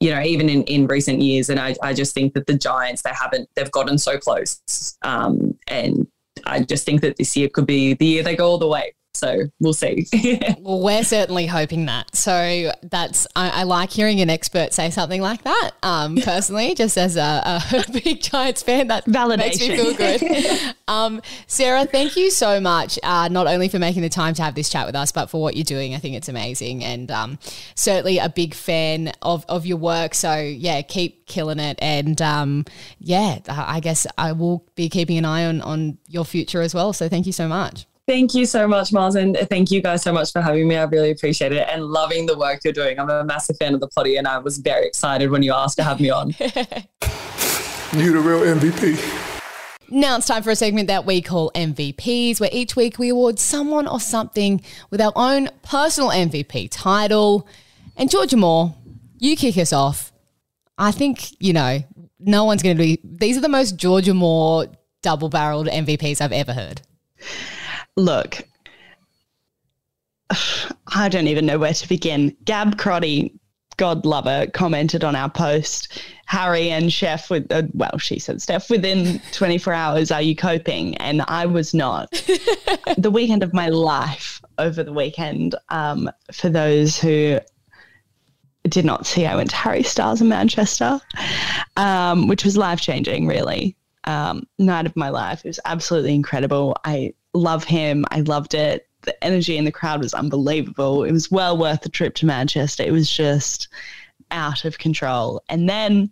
you 0.00 0.10
know, 0.10 0.20
even 0.20 0.48
in, 0.48 0.62
in 0.64 0.86
recent 0.86 1.22
years. 1.22 1.48
And 1.48 1.58
I, 1.58 1.74
I 1.82 1.94
just 1.94 2.14
think 2.14 2.34
that 2.34 2.46
the 2.46 2.54
Giants, 2.54 3.02
they 3.02 3.12
haven't, 3.18 3.48
they've 3.56 3.70
gotten 3.70 3.98
so 3.98 4.18
close. 4.18 4.60
Um, 5.02 5.58
and 5.68 6.06
I 6.44 6.60
just 6.60 6.84
think 6.84 7.00
that 7.00 7.16
this 7.16 7.36
year 7.36 7.48
could 7.48 7.66
be 7.66 7.94
the 7.94 8.04
year 8.04 8.22
they 8.22 8.36
go 8.36 8.46
all 8.46 8.58
the 8.58 8.68
way. 8.68 8.94
So 9.16 9.44
we'll 9.60 9.72
see. 9.72 10.06
well, 10.60 10.82
we're 10.82 11.04
certainly 11.04 11.46
hoping 11.46 11.86
that. 11.86 12.14
So 12.14 12.72
that's 12.82 13.26
I, 13.34 13.60
I, 13.60 13.62
like 13.62 13.90
hearing 13.90 14.20
an 14.20 14.30
expert 14.30 14.72
say 14.72 14.90
something 14.90 15.22
like 15.22 15.42
that. 15.44 15.70
Um, 15.82 16.16
personally, 16.22 16.74
just 16.74 16.98
as 16.98 17.16
a, 17.16 17.42
a, 17.72 17.84
big 17.92 18.20
Giants 18.20 18.62
fan, 18.62 18.88
that 18.88 19.06
Validation. 19.06 19.38
makes 19.38 19.60
me 19.60 19.76
feel 19.76 19.94
good. 19.94 20.74
um, 20.88 21.22
Sarah, 21.46 21.86
thank 21.86 22.16
you 22.16 22.30
so 22.30 22.60
much. 22.60 22.98
Uh, 23.02 23.28
not 23.28 23.46
only 23.46 23.68
for 23.68 23.78
making 23.78 24.02
the 24.02 24.08
time 24.08 24.34
to 24.34 24.42
have 24.42 24.54
this 24.54 24.68
chat 24.68 24.86
with 24.86 24.94
us, 24.94 25.12
but 25.12 25.30
for 25.30 25.40
what 25.40 25.56
you're 25.56 25.64
doing. 25.64 25.94
I 25.94 25.98
think 25.98 26.14
it's 26.14 26.28
amazing, 26.28 26.84
and 26.84 27.10
um, 27.10 27.38
certainly 27.74 28.18
a 28.18 28.28
big 28.28 28.54
fan 28.54 29.12
of 29.22 29.44
of 29.48 29.66
your 29.66 29.78
work. 29.78 30.14
So 30.14 30.36
yeah, 30.36 30.82
keep 30.82 31.26
killing 31.26 31.58
it, 31.58 31.78
and 31.80 32.20
um, 32.20 32.64
yeah, 32.98 33.38
I 33.48 33.80
guess 33.80 34.06
I 34.18 34.32
will 34.32 34.64
be 34.74 34.88
keeping 34.88 35.18
an 35.18 35.24
eye 35.24 35.46
on 35.46 35.62
on 35.62 35.98
your 36.08 36.24
future 36.24 36.60
as 36.60 36.74
well. 36.74 36.92
So 36.92 37.08
thank 37.08 37.26
you 37.26 37.32
so 37.32 37.48
much. 37.48 37.86
Thank 38.06 38.34
you 38.34 38.46
so 38.46 38.68
much, 38.68 38.92
Mars, 38.92 39.16
and 39.16 39.36
thank 39.50 39.72
you 39.72 39.82
guys 39.82 40.02
so 40.02 40.12
much 40.12 40.30
for 40.30 40.40
having 40.40 40.68
me. 40.68 40.76
I 40.76 40.84
really 40.84 41.10
appreciate 41.10 41.50
it 41.50 41.66
and 41.68 41.86
loving 41.86 42.26
the 42.26 42.38
work 42.38 42.60
you're 42.62 42.72
doing. 42.72 43.00
I'm 43.00 43.10
a 43.10 43.24
massive 43.24 43.56
fan 43.56 43.74
of 43.74 43.80
the 43.80 43.88
potty, 43.88 44.16
and 44.16 44.28
I 44.28 44.38
was 44.38 44.58
very 44.58 44.86
excited 44.86 45.28
when 45.28 45.42
you 45.42 45.52
asked 45.52 45.76
to 45.78 45.82
have 45.82 45.98
me 45.98 46.10
on. 46.10 46.28
you 46.38 48.12
the 48.12 48.22
real 48.22 48.42
MVP. 48.42 49.26
Now 49.88 50.18
it's 50.18 50.26
time 50.28 50.44
for 50.44 50.50
a 50.50 50.56
segment 50.56 50.86
that 50.86 51.04
we 51.04 51.20
call 51.20 51.50
MVPs, 51.56 52.38
where 52.38 52.50
each 52.52 52.76
week 52.76 52.96
we 53.00 53.08
award 53.08 53.40
someone 53.40 53.88
or 53.88 53.98
something 53.98 54.62
with 54.90 55.00
our 55.00 55.12
own 55.16 55.48
personal 55.62 56.10
MVP 56.10 56.68
title. 56.70 57.48
And 57.96 58.08
Georgia 58.08 58.36
Moore, 58.36 58.72
you 59.18 59.36
kick 59.36 59.56
us 59.58 59.72
off. 59.72 60.12
I 60.78 60.92
think, 60.92 61.40
you 61.40 61.52
know, 61.52 61.82
no 62.20 62.44
one's 62.44 62.62
going 62.62 62.76
to 62.76 62.82
be, 62.82 63.00
these 63.02 63.36
are 63.36 63.40
the 63.40 63.48
most 63.48 63.76
Georgia 63.76 64.14
Moore 64.14 64.66
double 65.02 65.28
barreled 65.28 65.66
MVPs 65.66 66.20
I've 66.20 66.32
ever 66.32 66.52
heard. 66.52 66.82
Look, 67.96 68.42
I 70.88 71.08
don't 71.08 71.28
even 71.28 71.46
know 71.46 71.58
where 71.58 71.74
to 71.74 71.88
begin. 71.88 72.36
Gab 72.44 72.78
Crotty 72.78 73.38
God 73.76 74.06
lover, 74.06 74.46
commented 74.52 75.04
on 75.04 75.14
our 75.14 75.30
post. 75.30 76.02
Harry 76.26 76.70
and 76.70 76.92
Chef 76.92 77.30
with, 77.30 77.50
uh, 77.52 77.62
well, 77.74 77.98
she 77.98 78.18
said, 78.18 78.42
Steph, 78.42 78.70
within 78.70 79.20
24 79.32 79.72
hours, 79.72 80.10
are 80.10 80.22
you 80.22 80.34
coping? 80.34 80.96
And 80.96 81.22
I 81.28 81.46
was 81.46 81.74
not. 81.74 82.10
the 82.98 83.10
weekend 83.10 83.42
of 83.42 83.52
my 83.52 83.68
life 83.68 84.40
over 84.58 84.82
the 84.82 84.92
weekend, 84.92 85.54
um, 85.68 86.10
for 86.32 86.48
those 86.48 86.98
who 86.98 87.38
did 88.68 88.84
not 88.84 89.06
see, 89.06 89.26
I 89.26 89.36
went 89.36 89.50
to 89.50 89.56
Harry 89.56 89.82
Styles 89.82 90.20
in 90.20 90.28
Manchester, 90.28 91.00
um, 91.76 92.26
which 92.26 92.44
was 92.44 92.56
life 92.56 92.80
changing, 92.80 93.26
really. 93.26 93.76
Um, 94.04 94.44
night 94.58 94.86
of 94.86 94.96
my 94.96 95.10
life. 95.10 95.44
It 95.44 95.48
was 95.48 95.60
absolutely 95.64 96.14
incredible. 96.14 96.76
I 96.84 97.12
love 97.36 97.64
him. 97.64 98.04
I 98.10 98.20
loved 98.20 98.54
it 98.54 98.86
the 99.06 99.24
energy 99.24 99.56
in 99.56 99.64
the 99.64 99.72
crowd 99.72 100.00
was 100.00 100.12
unbelievable. 100.12 101.04
It 101.04 101.12
was 101.12 101.30
well 101.30 101.56
worth 101.56 101.80
the 101.80 101.88
trip 101.88 102.14
to 102.16 102.26
Manchester. 102.26 102.82
It 102.82 102.92
was 102.92 103.10
just 103.10 103.68
out 104.30 104.64
of 104.66 104.78
control. 104.78 105.42
And 105.48 105.68
then 105.68 106.10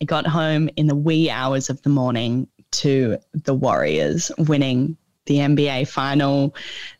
I 0.00 0.04
got 0.04 0.26
home 0.26 0.70
in 0.76 0.86
the 0.86 0.94
wee 0.94 1.28
hours 1.28 1.68
of 1.68 1.82
the 1.82 1.90
morning 1.90 2.46
to 2.72 3.18
the 3.32 3.54
Warriors 3.54 4.30
winning 4.38 4.96
the 5.26 5.36
NBA 5.36 5.88
final, 5.88 6.54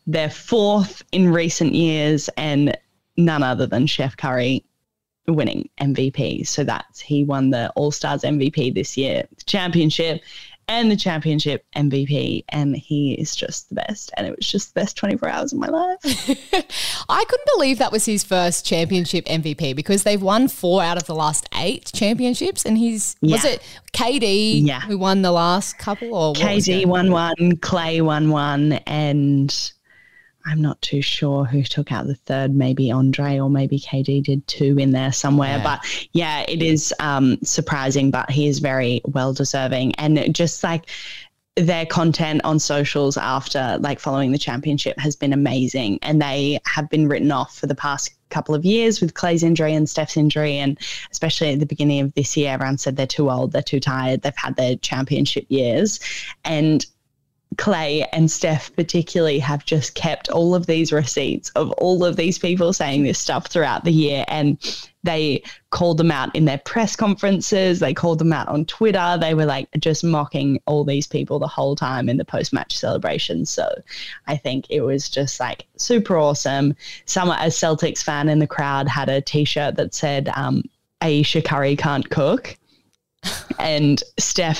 their 0.07 0.29
fourth 0.29 1.03
in 1.11 1.31
recent 1.31 1.75
years, 1.75 2.29
and 2.37 2.75
none 3.17 3.43
other 3.43 3.67
than 3.67 3.85
Chef 3.85 4.17
Curry 4.17 4.65
winning 5.27 5.69
MVP. 5.79 6.47
So 6.47 6.63
that's 6.63 6.99
he 6.99 7.23
won 7.23 7.49
the 7.49 7.69
All 7.71 7.91
Stars 7.91 8.23
MVP 8.23 8.73
this 8.73 8.97
year, 8.97 9.23
the 9.37 9.43
championship, 9.45 10.21
and 10.67 10.91
the 10.91 10.95
championship 10.95 11.65
MVP. 11.75 12.45
And 12.49 12.75
he 12.75 13.13
is 13.13 13.35
just 13.35 13.69
the 13.69 13.75
best. 13.75 14.11
And 14.17 14.27
it 14.27 14.35
was 14.35 14.47
just 14.47 14.73
the 14.73 14.81
best 14.81 14.97
24 14.97 15.29
hours 15.29 15.53
of 15.53 15.59
my 15.59 15.67
life. 15.67 15.99
I 17.09 17.23
couldn't 17.25 17.49
believe 17.55 17.77
that 17.79 17.91
was 17.91 18.05
his 18.05 18.23
first 18.23 18.65
championship 18.65 19.25
MVP 19.25 19.75
because 19.75 20.03
they've 20.03 20.21
won 20.21 20.47
four 20.47 20.83
out 20.83 20.97
of 20.97 21.05
the 21.05 21.15
last 21.15 21.47
eight 21.55 21.91
championships. 21.93 22.65
And 22.65 22.77
he's, 22.77 23.15
yeah. 23.21 23.35
was 23.35 23.45
it 23.45 23.61
KD 23.93 24.65
yeah. 24.65 24.81
who 24.81 24.97
won 24.97 25.21
the 25.21 25.31
last 25.31 25.77
couple? 25.77 26.13
Or 26.13 26.33
KD 26.33 26.85
won 26.85 27.11
one, 27.11 27.35
Klay 27.57 28.01
won 28.01 28.29
one, 28.29 28.73
and 28.87 29.73
I'm 30.45 30.61
not 30.61 30.81
too 30.81 31.01
sure 31.01 31.45
who 31.45 31.63
took 31.63 31.91
out 31.91 32.07
the 32.07 32.15
third. 32.15 32.53
Maybe 32.53 32.91
Andre 32.91 33.39
or 33.39 33.49
maybe 33.49 33.79
KD 33.79 34.23
did 34.23 34.45
two 34.47 34.77
in 34.77 34.91
there 34.91 35.13
somewhere. 35.13 35.57
Yeah. 35.57 35.63
But 35.63 36.07
yeah, 36.13 36.45
it 36.47 36.61
is 36.61 36.93
um, 36.99 37.37
surprising, 37.43 38.11
but 38.11 38.29
he 38.29 38.47
is 38.47 38.59
very 38.59 39.01
well 39.05 39.33
deserving. 39.33 39.95
And 39.95 40.35
just 40.35 40.63
like 40.63 40.85
their 41.55 41.85
content 41.85 42.41
on 42.43 42.57
socials 42.57 43.15
after 43.15 43.77
like 43.79 43.99
following 43.99 44.31
the 44.31 44.37
championship 44.37 44.97
has 44.99 45.15
been 45.15 45.33
amazing. 45.33 45.99
And 46.01 46.21
they 46.21 46.59
have 46.65 46.89
been 46.89 47.07
written 47.07 47.31
off 47.31 47.57
for 47.57 47.67
the 47.67 47.75
past 47.75 48.11
couple 48.29 48.55
of 48.55 48.65
years 48.65 48.99
with 48.99 49.13
Klay's 49.13 49.43
injury 49.43 49.73
and 49.73 49.87
Steph's 49.87 50.17
injury. 50.17 50.57
And 50.57 50.77
especially 51.11 51.53
at 51.53 51.59
the 51.59 51.65
beginning 51.65 52.01
of 52.01 52.13
this 52.15 52.35
year, 52.35 52.51
everyone 52.51 52.79
said 52.79 52.95
they're 52.97 53.07
too 53.07 53.29
old, 53.29 53.51
they're 53.51 53.61
too 53.61 53.79
tired, 53.79 54.23
they've 54.23 54.33
had 54.35 54.55
their 54.55 54.75
championship 54.77 55.45
years. 55.47 55.99
And 56.43 56.85
Klay 57.55 58.05
and 58.13 58.29
Steph 58.29 58.73
particularly 58.75 59.39
have 59.39 59.65
just 59.65 59.95
kept 59.95 60.29
all 60.29 60.55
of 60.55 60.65
these 60.65 60.91
receipts 60.91 61.49
of 61.51 61.71
all 61.71 62.05
of 62.05 62.15
these 62.15 62.39
people 62.39 62.73
saying 62.73 63.03
this 63.03 63.19
stuff 63.19 63.47
throughout 63.47 63.83
the 63.83 63.91
year 63.91 64.25
and 64.27 64.57
they 65.03 65.43
called 65.69 65.97
them 65.97 66.11
out 66.11 66.33
in 66.35 66.45
their 66.45 66.59
press 66.59 66.95
conferences 66.95 67.79
they 67.79 67.93
called 67.93 68.19
them 68.19 68.31
out 68.31 68.47
on 68.47 68.63
twitter 68.65 69.17
they 69.19 69.33
were 69.33 69.45
like 69.45 69.67
just 69.79 70.03
mocking 70.03 70.59
all 70.65 70.83
these 70.85 71.07
people 71.07 71.39
the 71.39 71.47
whole 71.47 71.75
time 71.75 72.07
in 72.07 72.17
the 72.17 72.25
post-match 72.25 72.77
celebrations. 72.77 73.49
So 73.49 73.69
i 74.27 74.37
think 74.37 74.65
it 74.69 74.81
was 74.81 75.09
just 75.09 75.39
like 75.39 75.65
super 75.77 76.17
awesome. 76.17 76.75
Someone 77.05 77.39
a 77.39 77.47
celtics 77.47 78.03
fan 78.03 78.29
in 78.29 78.39
the 78.39 78.47
crowd 78.47 78.87
had 78.87 79.09
a 79.09 79.21
t-shirt 79.21 79.75
that 79.75 79.93
said 79.93 80.29
um, 80.35 80.63
ayesha 81.01 81.41
curry 81.41 81.75
can't 81.75 82.09
cook. 82.09 82.57
And 83.59 84.03
steph 84.19 84.59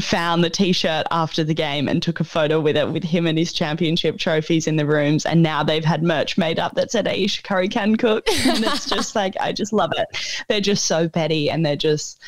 found 0.00 0.42
the 0.42 0.50
t-shirt 0.50 1.06
after 1.10 1.44
the 1.44 1.52
game 1.52 1.86
and 1.86 2.02
took 2.02 2.18
a 2.18 2.24
photo 2.24 2.58
with 2.60 2.76
it 2.76 2.90
with 2.90 3.04
him 3.04 3.26
and 3.26 3.38
his 3.38 3.52
championship 3.52 4.18
trophies 4.18 4.66
in 4.66 4.76
the 4.76 4.86
rooms 4.86 5.26
and 5.26 5.42
now 5.42 5.62
they've 5.62 5.84
had 5.84 6.02
merch 6.02 6.38
made 6.38 6.58
up 6.58 6.74
that 6.74 6.90
said 6.90 7.06
Ayesha 7.06 7.42
Curry 7.42 7.68
can 7.68 7.96
cook 7.96 8.26
and 8.46 8.64
it's 8.64 8.88
just 8.88 9.14
like 9.14 9.34
I 9.38 9.52
just 9.52 9.72
love 9.72 9.92
it 9.94 10.44
they're 10.48 10.62
just 10.62 10.86
so 10.86 11.08
petty 11.08 11.50
and 11.50 11.64
they're 11.64 11.76
just 11.76 12.20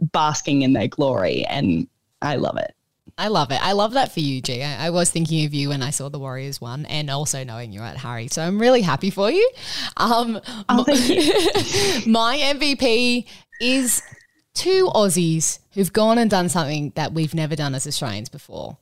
basking 0.00 0.62
in 0.62 0.72
their 0.72 0.88
glory 0.88 1.44
and 1.44 1.86
I 2.22 2.36
love 2.36 2.56
it 2.56 2.74
I 3.16 3.28
love 3.28 3.52
it. 3.52 3.60
I 3.62 3.72
love 3.72 3.92
that 3.92 4.10
for 4.10 4.18
you, 4.18 4.42
G. 4.42 4.62
I, 4.62 4.86
I 4.86 4.90
was 4.90 5.08
thinking 5.08 5.46
of 5.46 5.54
you 5.54 5.68
when 5.68 5.82
I 5.84 5.90
saw 5.90 6.08
the 6.08 6.18
Warriors 6.18 6.60
one, 6.60 6.84
and 6.86 7.08
also 7.08 7.44
knowing 7.44 7.70
you're 7.70 7.84
at 7.84 7.96
Harry. 7.96 8.26
So 8.26 8.42
I'm 8.42 8.58
really 8.58 8.82
happy 8.82 9.10
for 9.10 9.30
you. 9.30 9.48
Um, 9.96 10.40
oh, 10.68 10.82
thank 10.82 11.08
you. 11.08 12.10
my 12.10 12.36
MVP 12.36 13.24
is 13.60 14.02
two 14.54 14.86
Aussies 14.94 15.58
who've 15.72 15.92
gone 15.92 16.18
and 16.18 16.30
done 16.30 16.48
something 16.48 16.92
that 16.94 17.12
we've 17.12 17.34
never 17.34 17.56
done 17.56 17.74
as 17.74 17.86
Australians 17.86 18.28
before. 18.28 18.78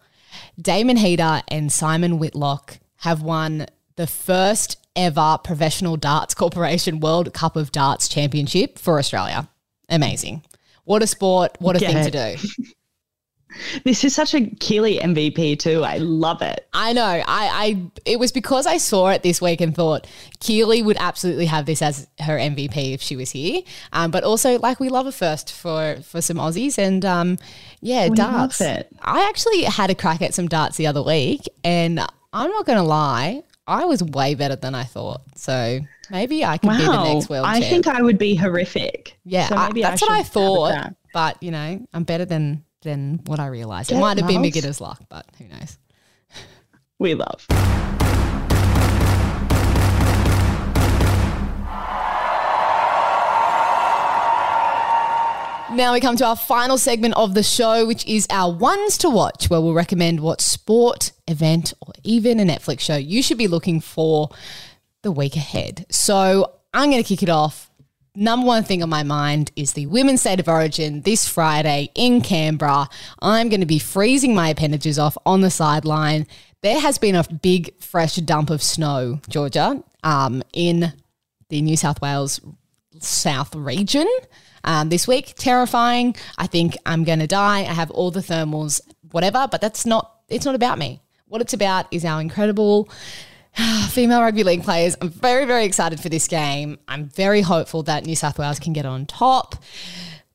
Damon 0.61 0.97
Heta 0.97 1.43
and 1.49 1.73
Simon 1.73 2.19
Whitlock 2.19 2.79
have 2.99 3.23
won 3.23 3.67
the 3.97 4.07
first 4.07 4.79
ever 4.95 5.39
Professional 5.43 5.97
Darts 5.97 6.35
Corporation 6.35 7.01
World 7.01 7.33
Cup 7.33 7.57
of 7.57 7.73
Darts 7.73 8.09
Championship 8.09 8.79
for 8.79 8.99
Australia. 8.99 9.49
Amazing. 9.89 10.43
What 10.85 11.03
a 11.03 11.07
sport. 11.07 11.57
What 11.61 11.77
a 11.77 11.79
Get 11.79 11.93
thing 11.93 12.07
it. 12.07 12.13
to 12.13 12.37
do. 12.37 12.49
This 13.85 14.05
is 14.05 14.15
such 14.15 14.35
a 14.35 14.47
Keely 14.57 14.99
MVP 14.99 15.59
too. 15.59 15.85
I 15.85 15.99
love 15.99 16.43
it. 16.43 16.67
I 16.73 16.93
know. 16.93 17.05
I, 17.05 17.23
I 17.27 17.91
it 18.05 18.19
was 18.19 18.33
because 18.33 18.67
I 18.67 18.79
saw 18.79 19.09
it 19.09 19.23
this 19.23 19.41
week 19.41 19.61
and 19.61 19.75
thought 19.75 20.07
Keely 20.41 20.83
would 20.83 20.97
absolutely 20.99 21.47
have 21.47 21.67
this 21.67 21.83
as 21.83 22.09
her 22.21 22.39
MVP 22.39 22.95
if 22.95 23.03
she 23.03 23.17
was 23.17 23.31
here. 23.31 23.63
Um, 23.93 24.11
but 24.11 24.25
also 24.25 24.59
like 24.59 24.81
we 24.81 24.89
love 24.89 25.07
a 25.07 25.13
first 25.13 25.53
for 25.53 25.97
for 26.03 26.21
some 26.21 26.37
Aussies 26.37 26.79
and 26.79 27.05
um, 27.05 27.39
yeah, 27.81 28.09
we 28.09 28.17
darts. 28.17 28.61
I 28.61 29.29
actually 29.29 29.63
had 29.65 29.91
a 29.91 29.95
crack 29.95 30.23
at 30.23 30.35
some 30.35 30.49
darts 30.49 30.77
the 30.77 30.87
other 30.87 31.03
week, 31.03 31.43
and 31.65 32.01
I'm 32.33 32.51
not 32.51 32.65
going 32.65 32.79
to 32.79 32.85
lie, 32.85 33.43
I 33.67 33.85
was 33.85 34.03
way 34.03 34.35
better 34.35 34.57
than 34.57 34.75
I 34.75 34.85
thought. 34.85 35.23
So 35.37 35.81
maybe 36.11 36.45
I 36.45 36.59
could 36.59 36.69
wow. 36.69 36.77
be 36.77 36.85
the 36.85 37.15
next 37.15 37.29
world. 37.29 37.47
I 37.47 37.61
champ. 37.61 37.71
think 37.71 37.87
I 37.89 38.03
would 38.03 38.19
be 38.19 38.35
horrific. 38.35 39.19
Yeah, 39.25 39.49
so 39.49 39.57
I, 39.57 39.71
that's 39.73 40.03
I 40.03 40.07
what 40.07 40.13
I 40.13 40.23
thought. 40.23 40.95
But 41.13 41.43
you 41.43 41.51
know, 41.51 41.87
I'm 41.93 42.05
better 42.05 42.25
than 42.25 42.65
than 42.83 43.21
what 43.27 43.41
I 43.41 43.47
realized. 43.47 43.91
Get 43.91 43.99
it 43.99 44.01
might 44.01 44.19
have 44.19 44.27
been 44.27 44.43
beginner's 44.43 44.81
luck, 44.81 45.03
but 45.09 45.27
who 45.39 45.49
knows? 45.49 45.79
We 46.99 47.15
love. 47.15 47.47
Now 55.75 55.95
we 55.95 56.01
come 56.01 56.17
to 56.17 56.27
our 56.27 56.37
final 56.37 56.77
segment 56.77 57.15
of 57.15 57.33
the 57.33 57.43
show, 57.43 57.87
which 57.87 58.07
is 58.07 58.27
our 58.29 58.53
ones 58.55 58.99
to 58.99 59.09
watch, 59.09 59.49
where 59.49 59.59
we'll 59.59 59.73
recommend 59.73 60.21
what 60.21 60.43
sport, 60.43 61.13
event, 61.27 61.73
or 61.81 61.95
even 62.05 62.39
a 62.39 62.45
Netflix 62.45 62.81
show 62.81 62.97
you 62.97 63.23
should 63.23 63.39
be 63.39 63.49
looking 63.49 63.81
for 63.81 64.29
the 65.01 65.11
week 65.11 65.35
ahead. 65.35 65.87
So 65.91 66.59
I'm 66.75 66.91
going 66.91 67.03
to 67.03 67.09
kick 67.09 67.23
it 67.23 67.31
off 67.31 67.71
number 68.15 68.47
one 68.47 68.65
thing 68.65 68.83
on 68.83 68.89
my 68.89 69.03
mind 69.03 69.51
is 69.57 69.73
the 69.73 69.87
Women's 69.87 70.21
State 70.21 70.41
of 70.41 70.49
Origin 70.49 71.03
this 71.03 71.27
Friday 71.27 71.91
in 71.95 72.21
Canberra. 72.21 72.89
I'm 73.21 73.49
going 73.49 73.61
to 73.61 73.67
be 73.67 73.79
freezing 73.79 74.35
my 74.35 74.51
appendages 74.51 74.99
off 74.99 75.17
on 75.25 75.41
the 75.41 75.51
sideline. 75.51 76.27
There 76.63 76.79
has 76.81 76.99
been 76.99 77.15
a 77.15 77.25
big 77.25 77.75
fresh 77.81 78.17
dump 78.17 78.51
of 78.51 78.63
snow, 78.63 79.21
Georgia, 79.29 79.83
um, 80.05 80.43
in 80.53 80.93
the 81.49 81.63
New 81.63 81.77
South 81.77 82.01
Wales 82.01 82.41
South 82.99 83.55
region 83.55 84.09
um, 84.65 84.89
this 84.89 85.09
week. 85.09 85.35
Terrifying. 85.37 86.15
I 86.39 86.47
think 86.47 86.77
I'm 86.87 87.05
going 87.05 87.19
to 87.19 87.27
die. 87.27 87.61
I 87.61 87.73
have 87.73 87.91
all 87.91 88.11
the 88.11 88.21
thermals, 88.21 88.81
whatever, 89.11 89.49
but 89.51 89.61
that's 89.61 89.87
not, 89.87 90.21
it's 90.29 90.45
not 90.45 90.55
about 90.55 90.79
me. 90.79 91.01
What 91.27 91.41
it's 91.41 91.55
about 91.55 91.87
is 91.91 92.05
our 92.05 92.21
incredible 92.21 92.89
female 93.91 94.23
rugby 94.23 94.45
league 94.45 94.63
players. 94.63 94.97
I'm 95.01 95.11
very, 95.11 95.45
very 95.45 95.65
excited 95.65 96.01
for 96.01 96.09
this 96.09 96.27
game. 96.29 96.79
I'm 96.89 97.07
very 97.07 97.43
hopeful 97.43 97.83
that 97.85 98.05
New 98.05 98.17
South 98.17 98.39
Wales 98.39 98.59
can 98.59 98.73
get 98.73 98.87
on 98.87 99.07
top. 99.07 99.57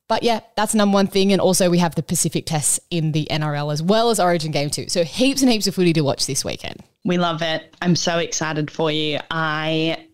But 0.07 0.24
yeah, 0.24 0.39
that's 0.55 0.74
number 0.74 0.93
one 0.93 1.07
thing. 1.07 1.32
And 1.32 1.41
also, 1.41 1.70
we 1.70 1.80
have 1.80 1.95
the 1.95 2.03
Pacific 2.03 2.45
tests 2.45 2.80
in 2.89 3.11
the 3.11 3.28
NRL 3.30 3.74
as 3.74 3.84
well 3.84 4.09
as 4.09 4.20
Origin 4.20 4.51
Game 4.51 4.70
2. 4.70 4.88
So, 4.88 5.03
heaps 5.03 5.41
and 5.41 5.51
heaps 5.51 5.68
of 5.68 5.76
footy 5.76 5.93
to 5.93 6.01
watch 6.01 6.28
this 6.28 6.45
weekend. 6.45 6.82
We 7.03 7.18
love 7.18 7.41
it. 7.41 7.76
I'm 7.82 7.95
so 7.95 8.18
excited 8.18 8.72
for 8.72 8.89
you. 8.89 9.20
I 9.32 10.07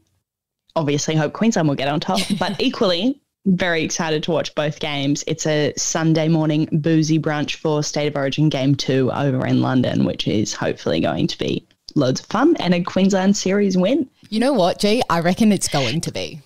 obviously 0.75 1.15
hope 1.15 1.33
Queensland 1.33 1.67
will 1.67 1.75
get 1.75 1.87
on 1.87 1.99
top, 1.99 2.21
but 2.39 2.59
equally, 2.59 3.21
very 3.45 3.83
excited 3.83 4.23
to 4.23 4.31
watch 4.31 4.55
both 4.55 4.79
games. 4.79 5.23
It's 5.27 5.45
a 5.45 5.73
Sunday 5.77 6.27
morning 6.27 6.69
boozy 6.71 7.19
brunch 7.19 7.55
for 7.55 7.83
State 7.83 8.07
of 8.07 8.15
Origin 8.15 8.49
Game 8.49 8.73
2 8.73 9.11
over 9.11 9.45
in 9.45 9.61
London, 9.61 10.05
which 10.05 10.27
is 10.27 10.53
hopefully 10.53 11.01
going 11.01 11.27
to 11.27 11.37
be 11.37 11.67
loads 11.95 12.21
of 12.21 12.27
fun 12.27 12.55
and 12.57 12.73
a 12.73 12.81
Queensland 12.81 13.35
series 13.35 13.77
win. 13.77 14.09
You 14.29 14.39
know 14.39 14.53
what, 14.53 14.79
G? 14.79 15.01
I 15.09 15.19
reckon 15.19 15.51
it's 15.51 15.67
going 15.67 16.01
to 16.01 16.11
be. 16.11 16.41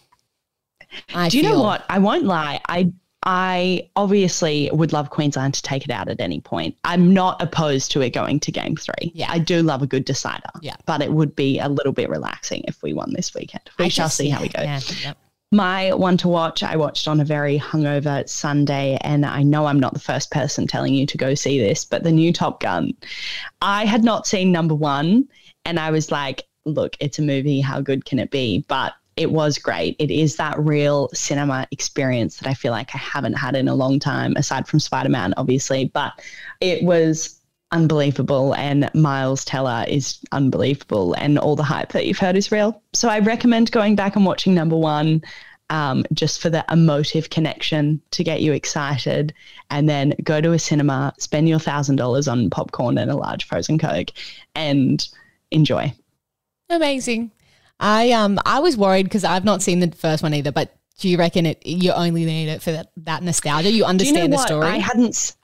I 1.13 1.29
Do 1.29 1.37
you 1.37 1.43
know 1.43 1.61
what? 1.61 1.85
I 1.89 1.99
won't 1.99 2.23
lie. 2.23 2.61
I 2.67 2.91
I 3.23 3.89
obviously 3.97 4.69
would 4.71 4.93
love 4.93 5.09
Queensland 5.09 5.53
to 5.55 5.61
take 5.61 5.83
it 5.83 5.91
out 5.91 6.07
at 6.07 6.21
any 6.21 6.39
point. 6.39 6.77
I'm 6.85 7.13
not 7.13 7.41
opposed 7.41 7.91
to 7.91 8.01
it 8.01 8.11
going 8.11 8.39
to 8.39 8.51
game 8.51 8.77
three. 8.77 9.11
Yeah. 9.13 9.29
I 9.29 9.39
do 9.39 9.61
love 9.61 9.81
a 9.81 9.87
good 9.87 10.05
decider. 10.05 10.49
Yeah. 10.61 10.75
But 10.85 11.01
it 11.01 11.11
would 11.11 11.35
be 11.35 11.59
a 11.59 11.67
little 11.67 11.91
bit 11.91 12.09
relaxing 12.09 12.63
if 12.67 12.81
we 12.81 12.93
won 12.93 13.11
this 13.13 13.33
weekend. 13.33 13.69
We 13.77 13.85
I 13.85 13.87
shall 13.89 14.07
see 14.07 14.29
how 14.29 14.41
we 14.41 14.47
go. 14.47 14.61
Yeah, 14.61 14.79
yeah. 15.01 15.13
My 15.51 15.93
one 15.93 16.17
to 16.17 16.27
watch, 16.27 16.61
I 16.61 16.75
watched 16.75 17.07
on 17.07 17.21
a 17.21 17.25
very 17.25 17.57
hungover 17.57 18.27
Sunday, 18.27 18.97
and 19.01 19.25
I 19.25 19.43
know 19.43 19.65
I'm 19.65 19.79
not 19.79 19.93
the 19.93 19.99
first 19.99 20.29
person 20.29 20.67
telling 20.67 20.93
you 20.93 21.05
to 21.05 21.17
go 21.17 21.35
see 21.35 21.57
this, 21.57 21.85
but 21.85 22.03
the 22.03 22.11
new 22.11 22.33
Top 22.33 22.59
Gun. 22.59 22.91
I 23.61 23.85
had 23.85 24.03
not 24.03 24.27
seen 24.27 24.51
number 24.51 24.75
one, 24.75 25.27
and 25.63 25.79
I 25.79 25.91
was 25.91 26.11
like, 26.11 26.43
look, 26.65 26.97
it's 26.99 27.17
a 27.17 27.21
movie. 27.21 27.61
How 27.61 27.79
good 27.79 28.03
can 28.03 28.19
it 28.19 28.29
be? 28.29 28.65
But 28.67 28.93
it 29.15 29.31
was 29.31 29.57
great. 29.57 29.95
It 29.99 30.11
is 30.11 30.35
that 30.35 30.59
real 30.59 31.09
cinema 31.13 31.65
experience 31.71 32.37
that 32.37 32.49
I 32.49 32.53
feel 32.53 32.71
like 32.71 32.93
I 32.93 32.99
haven't 32.99 33.33
had 33.33 33.55
in 33.55 33.69
a 33.69 33.75
long 33.75 33.99
time, 33.99 34.35
aside 34.35 34.67
from 34.67 34.81
Spider 34.81 35.09
Man, 35.09 35.33
obviously. 35.37 35.85
But 35.85 36.11
it 36.59 36.83
was 36.83 37.36
unbelievable 37.71 38.53
and 38.55 38.89
Miles 38.93 39.43
Teller 39.43 39.85
is 39.87 40.19
unbelievable 40.31 41.13
and 41.13 41.37
all 41.37 41.55
the 41.55 41.63
hype 41.63 41.91
that 41.91 42.05
you've 42.05 42.19
heard 42.19 42.37
is 42.37 42.51
real. 42.51 42.81
So 42.93 43.09
I 43.09 43.19
recommend 43.19 43.71
going 43.71 43.95
back 43.95 44.15
and 44.15 44.25
watching 44.25 44.53
number 44.53 44.77
one 44.77 45.21
um, 45.69 46.05
just 46.13 46.41
for 46.41 46.49
the 46.49 46.63
emotive 46.71 47.29
connection 47.29 48.01
to 48.11 48.23
get 48.23 48.41
you 48.41 48.53
excited 48.53 49.33
and 49.69 49.89
then 49.89 50.13
go 50.23 50.39
to 50.39 50.53
a 50.53 50.59
cinema, 50.59 51.13
spend 51.19 51.49
your 51.49 51.59
thousand 51.59 51.97
dollars 51.97 52.27
on 52.27 52.49
popcorn 52.49 52.97
and 52.97 53.11
a 53.11 53.15
large 53.15 53.45
frozen 53.45 53.77
Coke 53.77 54.11
and 54.55 55.07
enjoy. 55.51 55.93
Amazing. 56.69 57.31
I 57.79 58.11
um 58.11 58.39
I 58.45 58.59
was 58.59 58.77
worried 58.77 59.03
because 59.03 59.23
I've 59.23 59.45
not 59.45 59.61
seen 59.61 59.79
the 59.81 59.91
first 59.91 60.23
one 60.23 60.33
either, 60.33 60.51
but 60.51 60.75
do 60.99 61.09
you 61.09 61.17
reckon 61.17 61.45
it 61.45 61.65
you 61.65 61.91
only 61.91 62.25
need 62.25 62.49
it 62.49 62.61
for 62.61 62.71
that, 62.71 62.91
that 62.97 63.23
nostalgia? 63.23 63.69
You 63.69 63.71
Do 63.71 63.77
you 63.77 63.85
understand 63.85 64.31
know 64.31 64.37
the 64.37 64.43
story? 64.43 64.67
I 64.67 64.77
hadn't. 64.77 65.35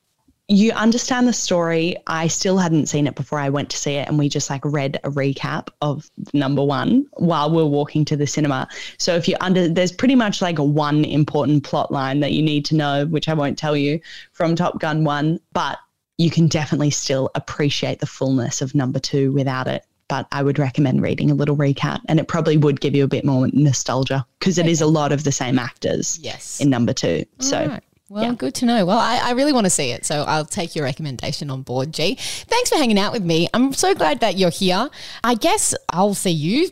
You 0.53 0.71
understand 0.73 1.27
the 1.27 1.33
story. 1.33 1.95
I 2.05 2.27
still 2.27 2.59
hadn't 2.59 2.85
seen 2.85 3.07
it 3.07 3.15
before 3.15 3.39
I 3.39 3.49
went 3.49 3.71
to 3.71 3.77
see 3.77 3.93
it, 3.93 4.07
and 4.07 4.19
we 4.19 4.29
just 4.29 4.51
like 4.51 4.63
read 4.63 4.99
a 5.03 5.09
recap 5.09 5.69
of 5.81 6.11
number 6.31 6.63
one 6.63 7.07
while 7.13 7.49
we 7.49 7.59
are 7.59 7.65
walking 7.65 8.05
to 8.05 8.15
the 8.15 8.27
cinema. 8.27 8.67
So 8.99 9.15
if 9.15 9.27
you 9.27 9.35
under, 9.41 9.67
there's 9.67 9.91
pretty 9.91 10.13
much 10.13 10.43
like 10.43 10.59
a 10.59 10.63
one 10.63 11.05
important 11.05 11.63
plot 11.63 11.91
line 11.91 12.19
that 12.19 12.33
you 12.33 12.43
need 12.43 12.65
to 12.65 12.75
know, 12.75 13.07
which 13.07 13.27
I 13.27 13.33
won't 13.33 13.57
tell 13.57 13.75
you 13.75 13.99
from 14.33 14.55
Top 14.55 14.79
Gun 14.79 15.03
one, 15.03 15.39
but 15.53 15.79
you 16.19 16.29
can 16.29 16.47
definitely 16.47 16.91
still 16.91 17.31
appreciate 17.33 17.99
the 17.99 18.05
fullness 18.05 18.61
of 18.61 18.75
number 18.75 18.99
two 18.99 19.31
without 19.31 19.65
it. 19.65 19.83
But 20.07 20.27
I 20.31 20.43
would 20.43 20.59
recommend 20.59 21.01
reading 21.01 21.31
a 21.31 21.33
little 21.33 21.57
recap, 21.57 22.01
and 22.07 22.19
it 22.19 22.27
probably 22.27 22.57
would 22.57 22.79
give 22.79 22.93
you 22.93 23.05
a 23.05 23.07
bit 23.07 23.25
more 23.25 23.47
nostalgia 23.53 24.23
because 24.37 24.59
it 24.59 24.67
is 24.67 24.81
a 24.81 24.85
lot 24.85 25.11
of 25.11 25.23
the 25.23 25.31
same 25.31 25.57
actors 25.57 26.19
yes. 26.21 26.61
in 26.61 26.69
number 26.69 26.93
two. 26.93 27.25
So. 27.39 27.59
All 27.59 27.67
right. 27.69 27.83
Well, 28.13 28.25
yeah. 28.25 28.35
good 28.35 28.53
to 28.55 28.65
know. 28.67 28.85
Well, 28.85 28.99
I, 28.99 29.17
I 29.17 29.31
really 29.31 29.53
want 29.53 29.65
to 29.65 29.71
see 29.71 29.89
it, 29.89 30.05
so 30.05 30.21
I'll 30.21 30.45
take 30.45 30.75
your 30.75 30.85
recommendation 30.85 31.49
on 31.49 31.63
board, 31.63 31.91
G. 31.91 32.13
Thanks 32.13 32.69
for 32.69 32.75
hanging 32.75 32.99
out 32.99 33.11
with 33.11 33.23
me. 33.23 33.47
I'm 33.55 33.73
so 33.73 33.95
glad 33.95 34.19
that 34.19 34.37
you're 34.37 34.51
here. 34.51 34.91
I 35.23 35.33
guess 35.33 35.73
I'll 35.89 36.13
see 36.13 36.29
you 36.29 36.69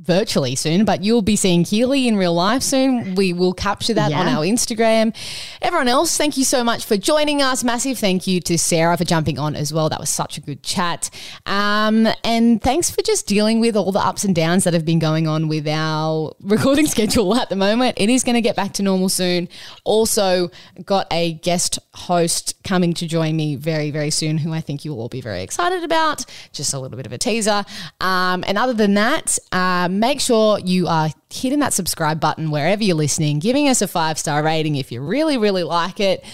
virtually 0.00 0.54
soon, 0.54 0.84
but 0.84 1.04
you'll 1.04 1.22
be 1.22 1.36
seeing 1.36 1.62
Keely 1.62 2.08
in 2.08 2.16
real 2.16 2.32
life 2.32 2.62
soon. 2.62 3.14
We 3.14 3.32
will 3.32 3.52
capture 3.52 3.92
that 3.94 4.12
on 4.12 4.26
our 4.26 4.44
Instagram. 4.44 5.14
Everyone 5.60 5.88
else, 5.88 6.16
thank 6.16 6.36
you 6.36 6.44
so 6.44 6.64
much 6.64 6.86
for 6.86 6.96
joining 6.96 7.42
us. 7.42 7.62
Massive 7.62 7.98
thank 7.98 8.26
you 8.26 8.40
to 8.40 8.56
Sarah 8.56 8.96
for 8.96 9.04
jumping 9.04 9.38
on 9.38 9.54
as 9.54 9.72
well. 9.72 9.90
That 9.90 10.00
was 10.00 10.08
such 10.08 10.38
a 10.38 10.40
good 10.40 10.62
chat. 10.62 11.10
Um, 11.44 12.08
and 12.24 12.62
thanks 12.62 12.90
for 12.90 13.02
just 13.02 13.26
dealing 13.26 13.60
with 13.60 13.76
all 13.76 13.92
the 13.92 14.00
ups 14.00 14.24
and 14.24 14.34
downs 14.34 14.64
that 14.64 14.72
have 14.72 14.86
been 14.86 14.98
going 14.98 15.28
on 15.28 15.48
with 15.48 15.68
our 15.68 16.32
recording 16.40 16.86
schedule 16.94 17.34
at 17.34 17.50
the 17.50 17.56
moment. 17.56 18.00
It 18.00 18.08
is 18.08 18.24
going 18.24 18.36
to 18.36 18.40
get 18.40 18.56
back 18.56 18.72
to 18.74 18.82
normal 18.82 19.10
soon. 19.10 19.48
Also, 19.84 20.50
got 20.84 21.06
a 21.10 21.34
guest 21.34 21.78
host 21.94 22.54
coming 22.64 22.94
to 22.94 23.06
join 23.06 23.36
me 23.36 23.54
very, 23.54 23.90
very 23.90 24.10
soon, 24.10 24.38
who 24.38 24.54
I 24.54 24.62
think 24.62 24.84
you'll 24.84 24.98
all 24.98 25.08
be 25.10 25.20
very 25.20 25.42
excited 25.42 25.84
about. 25.84 26.24
Just 26.52 26.72
a 26.72 26.78
little 26.78 26.96
bit 26.96 27.06
of 27.06 27.12
a 27.12 27.18
teaser. 27.18 27.64
Um, 28.00 28.44
and 28.46 28.56
other 28.56 28.72
than 28.72 28.94
that, 28.94 29.38
uh, 29.52 29.89
make 29.90 30.20
sure 30.20 30.58
you 30.58 30.86
are 30.86 31.10
hitting 31.30 31.60
that 31.60 31.72
subscribe 31.72 32.20
button 32.20 32.50
wherever 32.50 32.82
you're 32.82 32.96
listening, 32.96 33.38
giving 33.38 33.68
us 33.68 33.82
a 33.82 33.88
five 33.88 34.18
star 34.18 34.42
rating 34.42 34.76
if 34.76 34.90
you 34.92 35.00
really, 35.00 35.36
really 35.38 35.62
like 35.62 36.00
it. 36.00 36.24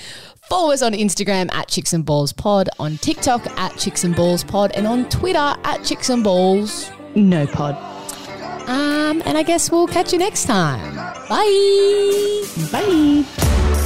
Follow 0.49 0.73
us 0.73 0.83
on 0.83 0.93
Instagram 0.93 1.53
at 1.53 1.67
Chicks 1.69 1.93
and 1.93 2.05
Balls 2.05 2.33
Pod, 2.33 2.69
on 2.79 2.99
TikTok 2.99 3.45
at 3.59 3.77
Chicks 3.79 4.05
and 4.05 4.15
Balls 4.15 4.45
Pod, 4.45 4.71
and 4.77 4.87
on 4.87 5.09
Twitter 5.09 5.39
at 5.39 5.85
Chicks 5.85 6.09
and 6.09 6.23
Balls. 6.23 6.91
No 7.17 7.47
pod. 7.47 7.75
Um, 8.69 9.23
and 9.25 9.37
I 9.39 9.43
guess 9.43 9.71
we'll 9.71 9.89
catch 9.89 10.13
you 10.13 10.19
next 10.19 10.45
time. 10.45 10.95
Bye. 11.29 12.45
Bye. 12.71 13.86